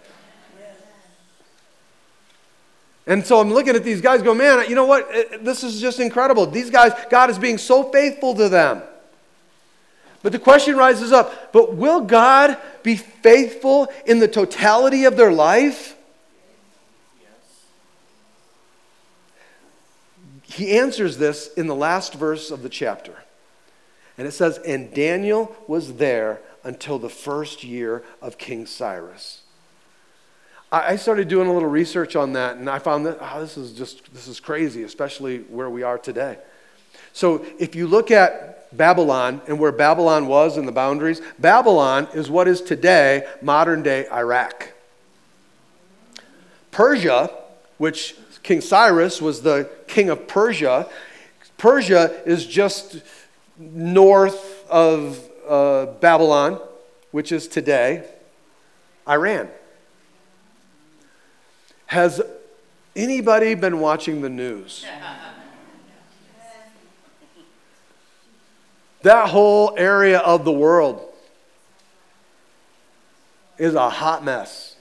And 3.07 3.25
so 3.25 3.39
I'm 3.39 3.53
looking 3.53 3.75
at 3.75 3.85
these 3.85 4.01
guys, 4.01 4.21
go, 4.21 4.33
man, 4.33 4.69
you 4.69 4.75
know 4.75 4.85
what? 4.85 5.09
Uh, 5.09 5.37
this 5.41 5.63
is 5.63 5.79
just 5.79 6.01
incredible. 6.01 6.45
These 6.45 6.69
guys, 6.69 6.91
God 7.09 7.29
is 7.29 7.39
being 7.39 7.57
so 7.57 7.89
faithful 7.89 8.35
to 8.35 8.49
them. 8.49 8.83
But 10.21 10.33
the 10.33 10.39
question 10.39 10.75
rises 10.75 11.13
up 11.13 11.53
but 11.53 11.75
will 11.75 12.01
God 12.01 12.57
be 12.83 12.97
faithful 12.97 13.87
in 14.05 14.19
the 14.19 14.27
totality 14.27 15.05
of 15.05 15.15
their 15.15 15.31
life? 15.31 15.95
He 20.43 20.77
answers 20.77 21.17
this 21.17 21.53
in 21.53 21.67
the 21.67 21.75
last 21.75 22.15
verse 22.15 22.51
of 22.51 22.61
the 22.61 22.69
chapter. 22.69 23.13
And 24.17 24.27
it 24.27 24.31
says, 24.31 24.57
And 24.57 24.93
Daniel 24.93 25.55
was 25.67 25.93
there 25.93 26.41
until 26.63 26.99
the 26.99 27.09
first 27.09 27.63
year 27.63 28.03
of 28.21 28.37
King 28.37 28.65
Cyrus. 28.65 29.43
I 30.69 30.97
started 30.97 31.29
doing 31.29 31.47
a 31.47 31.53
little 31.53 31.69
research 31.69 32.17
on 32.17 32.33
that, 32.33 32.57
and 32.57 32.69
I 32.69 32.79
found 32.79 33.05
that 33.05 33.19
oh, 33.21 33.39
this 33.39 33.57
is 33.57 33.71
just 33.71 34.13
this 34.13 34.27
is 34.27 34.41
crazy, 34.41 34.83
especially 34.83 35.39
where 35.43 35.69
we 35.69 35.81
are 35.83 35.97
today. 35.97 36.37
So 37.13 37.45
if 37.57 37.73
you 37.73 37.87
look 37.87 38.11
at 38.11 38.75
Babylon 38.75 39.41
and 39.47 39.59
where 39.59 39.71
Babylon 39.71 40.27
was 40.27 40.57
in 40.57 40.65
the 40.65 40.73
boundaries, 40.73 41.21
Babylon 41.39 42.09
is 42.13 42.29
what 42.29 42.49
is 42.49 42.61
today 42.61 43.25
modern 43.41 43.81
day 43.81 44.09
Iraq. 44.11 44.73
Persia, 46.71 47.31
which 47.77 48.15
King 48.43 48.59
Cyrus 48.59 49.21
was 49.21 49.41
the 49.41 49.69
king 49.87 50.09
of 50.09 50.27
Persia, 50.27 50.89
Persia 51.57 52.21
is 52.25 52.45
just 52.45 53.01
north 53.57 54.69
of 54.69 55.27
uh, 55.47 55.85
Babylon, 56.01 56.59
which 57.11 57.31
is 57.31 57.47
today 57.47 58.03
Iran. 59.07 59.49
Has 61.87 62.21
anybody 62.95 63.55
been 63.55 63.79
watching 63.79 64.21
the 64.21 64.29
news? 64.29 64.85
That 69.03 69.29
whole 69.29 69.73
area 69.77 70.19
of 70.19 70.43
the 70.43 70.51
world 70.51 71.01
is 73.57 73.73
a 73.73 73.89
hot 73.89 74.23
mess. 74.23 74.75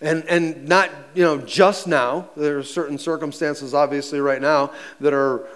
And, 0.00 0.24
and 0.28 0.68
not, 0.68 0.90
you 1.14 1.24
know, 1.24 1.38
just 1.38 1.86
now. 1.86 2.28
There 2.36 2.58
are 2.58 2.62
certain 2.62 2.98
circumstances, 2.98 3.72
obviously, 3.72 4.20
right 4.20 4.40
now 4.40 4.72
that 5.00 5.14
are 5.14 5.46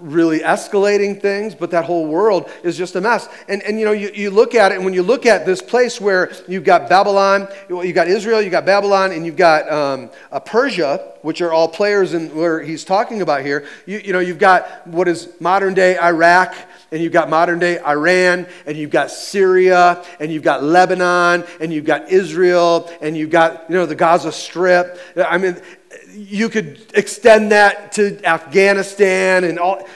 really 0.00 0.40
escalating 0.40 1.20
things, 1.20 1.54
but 1.54 1.70
that 1.70 1.84
whole 1.84 2.06
world 2.06 2.50
is 2.62 2.76
just 2.76 2.96
a 2.96 3.00
mess. 3.00 3.28
And, 3.48 3.62
and 3.62 3.78
you 3.78 3.84
know, 3.84 3.92
you, 3.92 4.10
you 4.14 4.30
look 4.30 4.54
at 4.54 4.72
it, 4.72 4.76
and 4.76 4.84
when 4.84 4.94
you 4.94 5.02
look 5.02 5.26
at 5.26 5.46
this 5.46 5.62
place 5.62 6.00
where 6.00 6.32
you've 6.48 6.64
got 6.64 6.88
Babylon, 6.88 7.48
you've 7.68 7.94
got 7.94 8.08
Israel, 8.08 8.40
you've 8.40 8.52
got 8.52 8.66
Babylon, 8.66 9.12
and 9.12 9.24
you've 9.24 9.36
got 9.36 9.70
um, 9.70 10.10
Persia, 10.44 11.12
which 11.22 11.40
are 11.42 11.52
all 11.52 11.68
players 11.68 12.14
in 12.14 12.34
where 12.34 12.60
he's 12.60 12.84
talking 12.84 13.22
about 13.22 13.42
here, 13.42 13.66
you, 13.86 13.98
you 13.98 14.12
know, 14.12 14.20
you've 14.20 14.38
got 14.38 14.86
what 14.86 15.08
is 15.08 15.28
modern 15.38 15.74
day 15.74 15.98
Iraq, 15.98 16.54
and 16.92 17.02
you've 17.02 17.12
got 17.12 17.28
modern 17.28 17.58
day 17.58 17.78
Iran, 17.80 18.46
and 18.66 18.76
you've 18.76 18.90
got 18.90 19.10
Syria, 19.10 20.04
and 20.18 20.32
you've 20.32 20.42
got 20.42 20.62
Lebanon, 20.62 21.44
and 21.60 21.72
you've 21.72 21.84
got 21.84 22.08
Israel, 22.10 22.90
and 23.00 23.16
you've 23.16 23.30
got, 23.30 23.68
you 23.68 23.76
know, 23.76 23.86
the 23.86 23.94
Gaza 23.94 24.32
Strip. 24.32 24.98
I 25.16 25.38
mean, 25.38 25.60
you 26.12 26.48
could 26.48 26.80
extend 26.94 27.52
that 27.52 27.92
to 27.92 28.24
Afghanistan 28.24 29.44
and 29.44 29.58
all. 29.58 29.86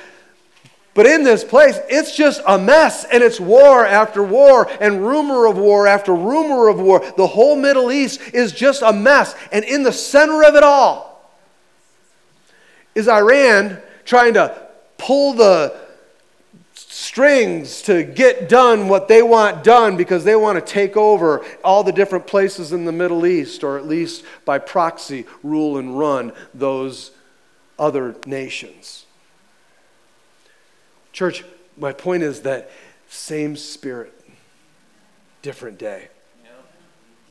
But 0.95 1.07
in 1.07 1.25
this 1.25 1.43
place, 1.43 1.79
it's 1.89 2.17
just 2.17 2.41
a 2.47 2.57
mess, 2.57 3.05
and 3.05 3.23
it's 3.23 3.41
war 3.41 3.85
after 3.85 4.23
war, 4.23 4.69
and 4.81 5.05
rumor 5.05 5.47
of 5.47 5.59
war 5.59 5.89
after 5.89 6.15
rumor 6.15 6.69
of 6.69 6.79
war. 6.79 7.05
The 7.17 7.27
whole 7.27 7.57
Middle 7.57 7.91
East 7.91 8.21
is 8.33 8.53
just 8.53 8.81
a 8.83 8.93
mess. 8.93 9.35
And 9.51 9.65
in 9.65 9.83
the 9.83 9.93
center 9.93 10.45
of 10.45 10.55
it 10.55 10.63
all 10.63 11.35
is 12.95 13.09
Iran 13.09 13.79
trying 14.05 14.35
to 14.35 14.69
pull 14.99 15.33
the 15.33 15.84
strings 17.15 17.81
to 17.81 18.03
get 18.03 18.49
done 18.49 18.89
what 18.89 19.07
they 19.07 19.23
want 19.23 19.62
done 19.62 19.97
because 19.97 20.25
they 20.25 20.35
want 20.35 20.59
to 20.59 20.73
take 20.73 20.97
over 20.97 21.47
all 21.62 21.85
the 21.85 21.93
different 21.93 22.27
places 22.27 22.73
in 22.73 22.85
the 22.87 22.91
Middle 22.91 23.25
East, 23.25 23.62
or 23.62 23.79
at 23.79 23.87
least 23.87 24.25
by 24.45 24.59
proxy, 24.59 25.25
rule 25.45 25.79
and 25.79 25.97
run 25.97 26.33
those 26.53 27.12
other 27.79 28.17
nations. 28.27 29.07
Church, 31.12 31.45
my 31.77 31.93
point 31.93 32.25
is 32.25 32.41
that 32.41 32.69
same 33.09 33.55
spirit, 33.55 34.12
different 35.41 35.79
day. 35.79 36.09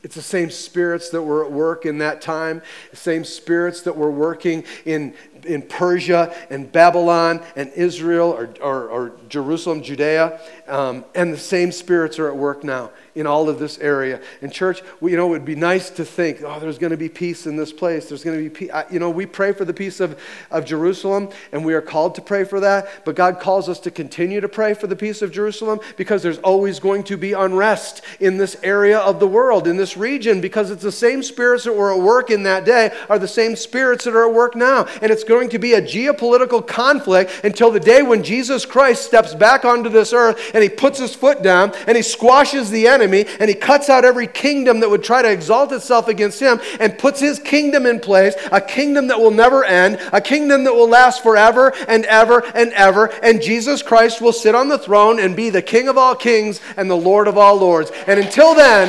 It's 0.04 0.14
the 0.14 0.22
same 0.22 0.50
spirits 0.50 1.08
that 1.10 1.22
were 1.22 1.44
at 1.44 1.50
work 1.50 1.86
in 1.86 1.98
that 1.98 2.20
time, 2.20 2.60
the 2.90 2.96
same 2.96 3.24
spirits 3.24 3.80
that 3.82 3.96
were 3.96 4.10
working 4.10 4.64
in, 4.84 5.14
in 5.46 5.62
Persia 5.62 6.34
and 6.50 6.70
Babylon 6.70 7.42
and 7.56 7.70
Israel 7.72 8.30
or, 8.30 8.54
or, 8.60 8.88
or 8.88 9.12
Jerusalem, 9.28 9.82
Judea, 9.82 10.40
um, 10.68 11.04
and 11.14 11.32
the 11.32 11.38
same 11.38 11.72
spirits 11.72 12.18
are 12.18 12.28
at 12.28 12.36
work 12.36 12.64
now 12.64 12.90
in 13.14 13.26
all 13.26 13.48
of 13.48 13.58
this 13.58 13.78
area. 13.78 14.20
And 14.42 14.52
church, 14.52 14.82
we, 15.00 15.12
you 15.12 15.16
know, 15.16 15.26
it 15.26 15.30
would 15.30 15.44
be 15.44 15.54
nice 15.54 15.90
to 15.90 16.04
think, 16.04 16.42
oh, 16.42 16.58
there's 16.58 16.78
going 16.78 16.90
to 16.90 16.96
be 16.96 17.08
peace 17.08 17.46
in 17.46 17.56
this 17.56 17.72
place. 17.72 18.08
There's 18.08 18.24
going 18.24 18.36
to 18.36 18.42
be 18.42 18.50
peace. 18.50 18.70
You 18.90 18.98
know, 18.98 19.10
we 19.10 19.26
pray 19.26 19.52
for 19.52 19.64
the 19.64 19.74
peace 19.74 20.00
of, 20.00 20.18
of 20.50 20.64
Jerusalem, 20.64 21.30
and 21.52 21.64
we 21.64 21.74
are 21.74 21.82
called 21.82 22.14
to 22.16 22.22
pray 22.22 22.44
for 22.44 22.60
that. 22.60 22.88
But 23.04 23.14
God 23.14 23.40
calls 23.40 23.68
us 23.68 23.78
to 23.80 23.90
continue 23.90 24.40
to 24.40 24.48
pray 24.48 24.74
for 24.74 24.86
the 24.86 24.96
peace 24.96 25.22
of 25.22 25.30
Jerusalem 25.30 25.80
because 25.96 26.22
there's 26.22 26.38
always 26.38 26.80
going 26.80 27.04
to 27.04 27.16
be 27.16 27.32
unrest 27.32 28.02
in 28.20 28.36
this 28.36 28.56
area 28.62 28.98
of 28.98 29.20
the 29.20 29.28
world, 29.28 29.66
in 29.66 29.76
this 29.76 29.96
region, 29.96 30.40
because 30.40 30.70
it's 30.70 30.82
the 30.82 30.92
same 30.92 31.22
spirits 31.22 31.64
that 31.64 31.72
were 31.72 31.92
at 31.92 32.00
work 32.00 32.30
in 32.30 32.42
that 32.44 32.64
day 32.64 32.92
are 33.08 33.18
the 33.18 33.28
same 33.28 33.54
spirits 33.56 34.04
that 34.04 34.14
are 34.14 34.28
at 34.28 34.34
work 34.34 34.56
now. 34.56 34.86
And 35.02 35.10
it's 35.10 35.24
going 35.24 35.33
going 35.34 35.50
to 35.50 35.58
be 35.58 35.72
a 35.72 35.82
geopolitical 35.82 36.64
conflict 36.64 37.40
until 37.42 37.72
the 37.72 37.80
day 37.80 38.02
when 38.02 38.22
Jesus 38.22 38.64
Christ 38.64 39.04
steps 39.04 39.34
back 39.34 39.64
onto 39.64 39.90
this 39.90 40.12
earth 40.12 40.52
and 40.54 40.62
he 40.62 40.68
puts 40.68 40.96
his 41.00 41.12
foot 41.12 41.42
down 41.42 41.72
and 41.88 41.96
he 41.96 42.04
squashes 42.04 42.70
the 42.70 42.86
enemy 42.86 43.26
and 43.40 43.48
he 43.48 43.54
cuts 43.56 43.90
out 43.90 44.04
every 44.04 44.28
kingdom 44.28 44.78
that 44.78 44.88
would 44.88 45.02
try 45.02 45.22
to 45.22 45.30
exalt 45.30 45.72
itself 45.72 46.06
against 46.06 46.38
him 46.38 46.60
and 46.78 46.96
puts 46.98 47.18
his 47.18 47.40
kingdom 47.40 47.84
in 47.84 47.98
place, 47.98 48.36
a 48.52 48.60
kingdom 48.60 49.08
that 49.08 49.18
will 49.18 49.32
never 49.32 49.64
end, 49.64 49.98
a 50.12 50.20
kingdom 50.20 50.62
that 50.62 50.72
will 50.72 50.88
last 50.88 51.20
forever 51.20 51.74
and 51.88 52.04
ever 52.04 52.44
and 52.54 52.72
ever. 52.74 53.06
And 53.24 53.42
Jesus 53.42 53.82
Christ 53.82 54.20
will 54.20 54.32
sit 54.32 54.54
on 54.54 54.68
the 54.68 54.78
throne 54.78 55.18
and 55.18 55.34
be 55.34 55.50
the 55.50 55.62
King 55.62 55.88
of 55.88 55.98
all 55.98 56.14
kings 56.14 56.60
and 56.76 56.88
the 56.88 56.94
Lord 56.94 57.26
of 57.26 57.36
all 57.36 57.56
lords. 57.56 57.90
And 58.06 58.20
until 58.20 58.54
then, 58.54 58.88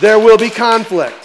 there 0.00 0.18
will 0.18 0.38
be 0.38 0.48
conflict. 0.48 1.24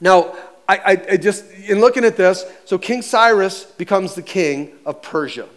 Now, 0.00 0.36
I, 0.68 0.76
I, 0.76 0.90
I, 1.12 1.16
just, 1.16 1.50
in 1.52 1.80
looking 1.80 2.04
at 2.04 2.16
this, 2.16 2.44
so 2.64 2.78
King 2.78 3.02
Cyrus 3.02 3.64
becomes 3.64 4.14
the 4.14 4.22
king 4.22 4.72
of 4.84 5.00
Persia. 5.00 5.48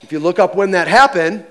If 0.00 0.12
you 0.12 0.18
look 0.18 0.38
up 0.38 0.54
when 0.54 0.72
that 0.72 0.88
happened, 0.88 1.46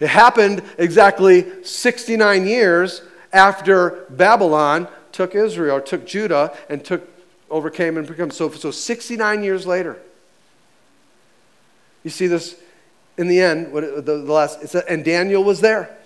it 0.00 0.08
happened 0.08 0.62
exactly 0.78 1.64
69 1.64 2.46
years 2.46 3.02
after 3.32 4.04
Babylon 4.10 4.88
took 5.12 5.34
Israel, 5.34 5.80
took 5.80 6.06
Judah, 6.06 6.56
and 6.68 6.84
took, 6.84 7.08
overcame 7.50 7.96
and 7.96 8.06
became. 8.06 8.30
So, 8.30 8.50
so 8.50 8.70
69 8.70 9.42
years 9.44 9.66
later. 9.66 9.98
You 12.02 12.10
see 12.10 12.26
this 12.26 12.56
in 13.16 13.28
the 13.28 13.40
end, 13.40 13.72
what, 13.72 13.82
the, 14.04 14.18
the 14.18 14.32
last, 14.32 14.74
and 14.74 15.04
Daniel 15.04 15.44
was 15.44 15.60
there 15.60 15.96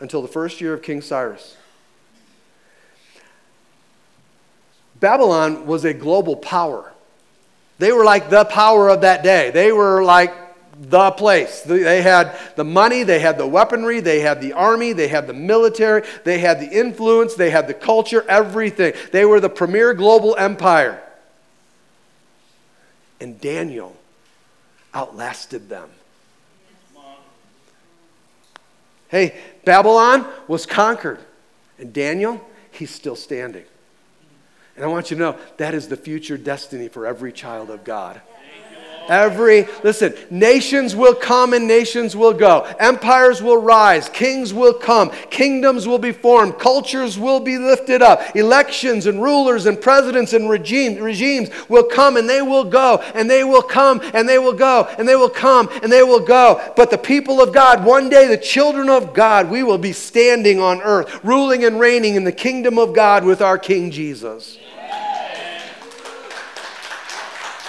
until 0.00 0.22
the 0.22 0.28
first 0.28 0.60
year 0.60 0.72
of 0.72 0.82
King 0.82 1.02
Cyrus. 1.02 1.56
Babylon 5.04 5.66
was 5.66 5.84
a 5.84 5.92
global 5.92 6.34
power. 6.34 6.90
They 7.78 7.92
were 7.92 8.06
like 8.06 8.30
the 8.30 8.46
power 8.46 8.88
of 8.88 9.02
that 9.02 9.22
day. 9.22 9.50
They 9.50 9.70
were 9.70 10.02
like 10.02 10.32
the 10.80 11.10
place. 11.10 11.60
They 11.60 12.00
had 12.00 12.34
the 12.56 12.64
money, 12.64 13.02
they 13.02 13.18
had 13.18 13.36
the 13.36 13.46
weaponry, 13.46 14.00
they 14.00 14.20
had 14.20 14.40
the 14.40 14.54
army, 14.54 14.94
they 14.94 15.08
had 15.08 15.26
the 15.26 15.34
military, 15.34 16.04
they 16.24 16.38
had 16.38 16.58
the 16.58 16.70
influence, 16.70 17.34
they 17.34 17.50
had 17.50 17.66
the 17.66 17.74
culture, 17.74 18.24
everything. 18.30 18.94
They 19.12 19.26
were 19.26 19.40
the 19.40 19.50
premier 19.50 19.92
global 19.92 20.36
empire. 20.36 21.02
And 23.20 23.38
Daniel 23.38 23.94
outlasted 24.94 25.68
them. 25.68 25.90
Hey, 29.08 29.38
Babylon 29.66 30.26
was 30.48 30.64
conquered, 30.64 31.18
and 31.78 31.92
Daniel, 31.92 32.40
he's 32.70 32.90
still 32.90 33.16
standing. 33.16 33.66
And 34.76 34.84
I 34.84 34.88
want 34.88 35.10
you 35.10 35.16
to 35.16 35.22
know 35.22 35.38
that 35.56 35.74
is 35.74 35.88
the 35.88 35.96
future 35.96 36.36
destiny 36.36 36.88
for 36.88 37.06
every 37.06 37.32
child 37.32 37.70
of 37.70 37.84
God. 37.84 38.20
Every, 39.08 39.66
listen, 39.82 40.14
nations 40.30 40.96
will 40.96 41.14
come 41.14 41.52
and 41.52 41.68
nations 41.68 42.16
will 42.16 42.32
go. 42.32 42.62
Empires 42.78 43.42
will 43.42 43.60
rise. 43.60 44.08
Kings 44.08 44.54
will 44.54 44.72
come. 44.72 45.10
Kingdoms 45.30 45.86
will 45.86 45.98
be 45.98 46.12
formed. 46.12 46.58
Cultures 46.58 47.18
will 47.18 47.40
be 47.40 47.58
lifted 47.58 48.00
up. 48.00 48.34
Elections 48.34 49.06
and 49.06 49.22
rulers 49.22 49.66
and 49.66 49.80
presidents 49.80 50.32
and 50.32 50.48
regime, 50.48 50.98
regimes 51.02 51.50
will 51.68 51.84
come 51.84 52.16
and 52.16 52.28
they 52.28 52.40
will 52.40 52.64
go. 52.64 52.96
And 53.14 53.28
they 53.28 53.44
will 53.44 53.62
come 53.62 54.00
and 54.14 54.28
they 54.28 54.38
will 54.38 54.54
go. 54.54 54.88
And 54.98 55.06
they 55.06 55.16
will 55.16 55.28
come 55.28 55.68
and 55.82 55.92
they 55.92 56.02
will 56.02 56.24
go. 56.24 56.72
But 56.74 56.90
the 56.90 56.98
people 56.98 57.42
of 57.42 57.52
God, 57.52 57.84
one 57.84 58.08
day, 58.08 58.26
the 58.26 58.38
children 58.38 58.88
of 58.88 59.12
God, 59.12 59.50
we 59.50 59.62
will 59.62 59.78
be 59.78 59.92
standing 59.92 60.60
on 60.60 60.80
earth, 60.80 61.22
ruling 61.22 61.64
and 61.64 61.78
reigning 61.78 62.14
in 62.14 62.24
the 62.24 62.32
kingdom 62.32 62.78
of 62.78 62.94
God 62.94 63.24
with 63.24 63.42
our 63.42 63.58
King 63.58 63.90
Jesus. 63.90 64.58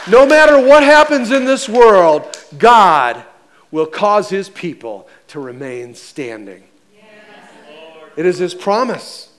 No 0.08 0.26
matter 0.26 0.60
what 0.60 0.84
happens 0.84 1.32
in 1.32 1.46
this 1.46 1.68
world, 1.68 2.38
God 2.58 3.24
will 3.72 3.88
cause 3.88 4.30
his 4.30 4.50
people 4.50 5.08
to 5.30 5.40
remain 5.40 5.96
standing. 5.96 6.64
It 8.16 8.26
is 8.26 8.38
his 8.38 8.54
promise. 8.54 9.30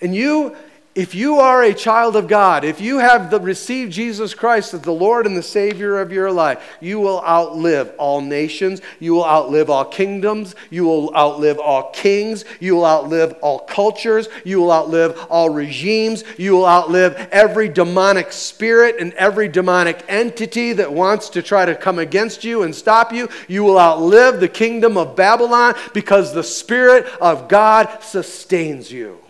And 0.00 0.14
you 0.14 0.54
if 0.96 1.14
you 1.14 1.36
are 1.36 1.62
a 1.62 1.72
child 1.72 2.16
of 2.16 2.26
God, 2.26 2.64
if 2.64 2.80
you 2.80 2.98
have 2.98 3.30
the, 3.30 3.38
received 3.38 3.92
Jesus 3.92 4.34
Christ 4.34 4.74
as 4.74 4.80
the 4.80 4.90
Lord 4.90 5.24
and 5.24 5.36
the 5.36 5.42
Savior 5.42 6.00
of 6.00 6.10
your 6.10 6.32
life, 6.32 6.60
you 6.80 6.98
will 6.98 7.22
outlive 7.22 7.92
all 7.96 8.20
nations. 8.20 8.80
You 8.98 9.14
will 9.14 9.24
outlive 9.24 9.70
all 9.70 9.84
kingdoms. 9.84 10.56
You 10.68 10.84
will 10.84 11.14
outlive 11.14 11.60
all 11.60 11.90
kings. 11.92 12.44
You 12.58 12.74
will 12.74 12.86
outlive 12.86 13.34
all 13.40 13.60
cultures. 13.60 14.28
You 14.44 14.60
will 14.60 14.72
outlive 14.72 15.16
all 15.30 15.50
regimes. 15.50 16.24
You 16.36 16.54
will 16.54 16.66
outlive 16.66 17.14
every 17.30 17.68
demonic 17.68 18.32
spirit 18.32 18.96
and 18.98 19.12
every 19.12 19.46
demonic 19.46 20.04
entity 20.08 20.72
that 20.72 20.92
wants 20.92 21.28
to 21.30 21.42
try 21.42 21.66
to 21.66 21.76
come 21.76 22.00
against 22.00 22.42
you 22.42 22.64
and 22.64 22.74
stop 22.74 23.12
you. 23.12 23.28
You 23.46 23.62
will 23.62 23.78
outlive 23.78 24.40
the 24.40 24.48
kingdom 24.48 24.96
of 24.96 25.14
Babylon 25.14 25.74
because 25.94 26.34
the 26.34 26.42
Spirit 26.42 27.06
of 27.20 27.46
God 27.46 28.02
sustains 28.02 28.90
you. 28.90 29.20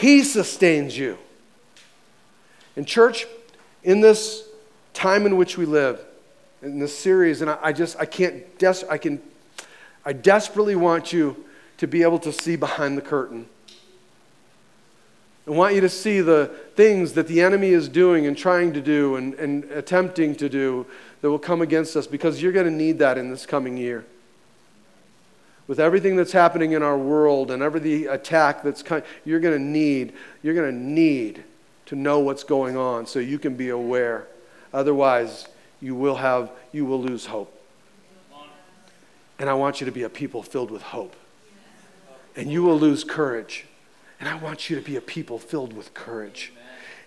He 0.00 0.24
sustains 0.24 0.96
you. 0.96 1.18
In 2.74 2.86
church, 2.86 3.26
in 3.82 4.00
this 4.00 4.48
time 4.94 5.26
in 5.26 5.36
which 5.36 5.58
we 5.58 5.66
live, 5.66 6.02
in 6.62 6.78
this 6.78 6.96
series, 6.96 7.42
and 7.42 7.50
I, 7.50 7.58
I 7.60 7.72
just, 7.74 7.98
I 8.00 8.06
can't, 8.06 8.58
des- 8.58 8.86
I 8.88 8.96
can, 8.96 9.20
I 10.02 10.14
desperately 10.14 10.74
want 10.74 11.12
you 11.12 11.44
to 11.76 11.86
be 11.86 12.02
able 12.02 12.18
to 12.20 12.32
see 12.32 12.56
behind 12.56 12.96
the 12.96 13.02
curtain. 13.02 13.44
I 15.46 15.50
want 15.50 15.74
you 15.74 15.82
to 15.82 15.90
see 15.90 16.22
the 16.22 16.46
things 16.76 17.12
that 17.12 17.28
the 17.28 17.42
enemy 17.42 17.68
is 17.68 17.86
doing 17.86 18.26
and 18.26 18.38
trying 18.38 18.72
to 18.72 18.80
do 18.80 19.16
and, 19.16 19.34
and 19.34 19.64
attempting 19.64 20.34
to 20.36 20.48
do 20.48 20.86
that 21.20 21.28
will 21.28 21.38
come 21.38 21.60
against 21.60 21.94
us 21.94 22.06
because 22.06 22.40
you're 22.40 22.52
going 22.52 22.64
to 22.64 22.72
need 22.72 22.98
that 23.00 23.18
in 23.18 23.28
this 23.28 23.44
coming 23.44 23.76
year 23.76 24.06
with 25.70 25.78
everything 25.78 26.16
that's 26.16 26.32
happening 26.32 26.72
in 26.72 26.82
our 26.82 26.98
world 26.98 27.52
and 27.52 27.62
every 27.62 27.78
the 27.78 28.06
attack 28.06 28.60
that's 28.64 28.82
coming, 28.82 29.04
you're 29.24 29.38
going 29.38 29.56
to 29.56 29.64
need, 29.64 30.12
you're 30.42 30.52
going 30.52 30.68
to 30.68 30.76
need 30.76 31.44
to 31.86 31.94
know 31.94 32.18
what's 32.18 32.42
going 32.42 32.76
on 32.76 33.06
so 33.06 33.20
you 33.20 33.38
can 33.38 33.54
be 33.54 33.68
aware. 33.68 34.26
Otherwise, 34.74 35.46
you 35.80 35.94
will 35.94 36.16
have, 36.16 36.50
you 36.72 36.84
will 36.84 37.00
lose 37.00 37.26
hope. 37.26 37.56
And 39.38 39.48
I 39.48 39.54
want 39.54 39.80
you 39.80 39.84
to 39.84 39.92
be 39.92 40.02
a 40.02 40.08
people 40.08 40.42
filled 40.42 40.72
with 40.72 40.82
hope. 40.82 41.14
And 42.34 42.50
you 42.50 42.64
will 42.64 42.76
lose 42.76 43.04
courage. 43.04 43.64
And 44.18 44.28
I 44.28 44.34
want 44.34 44.70
you 44.70 44.74
to 44.74 44.82
be 44.82 44.96
a 44.96 45.00
people 45.00 45.38
filled 45.38 45.72
with 45.72 45.94
courage. 45.94 46.52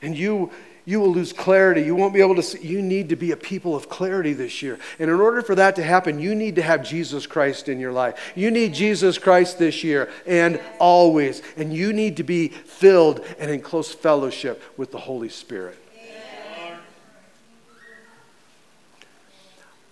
And 0.02 0.18
you, 0.18 0.52
you 0.86 1.00
will 1.00 1.12
lose 1.12 1.32
clarity. 1.32 1.82
You 1.82 1.96
won't 1.96 2.14
be 2.14 2.20
able 2.20 2.36
to 2.36 2.44
see. 2.44 2.60
You 2.60 2.82
need 2.82 3.10
to 3.10 3.16
be 3.16 3.32
a 3.32 3.38
people 3.38 3.74
of 3.76 3.88
clarity 3.88 4.34
this 4.34 4.62
year. 4.62 4.78
And 5.00 5.10
in 5.10 5.20
order 5.20 5.42
for 5.42 5.56
that 5.56 5.78
to 5.78 5.84
happen, 5.84 6.20
you 6.20 6.36
need 6.36 6.56
to 6.56 6.62
have 6.62 6.84
Jesus 6.84 7.26
Christ 7.26 7.70
in 7.70 7.80
your 7.80 7.94
life. 7.94 8.34
You 8.36 8.52
need 8.52 8.74
Jesus 8.74 9.18
Christ 9.18 9.60
this 9.60 9.84
year 9.84 10.12
and 10.26 10.60
always. 10.80 11.42
And 11.56 11.74
you 11.74 11.94
need 11.94 12.18
to 12.18 12.24
be 12.24 12.50
filled 12.50 13.22
and 13.40 13.50
in 13.50 13.62
close 13.62 13.94
fellowship 13.94 14.62
with 14.76 14.92
the 14.92 14.98
Holy 14.98 15.30
Spirit. 15.30 15.78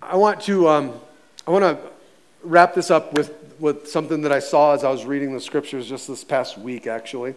I 0.01 0.17
want 0.17 0.41
to, 0.41 0.67
um, 0.67 0.93
I 1.47 1.51
want 1.51 1.63
to 1.63 1.77
wrap 2.43 2.73
this 2.73 2.91
up 2.91 3.13
with, 3.13 3.33
with 3.59 3.87
something 3.87 4.23
that 4.23 4.31
I 4.31 4.39
saw 4.39 4.73
as 4.73 4.83
I 4.83 4.89
was 4.89 5.05
reading 5.05 5.33
the 5.33 5.39
scriptures 5.39 5.87
just 5.87 6.09
this 6.09 6.25
past 6.25 6.57
week, 6.57 6.85
actually. 6.85 7.35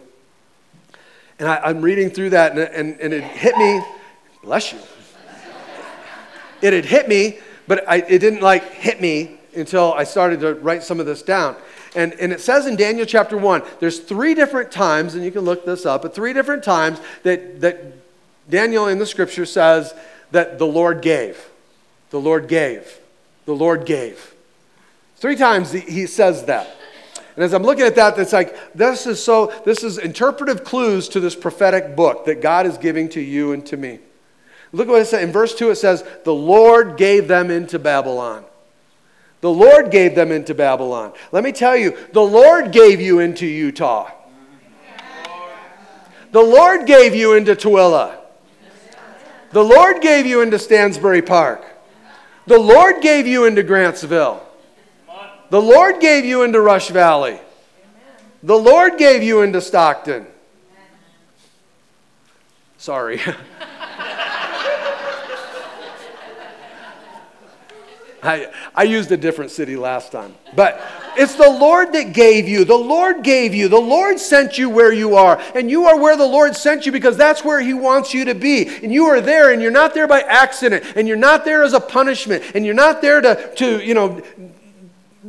And 1.39 1.49
I, 1.49 1.69
am 1.69 1.81
reading 1.81 2.09
through 2.09 2.29
that, 2.31 2.53
and, 2.53 2.59
and, 2.59 2.99
and, 2.99 3.13
it 3.13 3.23
hit 3.23 3.57
me. 3.57 3.81
Bless 4.41 4.71
you. 4.71 4.79
It 6.61 6.71
had 6.71 6.85
hit 6.85 7.09
me, 7.09 7.39
but 7.67 7.87
I, 7.87 7.97
it 7.97 8.19
didn't 8.19 8.41
like 8.41 8.71
hit 8.71 9.01
me 9.01 9.37
until 9.55 9.93
I 9.93 10.05
started 10.05 10.39
to 10.41 10.55
write 10.55 10.83
some 10.83 10.99
of 10.99 11.05
this 11.05 11.21
down. 11.21 11.55
And, 11.95 12.13
and 12.13 12.31
it 12.31 12.41
says 12.41 12.67
in 12.67 12.75
Daniel 12.75 13.05
chapter 13.05 13.37
1, 13.37 13.63
there's 13.79 13.99
three 13.99 14.33
different 14.33 14.71
times, 14.71 15.15
and 15.15 15.23
you 15.23 15.31
can 15.31 15.41
look 15.41 15.65
this 15.65 15.85
up, 15.85 16.01
but 16.01 16.15
three 16.15 16.33
different 16.33 16.63
times 16.63 16.99
that, 17.23 17.61
that 17.61 17.93
Daniel 18.49 18.87
in 18.87 18.97
the 18.97 19.05
scripture 19.05 19.45
says 19.45 19.93
that 20.31 20.57
the 20.57 20.67
Lord 20.67 21.01
gave. 21.01 21.49
The 22.09 22.19
Lord 22.19 22.47
gave. 22.47 22.99
The 23.45 23.53
Lord 23.53 23.85
gave. 23.85 24.33
Three 25.17 25.35
times 25.35 25.71
he 25.71 26.05
says 26.05 26.45
that. 26.45 26.69
And 27.35 27.43
as 27.43 27.53
I'm 27.53 27.63
looking 27.63 27.85
at 27.85 27.95
that, 27.95 28.17
it's 28.17 28.31
like, 28.31 28.73
this 28.73 29.05
is 29.05 29.21
so, 29.21 29.53
this 29.65 29.83
is 29.83 29.97
interpretive 29.97 30.63
clues 30.63 31.09
to 31.09 31.19
this 31.19 31.35
prophetic 31.35 31.95
book 31.95 32.25
that 32.25 32.41
God 32.41 32.65
is 32.65 32.77
giving 32.77 33.09
to 33.09 33.21
you 33.21 33.51
and 33.51 33.65
to 33.65 33.77
me. 33.77 33.99
Look 34.71 34.87
at 34.87 34.91
what 34.91 35.01
it 35.01 35.05
says. 35.05 35.23
In 35.23 35.31
verse 35.31 35.53
2, 35.53 35.71
it 35.71 35.75
says, 35.75 36.03
The 36.23 36.33
Lord 36.33 36.97
gave 36.97 37.27
them 37.27 37.51
into 37.51 37.77
Babylon. 37.77 38.45
The 39.41 39.51
Lord 39.51 39.91
gave 39.91 40.15
them 40.15 40.31
into 40.31 40.55
Babylon. 40.55 41.13
Let 41.31 41.43
me 41.43 41.51
tell 41.51 41.75
you, 41.75 41.97
the 42.13 42.21
Lord 42.21 42.71
gave 42.71 42.99
you 43.01 43.19
into 43.19 43.45
Utah. 43.45 44.11
The 46.31 46.41
Lord 46.41 46.85
gave 46.85 47.15
you 47.15 47.33
into 47.33 47.55
Tooele. 47.55 48.15
The 49.51 49.63
Lord 49.63 50.01
gave 50.01 50.25
you 50.25 50.41
into 50.41 50.59
Stansbury 50.59 51.21
Park. 51.21 51.63
The 52.47 52.59
Lord 52.59 53.01
gave 53.01 53.27
you 53.27 53.45
into 53.45 53.63
Grantsville. 53.63 54.44
The 55.49 55.61
Lord 55.61 55.99
gave 55.99 56.25
you 56.25 56.43
into 56.43 56.59
Rush 56.59 56.89
Valley. 56.89 57.39
The 58.43 58.57
Lord 58.57 58.97
gave 58.97 59.23
you 59.23 59.41
into 59.41 59.61
Stockton. 59.61 60.27
Sorry. 62.77 63.19
I, 68.25 68.51
I 68.73 68.83
used 68.83 69.11
a 69.11 69.17
different 69.17 69.51
city 69.51 69.75
last 69.75 70.11
time. 70.11 70.33
But 70.55 70.81
it's 71.15 71.35
the 71.35 71.49
Lord 71.49 71.93
that 71.93 72.13
gave 72.13 72.47
you. 72.47 72.65
The 72.65 72.75
Lord 72.75 73.23
gave 73.23 73.53
you. 73.53 73.67
The 73.67 73.77
Lord 73.79 74.19
sent 74.19 74.57
you 74.57 74.69
where 74.69 74.91
you 74.91 75.15
are. 75.15 75.39
And 75.53 75.69
you 75.69 75.85
are 75.85 75.99
where 75.99 76.17
the 76.17 76.25
Lord 76.25 76.55
sent 76.55 76.85
you 76.85 76.91
because 76.91 77.17
that's 77.17 77.43
where 77.45 77.61
He 77.61 77.73
wants 77.73 78.13
you 78.13 78.25
to 78.25 78.35
be. 78.35 78.67
And 78.83 78.91
you 78.91 79.05
are 79.05 79.21
there, 79.21 79.51
and 79.53 79.61
you're 79.61 79.71
not 79.71 79.93
there 79.93 80.07
by 80.07 80.21
accident. 80.21 80.83
And 80.95 81.07
you're 81.07 81.17
not 81.17 81.45
there 81.45 81.63
as 81.63 81.73
a 81.73 81.79
punishment. 81.79 82.43
And 82.55 82.65
you're 82.65 82.73
not 82.73 83.01
there 83.01 83.21
to, 83.21 83.55
to 83.55 83.79
you 83.83 83.93
know, 83.93 84.21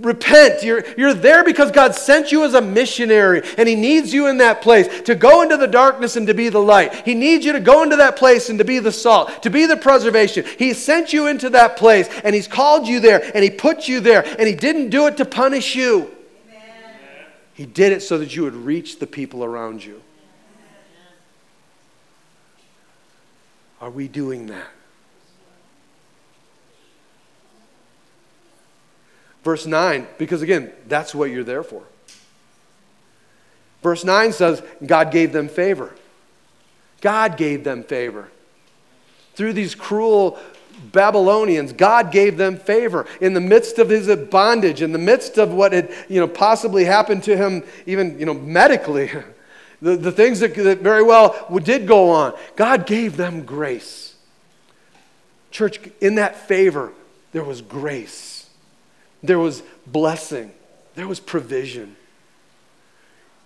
repent. 0.00 0.62
You're, 0.62 0.84
you're 0.96 1.14
there 1.14 1.44
because 1.44 1.70
God 1.70 1.94
sent 1.94 2.32
you 2.32 2.44
as 2.44 2.54
a 2.54 2.60
missionary 2.60 3.42
and 3.56 3.68
He 3.68 3.74
needs 3.74 4.12
you 4.12 4.26
in 4.28 4.38
that 4.38 4.62
place 4.62 5.02
to 5.02 5.14
go 5.14 5.42
into 5.42 5.56
the 5.56 5.66
darkness 5.66 6.16
and 6.16 6.26
to 6.26 6.34
be 6.34 6.48
the 6.48 6.60
light. 6.60 6.94
He 7.04 7.14
needs 7.14 7.44
you 7.44 7.52
to 7.52 7.60
go 7.60 7.82
into 7.82 7.96
that 7.96 8.16
place 8.16 8.48
and 8.48 8.58
to 8.58 8.64
be 8.64 8.78
the 8.78 8.92
salt, 8.92 9.42
to 9.42 9.50
be 9.50 9.66
the 9.66 9.76
preservation. 9.76 10.44
He 10.58 10.72
sent 10.72 11.12
you 11.12 11.26
into 11.26 11.50
that 11.50 11.76
place 11.76 12.08
and 12.24 12.34
He's 12.34 12.48
called 12.48 12.86
you 12.86 13.00
there 13.00 13.22
and 13.34 13.42
He 13.42 13.50
put 13.50 13.88
you 13.88 14.00
there 14.00 14.24
and 14.38 14.46
He 14.46 14.54
didn't 14.54 14.90
do 14.90 15.06
it 15.06 15.16
to 15.16 15.24
punish 15.24 15.74
you. 15.74 16.10
Amen. 16.48 16.94
He 17.54 17.66
did 17.66 17.92
it 17.92 18.02
so 18.02 18.18
that 18.18 18.34
you 18.34 18.42
would 18.42 18.56
reach 18.56 18.98
the 18.98 19.06
people 19.06 19.44
around 19.44 19.84
you. 19.84 20.02
Are 23.80 23.90
we 23.90 24.08
doing 24.08 24.46
that? 24.46 24.68
Verse 29.46 29.64
9, 29.64 30.08
because 30.18 30.42
again, 30.42 30.72
that's 30.88 31.14
what 31.14 31.30
you're 31.30 31.44
there 31.44 31.62
for. 31.62 31.84
Verse 33.80 34.04
9 34.04 34.32
says, 34.32 34.60
God 34.84 35.12
gave 35.12 35.32
them 35.32 35.46
favor. 35.46 35.94
God 37.00 37.36
gave 37.36 37.62
them 37.62 37.84
favor. 37.84 38.28
Through 39.36 39.52
these 39.52 39.76
cruel 39.76 40.36
Babylonians, 40.90 41.72
God 41.72 42.10
gave 42.10 42.36
them 42.36 42.56
favor 42.56 43.06
in 43.20 43.34
the 43.34 43.40
midst 43.40 43.78
of 43.78 43.88
his 43.88 44.08
bondage, 44.30 44.82
in 44.82 44.90
the 44.90 44.98
midst 44.98 45.38
of 45.38 45.52
what 45.54 45.72
had 45.72 45.94
you 46.08 46.18
know, 46.18 46.26
possibly 46.26 46.84
happened 46.84 47.22
to 47.22 47.36
him, 47.36 47.62
even 47.86 48.18
you 48.18 48.26
know, 48.26 48.34
medically, 48.34 49.12
the, 49.80 49.96
the 49.96 50.10
things 50.10 50.40
that, 50.40 50.56
that 50.56 50.80
very 50.80 51.04
well 51.04 51.46
did 51.62 51.86
go 51.86 52.10
on. 52.10 52.34
God 52.56 52.84
gave 52.84 53.16
them 53.16 53.44
grace. 53.44 54.16
Church, 55.52 55.78
in 56.00 56.16
that 56.16 56.34
favor, 56.34 56.92
there 57.30 57.44
was 57.44 57.62
grace. 57.62 58.35
There 59.26 59.38
was 59.38 59.62
blessing, 59.86 60.52
there 60.94 61.08
was 61.08 61.20
provision. 61.20 61.96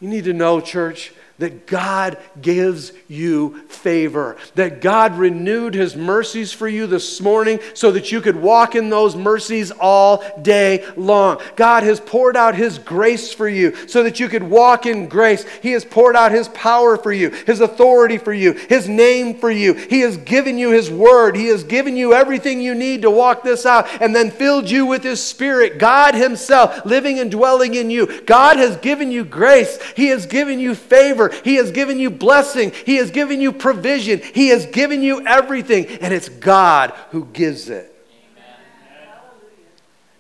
You 0.01 0.09
need 0.09 0.25
to 0.25 0.33
know, 0.33 0.61
church, 0.61 1.13
that 1.41 1.67
God 1.67 2.19
gives 2.41 2.93
you 3.09 3.63
favor, 3.69 4.37
that 4.55 4.81
God 4.81 5.17
renewed 5.17 5.75
his 5.75 5.97
mercies 5.97 6.53
for 6.53 6.69
you 6.69 6.87
this 6.87 7.21
morning 7.21 7.59
so 7.75 7.91
that 7.93 8.13
you 8.13 8.21
could 8.21 8.37
walk 8.37 8.75
in 8.75 8.91
those 8.91 9.17
mercies 9.17 9.71
all 9.71 10.23
day 10.43 10.87
long. 10.97 11.41
God 11.57 11.83
has 11.83 11.99
poured 11.99 12.37
out 12.37 12.55
his 12.55 12.79
grace 12.79 13.33
for 13.33 13.49
you 13.49 13.75
so 13.89 14.03
that 14.03 14.21
you 14.21 14.29
could 14.29 14.43
walk 14.43 14.85
in 14.85 15.09
grace. 15.09 15.45
He 15.63 15.73
has 15.73 15.85
poured 15.85 16.15
out 16.15 16.31
his 16.31 16.49
power 16.49 16.97
for 16.97 17.13
you, 17.13 17.31
his 17.31 17.61
authority 17.61 18.19
for 18.19 18.35
you, 18.35 18.53
his 18.53 18.87
name 18.89 19.39
for 19.39 19.51
you. 19.51 19.73
He 19.75 20.01
has 20.01 20.19
given 20.19 20.59
you 20.59 20.71
his 20.71 20.91
word. 20.91 21.37
He 21.37 21.47
has 21.47 21.65
given 21.65 21.97
you 21.97 22.13
everything 22.13 22.61
you 22.61 22.75
need 22.75 23.03
to 23.03 23.11
walk 23.11 23.43
this 23.43 23.65
out 23.65 23.89
and 24.03 24.15
then 24.15 24.31
filled 24.31 24.71
you 24.71 24.85
with 24.85 25.03
his 25.03 25.23
spirit. 25.25 25.79
God 25.79 26.15
himself 26.15 26.85
living 26.85 27.19
and 27.19 27.31
dwelling 27.31 27.75
in 27.75 27.89
you. 27.89 28.21
God 28.23 28.59
has 28.59 28.77
given 28.77 29.11
you 29.11 29.25
grace. 29.25 29.79
He 29.97 30.09
has 30.09 30.27
given 30.27 30.61
you 30.61 30.75
favor. 30.75 31.30
He 31.31 31.57
has 31.57 31.71
given 31.71 31.99
you 31.99 32.11
blessing. 32.11 32.73
He 32.87 32.97
has 32.97 33.11
given 33.11 33.41
you 33.41 33.53
provision. 33.53 34.21
He 34.21 34.49
has 34.49 34.67
given 34.67 35.03
you 35.03 35.27
everything. 35.27 35.87
And 35.87 36.13
it's 36.15 36.29
God 36.29 36.93
who 37.11 37.27
gives 37.27 37.69
it. 37.69 37.91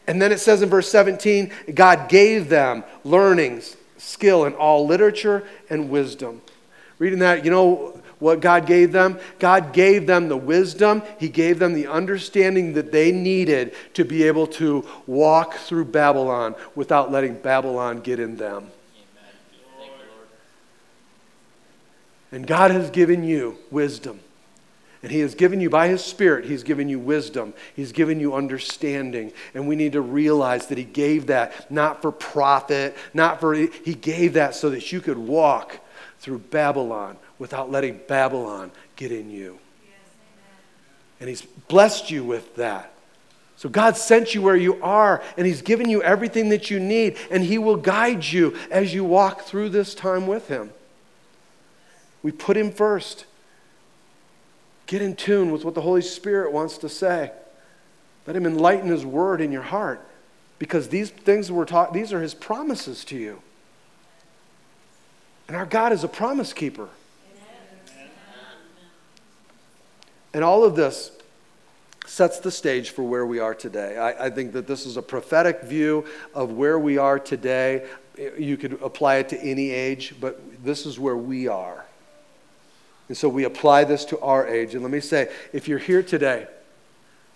And 0.07 0.21
then 0.21 0.33
it 0.33 0.41
says 0.41 0.61
in 0.61 0.69
verse 0.69 0.91
17, 0.91 1.53
God 1.73 2.09
gave 2.09 2.49
them 2.49 2.83
learnings, 3.05 3.77
skill 3.97 4.45
in 4.45 4.55
all 4.55 4.87
literature 4.87 5.45
and 5.69 5.89
wisdom. 5.89 6.43
Reading 6.99 7.21
that, 7.21 7.45
you 7.45 7.51
know 7.53 8.01
what 8.19 8.41
God 8.41 8.67
gave 8.67 8.93
them? 8.93 9.19
God 9.39 9.73
gave 9.73 10.07
them 10.07 10.29
the 10.29 10.37
wisdom, 10.37 11.03
He 11.19 11.29
gave 11.29 11.59
them 11.59 11.73
the 11.75 11.87
understanding 11.87 12.75
that 12.75 12.93
they 12.93 13.13
needed 13.13 13.75
to 13.95 14.05
be 14.05 14.25
able 14.25 14.47
to 14.49 14.87
walk 15.07 15.55
through 15.55 15.87
Babylon 15.87 16.55
without 16.75 17.11
letting 17.11 17.35
Babylon 17.35 18.01
get 18.01 18.21
in 18.21 18.37
them. 18.37 18.71
And 22.33 22.47
God 22.47 22.70
has 22.70 22.91
given 22.91 23.24
you 23.24 23.59
wisdom. 23.70 24.20
And 25.03 25.11
He 25.11 25.20
has 25.20 25.35
given 25.35 25.61
you, 25.61 25.70
by 25.70 25.89
His 25.89 26.05
Spirit, 26.05 26.45
He's 26.45 26.62
given 26.62 26.89
you 26.89 26.99
wisdom. 26.99 27.55
He's 27.74 27.93
given 27.93 28.20
you 28.20 28.35
understanding. 28.35 29.33
And 29.55 29.66
we 29.66 29.74
need 29.76 29.93
to 29.93 30.01
realize 30.01 30.66
that 30.66 30.78
He 30.78 30.85
gave 30.85 31.28
that 31.28 31.70
not 31.70 32.03
for 32.03 32.12
profit, 32.12 32.97
not 33.14 33.41
for, 33.41 33.55
He 33.55 33.95
gave 33.95 34.35
that 34.35 34.55
so 34.55 34.70
that 34.70 34.93
you 34.93 35.01
could 35.01 35.18
walk 35.18 35.78
through 36.18 36.39
Babylon 36.39 37.16
without 37.39 37.70
letting 37.70 38.01
Babylon 38.07 38.70
get 38.97 39.11
in 39.11 39.31
you. 39.31 39.59
and 41.18 41.28
He's 41.28 41.43
blessed 41.43 42.11
you 42.11 42.24
with 42.24 42.57
that. 42.57 42.93
So 43.57 43.68
God 43.68 43.97
sent 43.97 44.35
you 44.35 44.43
where 44.43 44.57
you 44.57 44.83
are, 44.83 45.22
and 45.37 45.47
He's 45.47 45.62
given 45.62 45.89
you 45.89 46.03
everything 46.03 46.51
that 46.51 46.70
you 46.70 46.78
need, 46.78 47.16
and 47.31 47.43
He 47.43 47.59
will 47.59 47.76
guide 47.76 48.24
you 48.24 48.57
as 48.70 48.93
you 48.93 49.05
walk 49.05 49.43
through 49.43 49.70
this 49.70 49.95
time 49.95 50.26
with 50.26 50.49
Him. 50.49 50.70
We 52.23 52.33
put 52.33 52.57
Him 52.57 52.71
first. 52.71 53.25
Get 54.87 55.03
in 55.03 55.14
tune 55.14 55.51
with 55.53 55.64
what 55.64 55.75
the 55.75 55.81
Holy 55.81 56.03
Spirit 56.03 56.53
wants 56.53 56.79
to 56.79 56.89
say. 56.89 57.33
Let 58.27 58.37
Him 58.37 58.47
enlighten 58.47 58.89
His 58.89 59.07
word 59.07 59.41
in 59.41 59.53
your 59.53 59.62
heart 59.62 60.07
because 60.59 60.89
these 60.89 61.11
things 61.11 61.51
we're 61.51 61.64
taught, 61.64 61.93
these 61.93 62.12
are 62.12 62.21
His 62.21 62.35
promises 62.35 63.05
to 63.07 63.16
you. 63.16 63.41
And 65.49 65.57
our 65.57 65.66
God 65.66 65.93
is 65.93 66.05
a 66.05 66.09
promise 66.09 66.53
keeper. 66.53 66.89
And 70.33 70.45
all 70.45 70.64
of 70.64 70.77
this 70.77 71.11
sets 72.07 72.39
the 72.41 72.51
stage 72.51 72.91
for 72.91 73.03
where 73.03 73.27
we 73.27 73.39
are 73.39 73.55
today. 73.55 73.97
I, 73.97 74.27
I, 74.27 74.31
think 74.31 74.53
that 74.53 74.66
this 74.66 74.87
is 74.87 74.97
a 74.97 75.03
prophetic 75.03 75.62
view 75.62 76.05
of 76.35 76.53
where 76.53 76.79
we 76.79 76.99
are 76.99 77.18
today. 77.18 77.87
You 78.39 78.57
could 78.57 78.75
apply 78.83 79.16
it 79.16 79.29
to 79.31 79.41
any 79.41 79.71
age, 79.71 80.14
but 80.21 80.41
this 80.64 80.87
is 80.87 80.99
where 80.99 81.16
we 81.16 81.49
are. 81.49 81.85
And 83.11 83.17
so 83.17 83.29
we 83.29 83.43
apply 83.43 83.83
this 83.83 84.05
to 84.05 84.21
our 84.21 84.47
age. 84.47 84.75
And 84.75 84.85
let 84.85 84.93
me 84.93 85.01
say, 85.01 85.33
if 85.53 85.67
you're 85.67 85.81
here 85.81 86.01
today, 86.01 86.47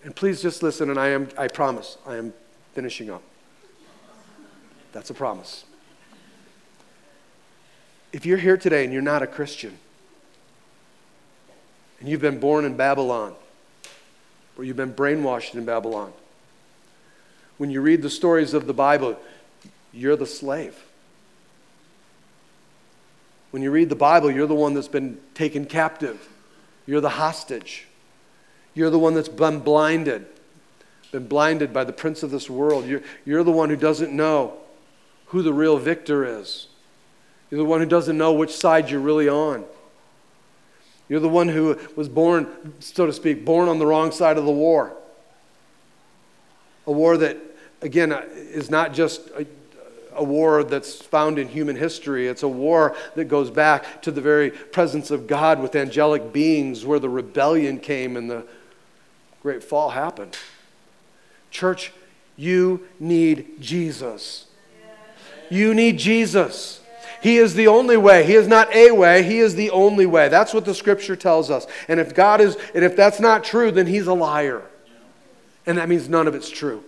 and 0.05 0.15
please 0.15 0.41
just 0.41 0.63
listen, 0.63 0.89
and 0.89 1.01
I 1.01 1.09
am, 1.09 1.29
I 1.37 1.49
promise, 1.49 1.99
I 2.07 2.15
am 2.15 2.33
finishing 2.75 3.11
up. 3.11 3.25
That's 4.93 5.11
a 5.11 5.15
promise. 5.15 5.65
If 8.13 8.25
you're 8.25 8.39
here 8.39 8.57
today 8.57 8.85
and 8.85 8.93
you're 8.93 9.03
not 9.03 9.25
a 9.25 9.27
Christian, 9.27 9.77
and 11.99 12.09
you've 12.09 12.21
been 12.21 12.39
born 12.39 12.65
in 12.65 12.77
Babylon, 12.77 13.35
or 14.57 14.63
you've 14.63 14.77
been 14.77 14.95
brainwashed 14.95 15.57
in 15.57 15.65
Babylon, 15.65 16.13
when 17.57 17.73
you 17.73 17.81
read 17.81 18.01
the 18.01 18.11
stories 18.11 18.55
of 18.55 18.69
the 18.69 18.75
Bible, 18.75 19.19
you're 19.93 20.15
the 20.15 20.25
slave. 20.25 20.85
When 23.55 23.63
you 23.63 23.71
read 23.71 23.89
the 23.89 23.95
Bible, 23.95 24.33
you're 24.33 24.49
the 24.49 24.55
one 24.57 24.75
that's 24.75 24.89
been 24.89 25.17
taken 25.33 25.65
captive. 25.65 26.29
You're 26.87 27.01
the 27.01 27.09
hostage. 27.09 27.87
You're 28.75 28.91
the 28.91 28.99
one 28.99 29.15
that's 29.15 29.29
been 29.29 29.61
blinded, 29.61 30.27
been 31.13 31.29
blinded 31.29 31.73
by 31.73 31.85
the 31.85 31.93
prince 31.93 32.25
of 32.25 32.33
this 32.33 32.51
world. 32.51 32.85
You're, 32.85 33.03
you're 33.25 33.45
the 33.45 33.53
one 33.53 33.71
who 33.71 33.77
doesn't 33.77 34.11
know 34.11 34.55
who 35.27 35.41
the 35.41 35.53
real 35.53 35.79
victor 35.79 36.25
is. 36.25 36.67
You're 37.49 37.59
the 37.59 37.65
one 37.65 37.79
who 37.79 37.87
doesn't 37.87 38.19
know 38.19 38.33
which 38.33 38.51
side 38.51 38.91
you're 38.91 38.99
really 38.99 39.29
on. 39.29 39.65
You're 41.09 41.21
the 41.21 41.29
one 41.29 41.49
who 41.49 41.79
was 41.95 42.09
born, 42.09 42.75
so 42.81 43.07
to 43.07 43.13
speak, 43.13 43.45
born 43.45 43.69
on 43.69 43.79
the 43.79 43.87
wrong 43.87 44.11
side 44.11 44.37
of 44.37 44.47
the 44.47 44.51
war. 44.51 44.97
A 46.89 46.93
war 46.93 47.17
that, 47.19 47.37
again, 47.83 48.11
uh, 48.11 48.25
is 48.33 48.69
not 48.69 48.93
just 48.93 49.31
uh, 49.39 49.45
a 50.17 50.25
war 50.25 50.65
that's 50.65 50.97
found 50.97 51.39
in 51.39 51.49
human 51.49 51.77
history. 51.77 52.29
It's 52.29 52.43
a 52.43 52.49
war 52.49 52.97
that 53.15 53.25
goes 53.27 53.51
back 53.51 54.03
to 54.03 54.11
the 54.11 54.21
very 54.21 54.51
presence 54.51 55.11
of 55.11 55.27
God 55.27 55.61
with 55.61 55.75
angelic 55.77 56.33
beings 56.33 56.85
where 56.85 56.99
the 56.99 57.09
rebellion 57.09 57.79
came 57.79 58.17
and 58.17 58.31
the 58.31 58.45
great 59.43 59.63
fall 59.63 59.91
happened. 59.91 60.37
Church, 61.51 61.93
you 62.37 62.87
need 62.99 63.61
Jesus. 63.61 64.47
You 65.51 65.75
need 65.75 65.99
Jesus. 65.99 66.81
He 67.23 67.39
is 67.39 67.55
the 67.55 67.69
only 67.69 67.97
way. 67.97 68.25
He 68.25 68.35
is 68.35 68.49
not 68.49 68.75
a 68.75 68.91
way, 68.91 69.23
he 69.23 69.39
is 69.39 69.55
the 69.55 69.71
only 69.71 70.05
way. 70.05 70.29
That's 70.29 70.53
what 70.53 70.65
the 70.65 70.75
scripture 70.75 71.17
tells 71.17 71.51
us. 71.51 71.67
And 71.89 71.99
if 71.99 72.15
God 72.15 72.41
is 72.41 72.57
and 72.75 72.85
if 72.85 72.97
that's 72.97 73.21
not 73.21 73.45
true, 73.45 73.71
then 73.71 73.87
he's 73.87 74.07
a 74.07 74.13
liar. 74.13 74.63
And 75.67 75.79
that 75.79 75.89
means 75.89 76.09
none 76.09 76.27
of 76.27 76.35
it's 76.35 76.51
true. 76.51 76.85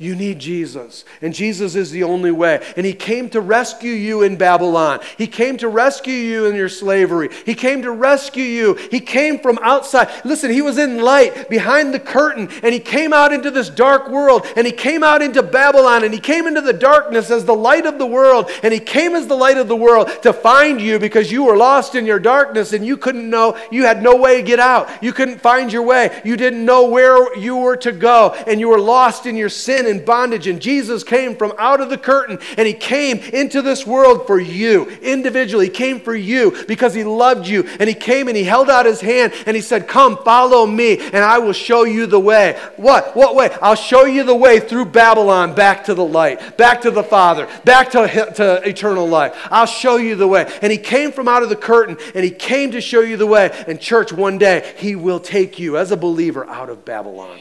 You 0.00 0.16
need 0.16 0.38
Jesus. 0.38 1.04
And 1.20 1.34
Jesus 1.34 1.74
is 1.74 1.90
the 1.90 2.04
only 2.04 2.30
way. 2.30 2.66
And 2.74 2.86
He 2.86 2.94
came 2.94 3.28
to 3.30 3.40
rescue 3.42 3.92
you 3.92 4.22
in 4.22 4.36
Babylon. 4.36 5.00
He 5.18 5.26
came 5.26 5.58
to 5.58 5.68
rescue 5.68 6.14
you 6.14 6.46
in 6.46 6.56
your 6.56 6.70
slavery. 6.70 7.28
He 7.44 7.54
came 7.54 7.82
to 7.82 7.90
rescue 7.90 8.42
you. 8.42 8.76
He 8.90 9.00
came 9.00 9.38
from 9.38 9.58
outside. 9.60 10.08
Listen, 10.24 10.50
He 10.50 10.62
was 10.62 10.78
in 10.78 11.02
light 11.02 11.50
behind 11.50 11.92
the 11.92 12.00
curtain. 12.00 12.48
And 12.62 12.72
He 12.72 12.80
came 12.80 13.12
out 13.12 13.30
into 13.30 13.50
this 13.50 13.68
dark 13.68 14.08
world. 14.08 14.46
And 14.56 14.66
He 14.66 14.72
came 14.72 15.04
out 15.04 15.20
into 15.20 15.42
Babylon. 15.42 16.02
And 16.02 16.14
He 16.14 16.20
came 16.20 16.46
into 16.46 16.62
the 16.62 16.72
darkness 16.72 17.30
as 17.30 17.44
the 17.44 17.54
light 17.54 17.84
of 17.84 17.98
the 17.98 18.06
world. 18.06 18.50
And 18.62 18.72
He 18.72 18.80
came 18.80 19.14
as 19.14 19.26
the 19.26 19.36
light 19.36 19.58
of 19.58 19.68
the 19.68 19.76
world 19.76 20.08
to 20.22 20.32
find 20.32 20.80
you 20.80 20.98
because 20.98 21.30
you 21.30 21.44
were 21.44 21.58
lost 21.58 21.94
in 21.94 22.06
your 22.06 22.18
darkness 22.18 22.72
and 22.72 22.86
you 22.86 22.96
couldn't 22.96 23.28
know, 23.28 23.58
you 23.70 23.84
had 23.84 24.02
no 24.02 24.16
way 24.16 24.38
to 24.38 24.42
get 24.42 24.60
out. 24.60 24.88
You 25.02 25.12
couldn't 25.12 25.42
find 25.42 25.70
your 25.70 25.82
way. 25.82 26.22
You 26.24 26.38
didn't 26.38 26.64
know 26.64 26.88
where 26.88 27.36
you 27.36 27.56
were 27.56 27.76
to 27.76 27.92
go. 27.92 28.32
And 28.46 28.58
you 28.58 28.70
were 28.70 28.80
lost 28.80 29.26
in 29.26 29.36
your 29.36 29.50
sin 29.50 29.89
in 29.90 30.04
bondage. 30.04 30.46
And 30.46 30.60
Jesus 30.62 31.04
came 31.04 31.36
from 31.36 31.52
out 31.58 31.80
of 31.82 31.90
the 31.90 31.98
curtain 31.98 32.38
and 32.56 32.66
he 32.66 32.72
came 32.72 33.18
into 33.18 33.60
this 33.60 33.86
world 33.86 34.26
for 34.26 34.40
you 34.40 34.88
individually. 35.02 35.66
He 35.66 35.72
came 35.72 36.00
for 36.00 36.14
you 36.14 36.64
because 36.66 36.94
he 36.94 37.04
loved 37.04 37.46
you. 37.46 37.68
And 37.78 37.88
he 37.88 37.94
came 37.94 38.28
and 38.28 38.36
he 38.36 38.44
held 38.44 38.70
out 38.70 38.86
his 38.86 39.00
hand 39.00 39.34
and 39.44 39.54
he 39.54 39.60
said, 39.60 39.86
Come, 39.88 40.16
follow 40.24 40.66
me, 40.66 40.98
and 40.98 41.16
I 41.16 41.38
will 41.38 41.52
show 41.52 41.84
you 41.84 42.06
the 42.06 42.20
way. 42.20 42.58
What? 42.76 43.14
What 43.16 43.34
way? 43.34 43.50
I'll 43.60 43.74
show 43.74 44.04
you 44.04 44.22
the 44.22 44.34
way 44.34 44.60
through 44.60 44.86
Babylon 44.86 45.54
back 45.54 45.84
to 45.84 45.94
the 45.94 46.04
light, 46.04 46.56
back 46.56 46.80
to 46.82 46.90
the 46.90 47.02
Father, 47.02 47.48
back 47.64 47.90
to, 47.90 48.32
to 48.36 48.68
eternal 48.68 49.06
life. 49.06 49.36
I'll 49.50 49.66
show 49.66 49.96
you 49.96 50.14
the 50.14 50.28
way. 50.28 50.50
And 50.62 50.70
he 50.70 50.78
came 50.78 51.12
from 51.12 51.28
out 51.28 51.42
of 51.42 51.48
the 51.48 51.56
curtain 51.56 51.98
and 52.14 52.24
he 52.24 52.30
came 52.30 52.70
to 52.70 52.80
show 52.80 53.00
you 53.00 53.16
the 53.16 53.26
way. 53.26 53.50
And, 53.66 53.80
church, 53.80 54.12
one 54.12 54.38
day 54.38 54.72
he 54.76 54.94
will 54.94 55.20
take 55.20 55.58
you 55.58 55.76
as 55.76 55.90
a 55.90 55.96
believer 55.96 56.46
out 56.46 56.70
of 56.70 56.84
Babylon. 56.84 57.38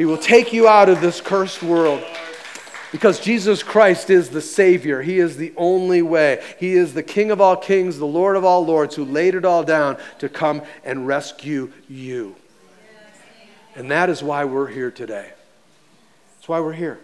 He 0.00 0.06
will 0.06 0.16
take 0.16 0.54
you 0.54 0.66
out 0.66 0.88
of 0.88 1.02
this 1.02 1.20
cursed 1.20 1.62
world. 1.62 2.02
Because 2.90 3.20
Jesus 3.20 3.62
Christ 3.62 4.08
is 4.08 4.30
the 4.30 4.40
Savior. 4.40 5.02
He 5.02 5.18
is 5.18 5.36
the 5.36 5.52
only 5.58 6.00
way. 6.00 6.42
He 6.58 6.72
is 6.72 6.94
the 6.94 7.02
King 7.02 7.30
of 7.30 7.38
all 7.38 7.54
kings, 7.54 7.98
the 7.98 8.06
Lord 8.06 8.34
of 8.34 8.42
all 8.42 8.64
lords, 8.64 8.94
who 8.94 9.04
laid 9.04 9.34
it 9.34 9.44
all 9.44 9.62
down 9.62 9.98
to 10.20 10.30
come 10.30 10.62
and 10.84 11.06
rescue 11.06 11.70
you. 11.86 12.34
And 13.76 13.90
that 13.90 14.08
is 14.08 14.22
why 14.22 14.46
we're 14.46 14.68
here 14.68 14.90
today. 14.90 15.32
That's 16.36 16.48
why 16.48 16.60
we're 16.60 16.72
here. 16.72 16.98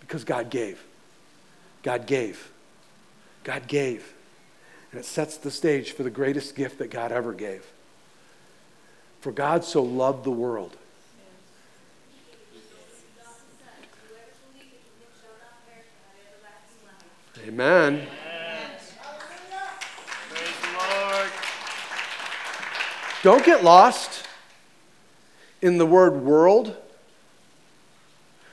Because 0.00 0.24
God 0.24 0.48
gave. 0.48 0.82
God 1.82 2.06
gave. 2.06 2.50
God 3.44 3.66
gave. 3.68 4.14
And 4.90 4.98
it 4.98 5.04
sets 5.04 5.36
the 5.36 5.50
stage 5.50 5.92
for 5.92 6.02
the 6.02 6.08
greatest 6.08 6.56
gift 6.56 6.78
that 6.78 6.90
God 6.90 7.12
ever 7.12 7.34
gave. 7.34 7.66
For 9.20 9.32
God 9.32 9.64
so 9.64 9.82
loved 9.82 10.24
the 10.24 10.30
world 10.30 10.78
Amen. 17.46 18.06
Don't 23.24 23.44
get 23.44 23.64
lost 23.64 24.28
in 25.60 25.78
the 25.78 25.86
word 25.86 26.22
world 26.22 26.76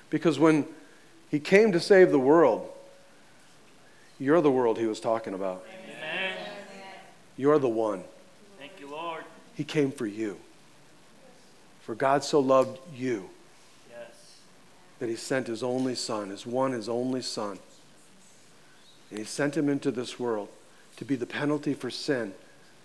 because 0.10 0.40
when 0.40 0.66
he 1.30 1.40
came 1.40 1.72
to 1.72 1.80
save 1.80 2.10
the 2.12 2.20
world, 2.20 2.68
you're 4.18 4.42
the 4.42 4.52
world 4.52 4.80
he 4.80 4.88
was 4.88 5.00
talking 5.00 5.36
about. 5.36 5.64
Amen. 5.84 6.36
You're 7.38 7.60
the 7.60 7.70
one. 7.70 8.04
Thank 8.58 8.74
you, 8.80 8.90
Lord. 8.90 9.24
He 9.54 9.64
came 9.64 9.92
for 9.92 10.08
you. 10.08 10.38
For 11.82 11.94
God 11.94 12.24
so 12.24 12.40
loved 12.40 12.80
you 12.94 13.30
yes. 13.90 14.40
that 14.98 15.10
he 15.10 15.16
sent 15.16 15.48
his 15.48 15.62
only 15.62 15.96
son, 15.96 16.30
his 16.30 16.46
one, 16.46 16.72
his 16.72 16.90
only 16.90 17.22
son 17.22 17.60
and 19.10 19.20
he 19.20 19.26
sent 19.26 19.58
him 19.58 19.70
into 19.70 19.92
this 19.92 20.20
world 20.20 20.50
to 20.98 21.06
be 21.06 21.16
the 21.16 21.26
penalty 21.26 21.74
for 21.74 21.90
sin 21.90 22.34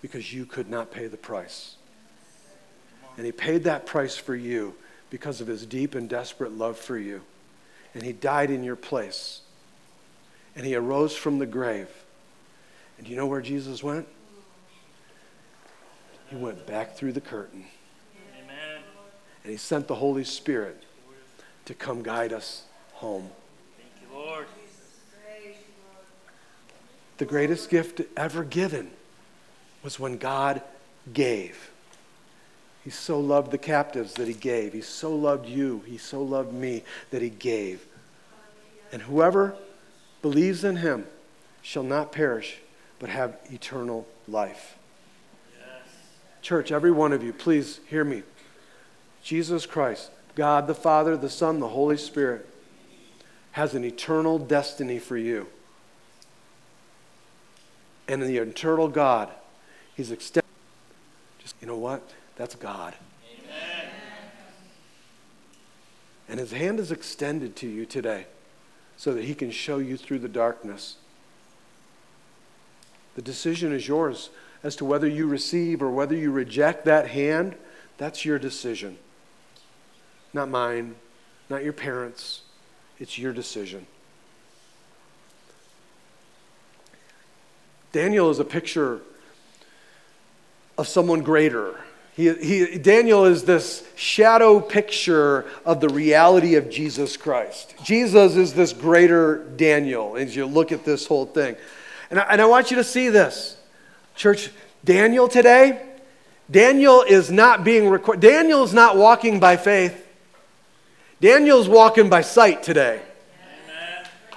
because 0.00 0.32
you 0.32 0.46
could 0.46 0.70
not 0.70 0.90
pay 0.90 1.06
the 1.06 1.16
price. 1.16 1.76
And 3.16 3.26
he 3.26 3.32
paid 3.32 3.64
that 3.64 3.86
price 3.86 4.16
for 4.16 4.34
you 4.34 4.74
because 5.10 5.40
of 5.40 5.46
his 5.46 5.66
deep 5.66 5.94
and 5.94 6.08
desperate 6.08 6.52
love 6.52 6.78
for 6.78 6.98
you. 6.98 7.22
And 7.94 8.02
he 8.02 8.12
died 8.12 8.50
in 8.50 8.64
your 8.64 8.76
place. 8.76 9.42
And 10.56 10.66
he 10.66 10.74
arose 10.74 11.14
from 11.14 11.38
the 11.38 11.46
grave. 11.46 11.88
And 12.96 13.06
do 13.06 13.10
you 13.10 13.16
know 13.16 13.26
where 13.26 13.40
Jesus 13.40 13.82
went? 13.82 14.08
He 16.28 16.36
went 16.36 16.66
back 16.66 16.96
through 16.96 17.12
the 17.12 17.20
curtain. 17.20 17.64
Amen. 18.42 18.82
And 19.42 19.50
he 19.50 19.56
sent 19.56 19.88
the 19.88 19.94
Holy 19.96 20.24
Spirit 20.24 20.82
to 21.66 21.74
come 21.74 22.02
guide 22.02 22.32
us 22.32 22.62
home. 22.94 23.30
Thank 23.76 24.10
you, 24.10 24.16
Lord 24.16 24.46
the 27.18 27.24
greatest 27.24 27.70
gift 27.70 28.00
ever 28.16 28.44
given 28.44 28.90
was 29.82 30.00
when 30.00 30.18
God 30.18 30.62
gave. 31.12 31.70
He 32.82 32.90
so 32.90 33.20
loved 33.20 33.50
the 33.50 33.58
captives 33.58 34.14
that 34.14 34.28
he 34.28 34.34
gave. 34.34 34.72
He 34.72 34.80
so 34.80 35.14
loved 35.14 35.48
you. 35.48 35.82
He 35.86 35.96
so 35.96 36.22
loved 36.22 36.52
me 36.52 36.82
that 37.10 37.22
he 37.22 37.30
gave. 37.30 37.86
And 38.92 39.02
whoever 39.02 39.56
believes 40.22 40.64
in 40.64 40.76
him 40.76 41.06
shall 41.62 41.82
not 41.82 42.12
perish, 42.12 42.58
but 42.98 43.08
have 43.08 43.38
eternal 43.50 44.06
life. 44.28 44.76
Yes. 45.58 45.88
Church, 46.42 46.72
every 46.72 46.90
one 46.90 47.12
of 47.12 47.22
you, 47.22 47.32
please 47.32 47.80
hear 47.86 48.04
me. 48.04 48.22
Jesus 49.22 49.64
Christ, 49.64 50.10
God 50.34 50.66
the 50.66 50.74
Father, 50.74 51.16
the 51.16 51.30
Son, 51.30 51.60
the 51.60 51.68
Holy 51.68 51.96
Spirit, 51.96 52.46
has 53.52 53.74
an 53.74 53.84
eternal 53.84 54.38
destiny 54.38 54.98
for 54.98 55.16
you 55.16 55.46
and 58.08 58.22
in 58.22 58.28
the 58.28 58.38
eternal 58.38 58.88
God, 58.88 59.30
He's 59.94 60.10
extended. 60.10 60.44
Just, 61.38 61.54
you 61.60 61.66
know 61.66 61.76
what? 61.76 62.02
That's 62.36 62.54
God. 62.54 62.94
Amen. 63.30 63.88
And 66.28 66.40
His 66.40 66.52
hand 66.52 66.80
is 66.80 66.90
extended 66.90 67.56
to 67.56 67.68
you 67.68 67.86
today 67.86 68.26
so 68.96 69.14
that 69.14 69.24
He 69.24 69.34
can 69.34 69.50
show 69.50 69.78
you 69.78 69.96
through 69.96 70.20
the 70.20 70.28
darkness. 70.28 70.96
The 73.14 73.22
decision 73.22 73.72
is 73.72 73.86
yours 73.86 74.30
as 74.62 74.74
to 74.76 74.84
whether 74.84 75.06
you 75.06 75.26
receive 75.26 75.82
or 75.82 75.90
whether 75.90 76.16
you 76.16 76.30
reject 76.30 76.84
that 76.86 77.08
hand. 77.08 77.54
That's 77.98 78.24
your 78.24 78.38
decision. 78.38 78.98
Not 80.32 80.48
mine, 80.48 80.96
not 81.48 81.62
your 81.62 81.72
parents. 81.72 82.42
It's 82.98 83.18
your 83.18 83.32
decision. 83.32 83.86
Daniel 87.94 88.28
is 88.28 88.40
a 88.40 88.44
picture 88.44 89.00
of 90.76 90.88
someone 90.88 91.22
greater. 91.22 91.76
He, 92.16 92.34
he, 92.34 92.76
Daniel 92.76 93.24
is 93.24 93.44
this 93.44 93.86
shadow 93.94 94.58
picture 94.58 95.44
of 95.64 95.80
the 95.80 95.88
reality 95.88 96.56
of 96.56 96.68
Jesus 96.68 97.16
Christ. 97.16 97.72
Jesus 97.84 98.34
is 98.34 98.52
this 98.52 98.72
greater 98.72 99.44
Daniel 99.56 100.16
as 100.16 100.34
you 100.34 100.44
look 100.44 100.72
at 100.72 100.84
this 100.84 101.06
whole 101.06 101.24
thing. 101.24 101.54
And 102.10 102.18
I, 102.18 102.22
and 102.24 102.42
I 102.42 102.46
want 102.46 102.72
you 102.72 102.78
to 102.78 102.84
see 102.84 103.10
this. 103.10 103.56
Church, 104.16 104.50
Daniel 104.84 105.28
today, 105.28 105.80
Daniel 106.50 107.02
is 107.02 107.30
not 107.30 107.62
being 107.62 107.88
recorded. 107.88 108.20
Daniel 108.20 108.64
is 108.64 108.74
not 108.74 108.96
walking 108.96 109.38
by 109.38 109.56
faith. 109.56 110.04
Daniel's 111.20 111.68
walking 111.68 112.10
by 112.10 112.22
sight 112.22 112.64
today. 112.64 113.02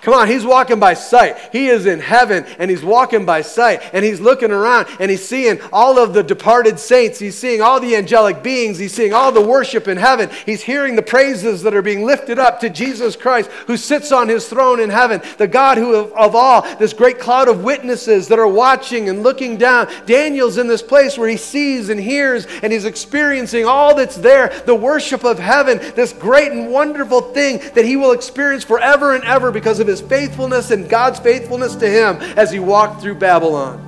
Come 0.08 0.14
on, 0.14 0.30
he's 0.30 0.46
walking 0.46 0.80
by 0.80 0.94
sight. 0.94 1.38
He 1.52 1.68
is 1.68 1.86
in 1.86 2.00
heaven 2.00 2.46
and 2.60 2.72
he's 2.72 2.84
walking 2.84 3.26
by 3.26 3.42
sight 3.42 3.82
and 3.92 4.06
he's 4.06 4.22
looking 4.22 4.52
around 4.52 4.88
and 5.00 5.12
he's 5.12 5.28
seeing 5.28 5.60
all 5.74 6.00
of 6.00 6.14
the 6.14 6.24
departed 6.24 6.80
saints. 6.80 7.20
He's 7.20 7.38
seeing 7.38 7.62
all 7.62 7.82
the 7.82 7.96
angelic 7.98 8.42
beings. 8.42 8.78
He's 8.78 8.94
seeing 8.94 9.14
all 9.14 9.34
the 9.34 9.42
worship 9.42 9.90
in 9.90 9.98
heaven. 9.98 10.30
He's 10.46 10.62
hearing 10.62 10.96
the 10.96 11.02
praises 11.02 11.62
that 11.64 11.74
are 11.74 11.82
being 11.82 12.06
lifted 12.06 12.40
up 12.40 12.62
to 12.62 12.70
Jesus 12.70 13.18
Christ 13.18 13.50
who 13.68 13.76
sits 13.76 14.14
on 14.14 14.30
his 14.30 14.48
throne 14.48 14.80
in 14.80 14.90
heaven, 14.90 15.22
the 15.38 15.48
God 15.48 15.78
who 15.78 15.94
of, 15.96 16.14
of 16.14 16.36
all, 16.36 16.62
this 16.78 16.94
great 16.94 17.20
cloud 17.20 17.50
of 17.50 17.66
witnesses 17.66 18.30
that 18.30 18.40
are 18.40 18.48
watching 18.48 19.10
and 19.10 19.24
looking 19.24 19.58
down. 19.58 19.90
Daniel's 20.06 20.58
in 20.58 20.68
this 20.68 20.82
place 20.82 21.18
where 21.18 21.28
he 21.28 21.36
sees 21.36 21.90
and 21.90 22.00
hears 22.00 22.48
and 22.64 22.72
he's 22.72 22.86
experiencing 22.86 23.66
all 23.66 23.94
that's 23.94 24.16
there, 24.16 24.58
the 24.66 24.74
worship 24.76 25.26
of 25.26 25.38
heaven, 25.38 25.80
this 25.96 26.14
great 26.14 26.54
and 26.54 26.72
wonderful 26.72 27.20
thing 27.20 27.58
that 27.76 27.84
he 27.84 27.98
will 27.98 28.14
experience 28.14 28.64
forever 28.64 29.14
and 29.14 29.26
ever 29.26 29.52
because 29.52 29.82
of 29.82 29.88
of 29.88 29.97
his 29.98 30.08
faithfulness 30.08 30.72
and 30.72 30.88
God's 30.90 31.20
faithfulness 31.20 31.76
to 31.76 31.90
him 31.90 32.18
as 32.38 32.52
he 32.52 32.60
walked 32.60 33.02
through 33.02 33.16
Babylon. 33.16 33.84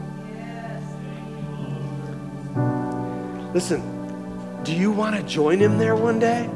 Listen, 3.54 3.84
do 4.64 4.74
you 4.74 4.92
want 4.92 5.16
to 5.16 5.24
join 5.24 5.60
him 5.60 5.78
there 5.78 5.96
one 5.96 6.20
day? 6.20 6.50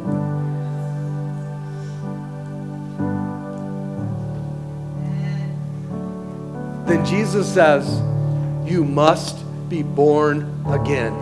Then 6.87 7.05
Jesus 7.05 7.51
says, 7.51 7.87
You 8.69 8.83
must 8.83 9.43
be 9.69 9.83
born 9.83 10.63
again. 10.67 11.13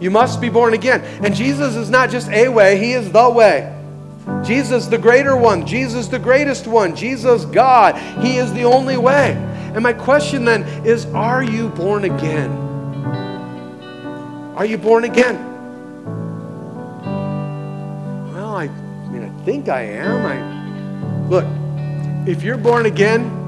You 0.00 0.10
must 0.10 0.40
be 0.40 0.48
born 0.48 0.74
again. 0.74 1.02
And 1.24 1.34
Jesus 1.34 1.76
is 1.76 1.88
not 1.88 2.10
just 2.10 2.28
a 2.30 2.48
way, 2.48 2.78
He 2.78 2.92
is 2.92 3.12
the 3.12 3.30
way. 3.30 3.81
Jesus, 4.44 4.86
the 4.86 4.98
greater 4.98 5.36
one. 5.36 5.66
Jesus, 5.66 6.08
the 6.08 6.18
greatest 6.18 6.66
one. 6.66 6.94
Jesus, 6.94 7.44
God. 7.44 7.96
He 8.22 8.36
is 8.36 8.52
the 8.52 8.64
only 8.64 8.96
way. 8.96 9.32
And 9.74 9.82
my 9.82 9.92
question 9.92 10.44
then 10.44 10.64
is 10.86 11.06
Are 11.06 11.42
you 11.42 11.68
born 11.70 12.04
again? 12.04 12.50
Are 14.56 14.66
you 14.66 14.78
born 14.78 15.04
again? 15.04 15.36
Well, 18.32 18.56
I, 18.56 18.64
I 18.64 19.08
mean, 19.08 19.24
I 19.24 19.44
think 19.44 19.68
I 19.68 19.82
am. 19.82 20.26
I 20.26 21.28
look. 21.28 21.46
If 22.28 22.42
you're 22.42 22.58
born 22.58 22.86
again, 22.86 23.41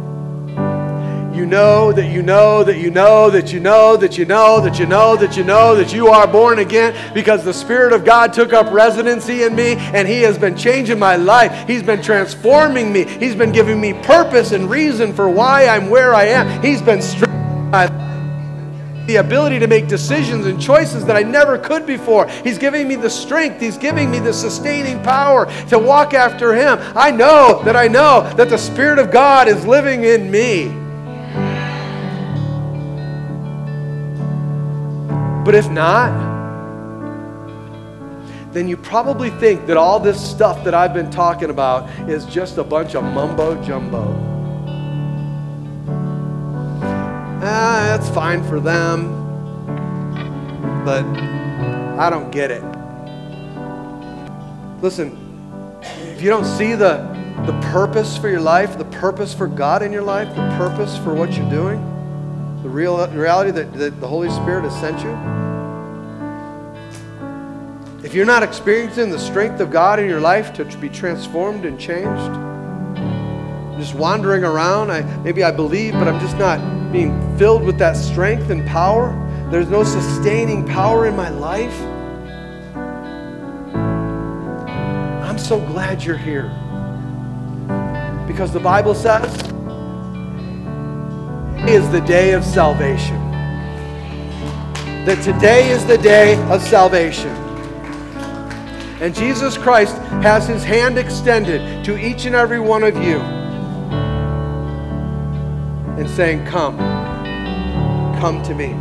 you 1.35 1.47
know 1.47 1.93
that 1.93 2.11
you 2.11 2.23
know 2.23 2.63
that 2.63 2.79
you 2.79 2.91
know 2.91 3.29
that 3.31 3.53
you 3.53 3.61
know 3.61 3.97
that 3.97 4.17
you 4.17 4.25
know 4.25 4.61
that 4.61 4.79
you 4.79 4.87
know 4.87 5.17
that 5.17 5.37
you 5.37 5.45
know 5.45 5.75
that 5.75 5.93
you 5.93 6.09
are 6.09 6.27
born 6.27 6.61
again 6.61 7.13
because 7.13 7.45
the 7.45 7.53
Spirit 7.53 7.93
of 7.93 8.05
God 8.05 8.33
took 8.33 8.53
up 8.53 8.73
residency 8.73 9.43
in 9.43 9.55
me 9.55 9.75
and 9.75 10.07
He 10.07 10.21
has 10.23 10.39
been 10.39 10.57
changing 10.57 10.99
my 10.99 11.17
life. 11.17 11.67
He's 11.67 11.83
been 11.83 12.03
transforming 12.03 12.93
me. 12.93 13.05
He's 13.05 13.35
been 13.35 13.53
giving 13.53 13.81
me 13.81 13.95
purpose 13.95 14.53
and 14.53 14.71
reason 14.71 15.13
for 15.13 15.29
why 15.29 15.67
I'm 15.67 15.91
where 15.91 16.15
I 16.15 16.27
am. 16.27 16.63
He's 16.63 16.81
been 16.81 17.03
strengthening 17.03 17.71
my 17.71 18.05
the 19.07 19.17
ability 19.17 19.59
to 19.59 19.67
make 19.67 19.87
decisions 19.87 20.47
and 20.47 20.59
choices 20.59 21.05
that 21.05 21.15
I 21.15 21.23
never 21.23 21.59
could 21.59 21.87
before. 21.87 22.27
He's 22.27 22.57
giving 22.57 22.89
me 22.89 22.97
the 22.97 23.11
strength, 23.11 23.61
He's 23.61 23.77
giving 23.77 24.11
me 24.11 24.19
the 24.19 24.33
sustaining 24.33 25.03
power 25.03 25.45
to 25.69 25.79
walk 25.79 26.15
after 26.15 26.55
Him. 26.55 26.79
I 26.97 27.11
know 27.11 27.61
that 27.65 27.77
I 27.77 27.89
know 27.89 28.33
that 28.37 28.49
the 28.49 28.57
Spirit 28.57 28.99
of 28.99 29.11
God 29.11 29.47
is 29.47 29.67
living 29.67 30.05
in 30.05 30.31
me. 30.31 30.84
But 35.45 35.55
if 35.55 35.69
not, 35.71 36.35
then 38.55 38.69
you 38.69 38.77
probably 38.77 39.31
think 39.31 39.67
that 39.67 39.77
all 39.77 39.99
this 39.99 40.19
stuff 40.19 40.65
that 40.65 40.75
I've 40.75 40.95
been 40.95 41.11
talking 41.11 41.51
about 41.51 41.91
is 42.09 42.25
just 42.25 42.57
a 42.57 42.65
bunch 42.65 42.95
of 42.95 43.03
mumbo 43.03 43.63
jumbo. 43.63 44.03
Ah, 47.43 47.85
that's 47.95 48.09
fine 48.09 48.43
for 48.45 48.61
them, 48.61 49.11
but 50.85 51.05
I 51.99 52.09
don't 52.09 52.31
get 52.31 52.51
it. 52.51 52.63
Listen, 54.81 55.19
if 55.83 56.23
you 56.23 56.31
don't 56.31 56.47
see 56.47 56.75
the, 56.75 56.99
the 57.45 57.53
purpose 57.73 58.17
for 58.17 58.31
your 58.31 58.41
life, 58.41 58.79
the 58.79 58.85
purpose 58.87 59.35
for 59.35 59.49
God 59.49 59.83
in 59.83 59.93
your 59.93 60.03
life, 60.03 60.29
the 60.29 60.57
purpose 60.57 60.97
for 60.99 61.13
what 61.13 61.37
you're 61.37 61.51
doing, 61.51 61.94
the 62.65 62.71
real 62.71 63.07
reality 63.09 63.51
that, 63.51 63.73
that 63.75 64.01
the 64.01 64.09
Holy 64.09 64.31
Spirit 64.31 64.65
has 64.65 64.75
sent 64.81 64.99
you, 65.03 65.11
if 68.03 68.15
you're 68.15 68.25
not 68.25 68.43
experiencing 68.43 69.11
the 69.11 69.19
strength 69.19 69.61
of 69.61 69.71
God 69.71 69.99
in 69.99 70.09
your 70.09 70.21
life 70.21 70.55
to 70.55 70.65
be 70.79 70.89
transformed 70.89 71.67
and 71.67 71.79
changed, 71.79 72.33
just 73.79 73.95
wandering 73.95 74.45
around, 74.45 74.91
I, 74.91 75.03
maybe 75.19 75.45
I 75.45 75.51
believe, 75.51 75.93
but 75.93 76.09
I'm 76.09 76.19
just 76.21 76.39
not 76.39 76.91
being 76.91 77.37
filled 77.37 77.65
with 77.65 77.77
that 77.79 77.97
strength 77.97 78.49
and 78.49 78.67
power. 78.67 79.13
There's 79.51 79.69
no 79.69 79.85
sustaining 79.85 80.67
power 80.67 81.07
in 81.07 81.15
my 81.15 81.29
life. 81.29 81.79
I'm 85.23 85.39
so 85.39 85.61
glad 85.61 86.03
you're 86.03 86.17
here. 86.17 86.49
Because 88.27 88.55
the 88.55 88.61
Bible 88.61 88.95
says, 88.95 89.54
is 91.69 91.91
the 91.91 92.01
day 92.01 92.33
of 92.33 92.45
salvation. 92.45 93.19
That 95.07 95.23
today 95.23 95.71
is 95.71 95.87
the 95.87 95.97
day 95.97 96.37
of 96.51 96.61
salvation. 96.63 97.31
And 99.01 99.15
Jesus 99.15 99.57
Christ 99.57 99.97
has 100.23 100.47
his 100.47 100.63
hand 100.63 100.99
extended 100.99 101.85
to 101.85 101.99
each 101.99 102.27
and 102.27 102.35
every 102.35 102.61
one 102.61 102.83
of 102.83 102.97
you 102.97 103.19
and 105.99 106.09
saying, 106.09 106.45
Come, 106.47 106.77
come 108.21 108.43
to 108.43 108.55
me. 108.55 108.75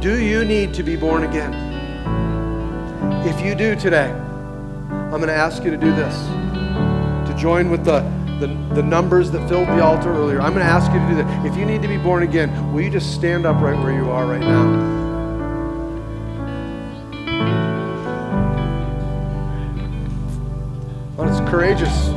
Do 0.00 0.20
you 0.20 0.44
need 0.44 0.74
to 0.74 0.82
be 0.82 0.96
born 0.96 1.24
again? 1.24 1.54
If 3.26 3.40
you 3.40 3.54
do 3.54 3.76
today, 3.76 4.10
I'm 4.10 5.10
going 5.10 5.28
to 5.28 5.34
ask 5.34 5.62
you 5.64 5.70
to 5.70 5.76
do 5.76 5.94
this 5.94 6.16
to 7.28 7.36
join 7.36 7.70
with 7.70 7.84
the, 7.84 8.00
the, 8.40 8.46
the 8.74 8.82
numbers 8.82 9.30
that 9.32 9.48
filled 9.48 9.68
the 9.68 9.82
altar 9.82 10.12
earlier. 10.12 10.40
I'm 10.40 10.52
going 10.54 10.64
to 10.64 10.70
ask 10.70 10.92
you 10.92 11.00
to 11.00 11.08
do 11.08 11.16
that. 11.16 11.46
If 11.46 11.56
you 11.56 11.64
need 11.64 11.82
to 11.82 11.88
be 11.88 11.98
born 11.98 12.22
again, 12.22 12.72
will 12.72 12.82
you 12.82 12.90
just 12.90 13.14
stand 13.14 13.46
up 13.46 13.60
right 13.60 13.76
where 13.82 13.92
you 13.92 14.10
are 14.10 14.26
right 14.26 14.40
now? 14.40 14.96
Oh, 21.18 21.24
well, 21.24 21.28
it's 21.28 21.50
courageous. 21.50 22.08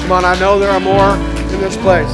Come 0.00 0.12
on, 0.12 0.24
I 0.24 0.38
know 0.38 0.58
there 0.58 0.70
are 0.70 0.80
more 0.80 1.14
in 1.54 1.60
this 1.60 1.76
place. 1.78 2.10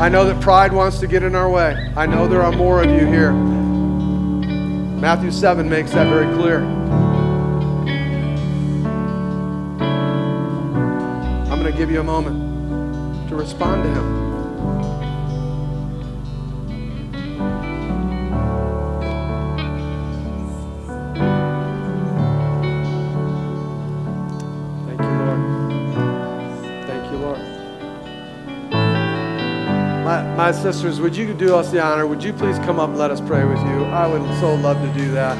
I 0.00 0.08
know 0.08 0.24
that 0.24 0.40
pride 0.42 0.72
wants 0.72 0.98
to 1.00 1.06
get 1.06 1.22
in 1.22 1.34
our 1.34 1.50
way. 1.50 1.90
I 1.96 2.06
know 2.06 2.26
there 2.26 2.42
are 2.42 2.52
more 2.52 2.82
of 2.82 2.90
you 2.90 3.06
here. 3.06 3.59
Matthew 5.00 5.30
7 5.30 5.66
makes 5.66 5.92
that 5.92 6.08
very 6.08 6.26
clear. 6.36 6.60
I'm 11.48 11.58
going 11.58 11.72
to 11.72 11.78
give 11.78 11.90
you 11.90 12.00
a 12.00 12.04
moment 12.04 13.30
to 13.30 13.34
respond 13.34 13.82
to 13.82 13.88
Him. 13.88 14.29
My 30.50 30.56
sisters, 30.56 31.00
would 31.00 31.16
you 31.16 31.32
do 31.32 31.54
us 31.54 31.70
the 31.70 31.80
honor? 31.80 32.08
Would 32.08 32.24
you 32.24 32.32
please 32.32 32.58
come 32.58 32.80
up 32.80 32.88
and 32.88 32.98
let 32.98 33.12
us 33.12 33.20
pray 33.20 33.44
with 33.44 33.60
you? 33.60 33.84
I 33.84 34.08
would 34.08 34.20
so 34.40 34.56
love 34.56 34.78
to 34.82 35.00
do 35.00 35.12
that. 35.12 35.38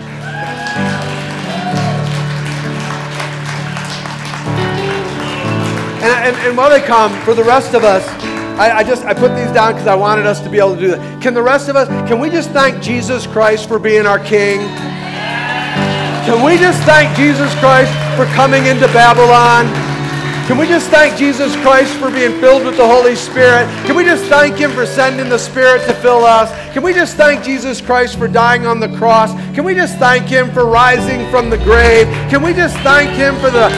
And, 6.01 6.37
and, 6.37 6.37
and 6.47 6.57
while 6.57 6.71
they 6.71 6.81
come, 6.81 7.13
for 7.25 7.35
the 7.35 7.43
rest 7.43 7.75
of 7.75 7.83
us, 7.83 8.07
I, 8.57 8.71
I 8.71 8.85
just 8.85 9.05
I 9.05 9.13
put 9.13 9.35
these 9.35 9.51
down 9.51 9.73
because 9.73 9.89
I 9.89 9.97
wanted 9.97 10.27
us 10.27 10.39
to 10.43 10.49
be 10.49 10.59
able 10.59 10.77
to 10.77 10.81
do 10.81 10.89
that. 10.93 11.21
Can 11.21 11.35
the 11.35 11.43
rest 11.43 11.69
of 11.69 11.75
us, 11.75 11.89
can 12.09 12.21
we 12.21 12.31
just 12.31 12.51
thank 12.51 12.81
Jesus 12.81 13.27
Christ 13.27 13.67
for 13.67 13.81
being 13.81 14.07
our 14.07 14.21
King? 14.21 14.61
Can 16.23 16.45
we 16.45 16.57
just 16.57 16.81
thank 16.85 17.17
Jesus 17.17 17.53
Christ 17.59 17.93
for 18.17 18.27
coming 18.37 18.67
into 18.67 18.87
Babylon? 18.93 19.67
Can 20.51 20.59
we 20.59 20.67
just 20.67 20.91
thank 20.91 21.17
Jesus 21.17 21.55
Christ 21.63 21.95
for 21.95 22.11
being 22.11 22.33
filled 22.41 22.65
with 22.65 22.77
the 22.77 22.85
Holy 22.85 23.15
Spirit? 23.15 23.69
Can 23.87 23.95
we 23.95 24.03
just 24.03 24.25
thank 24.25 24.57
Him 24.57 24.73
for 24.73 24.85
sending 24.85 25.29
the 25.29 25.39
Spirit 25.39 25.87
to 25.87 25.95
fill 25.95 26.25
us? 26.25 26.51
Can 26.73 26.83
we 26.83 26.93
just 26.93 27.17
thank 27.17 27.45
Jesus 27.45 27.81
Christ 27.81 28.19
for 28.19 28.27
dying 28.27 28.67
on 28.67 28.81
the 28.81 28.89
cross? 28.99 29.33
Can 29.55 29.63
we 29.63 29.75
just 29.77 29.97
thank 29.99 30.27
Him 30.27 30.51
for 30.51 30.67
rising 30.67 31.31
from 31.31 31.51
the 31.51 31.59
grave? 31.59 32.09
Can 32.31 32.43
we 32.43 32.53
just 32.53 32.77
thank 32.79 33.11
Him 33.11 33.37
for 33.37 33.49
the 33.49 33.71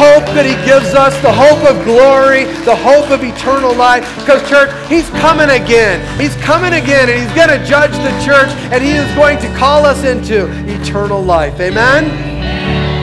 hope 0.00 0.24
that 0.32 0.46
He 0.46 0.56
gives 0.64 0.94
us, 0.94 1.12
the 1.20 1.30
hope 1.30 1.60
of 1.68 1.84
glory, 1.84 2.44
the 2.64 2.74
hope 2.74 3.10
of 3.10 3.22
eternal 3.22 3.74
life? 3.74 4.00
Because, 4.16 4.40
church, 4.48 4.72
He's 4.88 5.10
coming 5.20 5.50
again. 5.50 6.00
He's 6.18 6.34
coming 6.36 6.72
again, 6.72 7.10
and 7.10 7.20
He's 7.20 7.36
going 7.36 7.50
to 7.50 7.62
judge 7.66 7.92
the 7.92 8.24
church, 8.24 8.48
and 8.72 8.82
He 8.82 8.92
is 8.92 9.14
going 9.14 9.38
to 9.40 9.58
call 9.58 9.84
us 9.84 10.02
into 10.04 10.48
eternal 10.72 11.22
life. 11.22 11.60
Amen? 11.60 12.27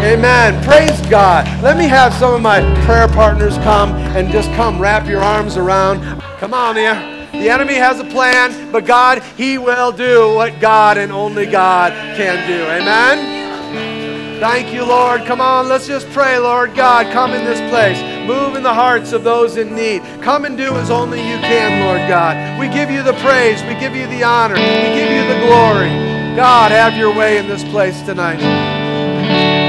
Amen. 0.06 0.64
Praise 0.64 1.02
God. 1.10 1.48
Let 1.64 1.78
me 1.78 1.86
have 1.86 2.14
some 2.14 2.36
of 2.36 2.40
my 2.40 2.60
prayer 2.86 3.08
partners 3.08 3.58
come 3.58 3.92
and 4.16 4.32
just 4.32 4.52
come 4.52 4.80
wrap 4.80 5.08
your 5.08 5.24
arms 5.24 5.58
around. 5.58 6.00
Come 6.38 6.54
on 6.54 6.76
here. 6.76 6.94
The 7.32 7.50
enemy 7.50 7.74
has 7.74 8.00
a 8.00 8.04
plan, 8.04 8.72
but 8.72 8.86
God, 8.86 9.24
He 9.36 9.58
will 9.58 9.92
do 9.92 10.36
what 10.36 10.60
God 10.60 11.00
and 11.00 11.12
only 11.12 11.48
God 11.48 11.92
can 12.16 12.48
do. 12.48 12.64
Amen. 12.66 14.40
Thank 14.40 14.72
you, 14.72 14.86
Lord. 14.86 15.26
Come 15.26 15.42
on, 15.42 15.68
let's 15.68 15.88
just 15.88 16.08
pray, 16.12 16.38
Lord 16.38 16.76
God. 16.76 17.12
Come 17.12 17.34
in 17.34 17.44
this 17.44 17.60
place. 17.72 18.00
Move 18.28 18.56
in 18.56 18.62
the 18.62 18.76
hearts 18.76 19.12
of 19.12 19.24
those 19.24 19.58
in 19.58 19.74
need. 19.74 20.04
Come 20.22 20.46
and 20.46 20.56
do 20.56 20.76
as 20.76 20.92
only 20.92 21.18
you 21.18 21.40
can, 21.40 21.84
Lord 21.84 22.08
God. 22.08 22.60
We 22.60 22.68
give 22.68 22.92
you 22.92 23.02
the 23.02 23.14
praise. 23.14 23.64
We 23.64 23.74
give 23.80 23.96
you 23.96 24.06
the 24.06 24.22
honor. 24.22 24.54
We 24.54 24.94
give 24.94 25.10
you 25.10 25.26
the 25.34 25.48
glory. 25.48 25.90
God, 26.36 26.72
have 26.72 26.96
your 26.96 27.12
way 27.18 27.40
in 27.40 27.48
this 27.48 27.64
place 27.64 28.00
tonight. 28.04 28.75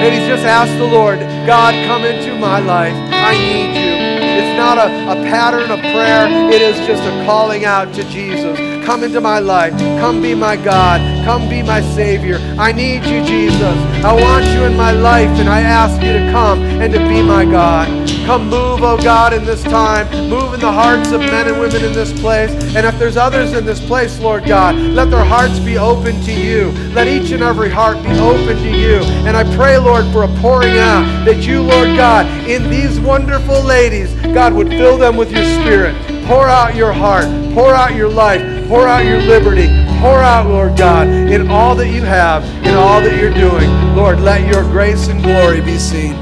Ladies, 0.03 0.29
just 0.29 0.45
ask 0.45 0.71
the 0.79 0.85
Lord, 0.85 1.19
God, 1.47 1.75
come 1.87 2.05
into 2.05 2.37
my 2.39 2.61
life. 2.61 2.95
I 3.11 3.33
need 3.33 3.75
you. 3.81 3.97
It's 4.39 4.57
not 4.57 4.79
a, 4.79 5.19
a 5.19 5.25
pattern 5.25 5.71
of 5.71 5.81
prayer, 5.81 6.29
it 6.53 6.63
is 6.63 6.77
just 6.87 7.03
a 7.03 7.25
calling 7.25 7.65
out 7.65 7.95
to 7.95 8.05
Jesus. 8.05 8.76
Come 8.87 9.03
into 9.03 9.21
my 9.21 9.41
life. 9.41 9.77
Come 9.99 10.23
be 10.23 10.33
my 10.33 10.55
God. 10.57 11.01
Come 11.25 11.49
be 11.49 11.61
my 11.61 11.81
Savior. 11.81 12.39
I 12.57 12.71
need 12.71 13.05
you, 13.05 13.25
Jesus. 13.25 13.77
I 14.05 14.13
want 14.15 14.47
you 14.47 14.63
in 14.63 14.77
my 14.77 14.93
life, 14.93 15.29
and 15.41 15.49
I 15.49 15.61
ask 15.61 16.01
you 16.01 16.13
to 16.13 16.31
come 16.31 16.63
and 16.63 16.93
to 16.95 17.01
be 17.01 17.21
my 17.21 17.45
God. 17.45 17.89
Come 18.25 18.49
move, 18.49 18.85
oh 18.85 18.97
God, 19.03 19.33
in 19.33 19.45
this 19.45 19.65
time. 19.65 20.07
Move 20.31 20.55
in 20.55 20.61
the 20.61 20.71
hearts 20.71 21.11
of 21.11 21.21
men 21.21 21.49
and 21.49 21.59
women 21.59 21.85
in 21.85 21.93
this 21.93 22.13
place. 22.21 22.53
And 22.77 22.87
if 22.87 22.97
there's 22.97 23.17
others 23.17 23.55
in 23.55 23.65
this 23.65 23.85
place, 23.85 24.21
Lord 24.21 24.45
God, 24.45 24.77
let 24.77 25.11
their 25.11 25.25
hearts 25.25 25.59
be 25.59 25.79
open 25.79 26.21
to 26.23 26.33
you. 26.33 26.71
Let 26.93 27.09
each 27.09 27.33
and 27.33 27.43
every 27.43 27.71
heart 27.71 28.01
be 28.05 28.13
open 28.21 28.57
to 28.57 28.71
you. 28.71 28.99
And 29.27 29.37
I 29.37 29.43
pray, 29.57 29.79
Lord, 29.79 30.05
for 30.13 30.23
a 30.23 30.29
pouring 30.41 30.79
out 30.79 31.25
that 31.25 31.45
you, 31.45 31.61
Lord 31.61 31.97
God, 31.97 32.27
in 32.49 32.71
these 32.71 33.01
wonderful 33.01 33.63
ladies, 33.63 34.15
God, 34.33 34.55
would 34.55 34.69
fill 34.69 34.97
them 34.97 35.17
with 35.17 35.33
your 35.33 35.45
spirit. 35.61 35.97
Pour 36.27 36.49
out 36.49 36.75
your 36.75 36.93
heart. 36.93 37.27
Pour 37.55 37.75
out 37.75 37.95
your 37.95 38.09
life. 38.09 38.56
Pour 38.69 38.89
out 38.89 39.05
your 39.05 39.23
liberty. 39.23 39.69
Pour 40.01 40.19
out, 40.21 40.49
Lord 40.49 40.77
God, 40.77 41.09
in 41.09 41.49
all 41.49 41.75
that 41.77 41.89
you 41.89 42.03
have, 42.03 42.45
in 42.67 42.75
all 42.75 43.01
that 43.01 43.17
you're 43.21 43.33
doing. 43.33 43.71
Lord, 43.95 44.21
let 44.21 44.47
your 44.53 44.63
grace 44.65 45.09
and 45.09 45.23
glory 45.23 45.61
be 45.61 45.79
seen. 45.79 46.15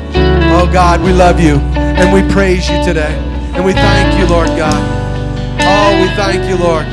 Oh 0.53 0.68
God, 0.70 1.01
we 1.03 1.12
love 1.12 1.40
you 1.40 1.57
and 1.74 2.12
we 2.12 2.22
praise 2.32 2.68
you 2.68 2.84
today. 2.84 3.14
And 3.55 3.64
we 3.64 3.72
thank 3.72 4.18
you, 4.18 4.26
Lord 4.26 4.49
God. 4.49 4.78
Oh, 5.61 6.01
we 6.01 6.09
thank 6.14 6.49
you, 6.49 6.57
Lord. 6.57 6.86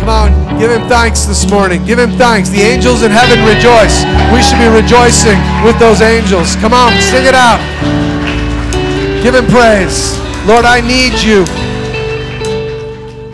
Come 0.00 0.08
on, 0.08 0.58
give 0.58 0.70
him 0.70 0.88
thanks 0.88 1.24
this 1.24 1.48
morning. 1.50 1.84
Give 1.84 1.98
him 1.98 2.10
thanks. 2.12 2.48
The 2.48 2.60
angels 2.60 3.02
in 3.02 3.10
heaven 3.10 3.40
rejoice. 3.44 4.04
We 4.32 4.42
should 4.42 4.58
be 4.58 4.68
rejoicing 4.68 5.38
with 5.64 5.78
those 5.78 6.00
angels. 6.00 6.56
Come 6.56 6.72
on, 6.72 6.92
sing 7.00 7.26
it 7.26 7.34
out. 7.34 7.60
Give 9.22 9.34
him 9.34 9.46
praise. 9.46 10.18
Lord, 10.46 10.64
I 10.64 10.80
need 10.80 11.20
you. 11.22 11.44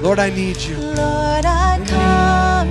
Lord, 0.03 0.19
I 0.19 0.31
need 0.31 0.57
you. 0.59 0.80
Lord, 0.97 1.45
I 1.47 1.81
come, 1.87 2.71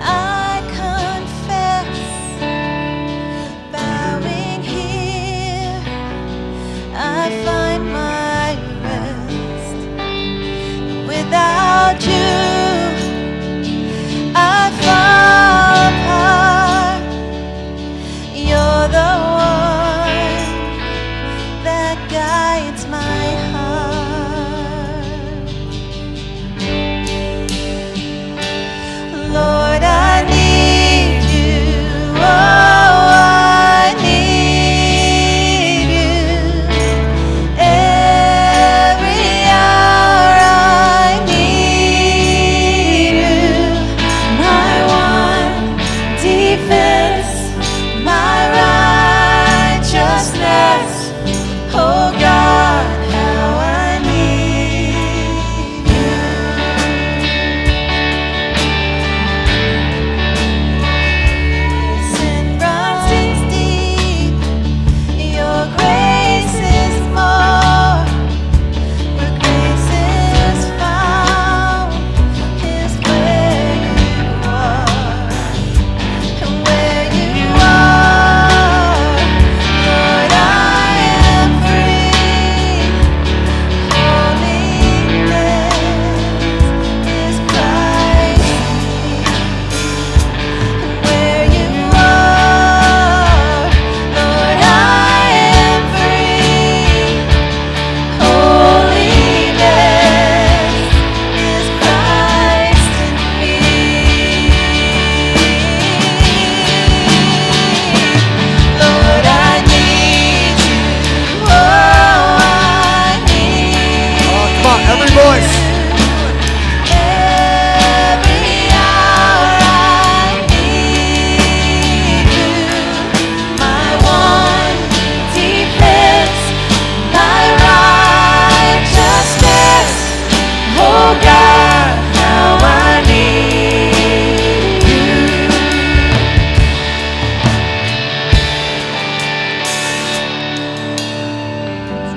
I 0.00 0.62
confess, 0.80 1.98
bowing 3.72 4.62
here, 4.62 5.82
I 6.94 7.30
find 7.44 7.84
my 7.92 8.56
rest. 8.84 9.76
Without 11.08 12.00
you, 12.06 12.55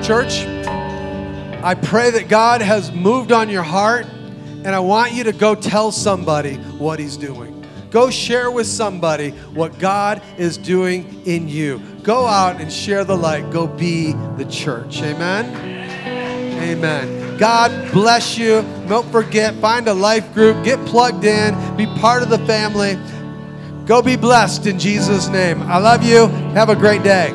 Church, 0.09 0.39
I 1.61 1.75
pray 1.79 2.09
that 2.09 2.29
God 2.29 2.63
has 2.63 2.91
moved 2.91 3.31
on 3.31 3.47
your 3.47 3.61
heart, 3.61 4.07
and 4.07 4.69
I 4.69 4.79
want 4.79 5.13
you 5.13 5.23
to 5.25 5.31
go 5.31 5.53
tell 5.53 5.91
somebody 5.91 6.55
what 6.55 6.97
He's 6.97 7.15
doing. 7.15 7.63
Go 7.91 8.09
share 8.09 8.49
with 8.49 8.65
somebody 8.65 9.29
what 9.53 9.77
God 9.77 10.23
is 10.39 10.57
doing 10.57 11.21
in 11.27 11.47
you. 11.47 11.77
Go 12.01 12.25
out 12.25 12.59
and 12.59 12.73
share 12.73 13.03
the 13.03 13.15
light. 13.15 13.51
Go 13.51 13.67
be 13.67 14.13
the 14.37 14.45
church. 14.45 14.99
Amen. 15.03 15.45
Amen. 16.59 17.37
God 17.37 17.91
bless 17.91 18.35
you. 18.35 18.63
Don't 18.87 19.05
forget, 19.11 19.53
find 19.61 19.87
a 19.87 19.93
life 19.93 20.33
group, 20.33 20.65
get 20.65 20.83
plugged 20.87 21.23
in, 21.23 21.77
be 21.77 21.85
part 21.99 22.23
of 22.23 22.29
the 22.29 22.39
family. 22.47 22.97
Go 23.85 24.01
be 24.01 24.15
blessed 24.15 24.65
in 24.65 24.79
Jesus' 24.79 25.27
name. 25.27 25.61
I 25.61 25.77
love 25.77 26.01
you. 26.01 26.25
Have 26.55 26.69
a 26.69 26.75
great 26.75 27.03
day. 27.03 27.31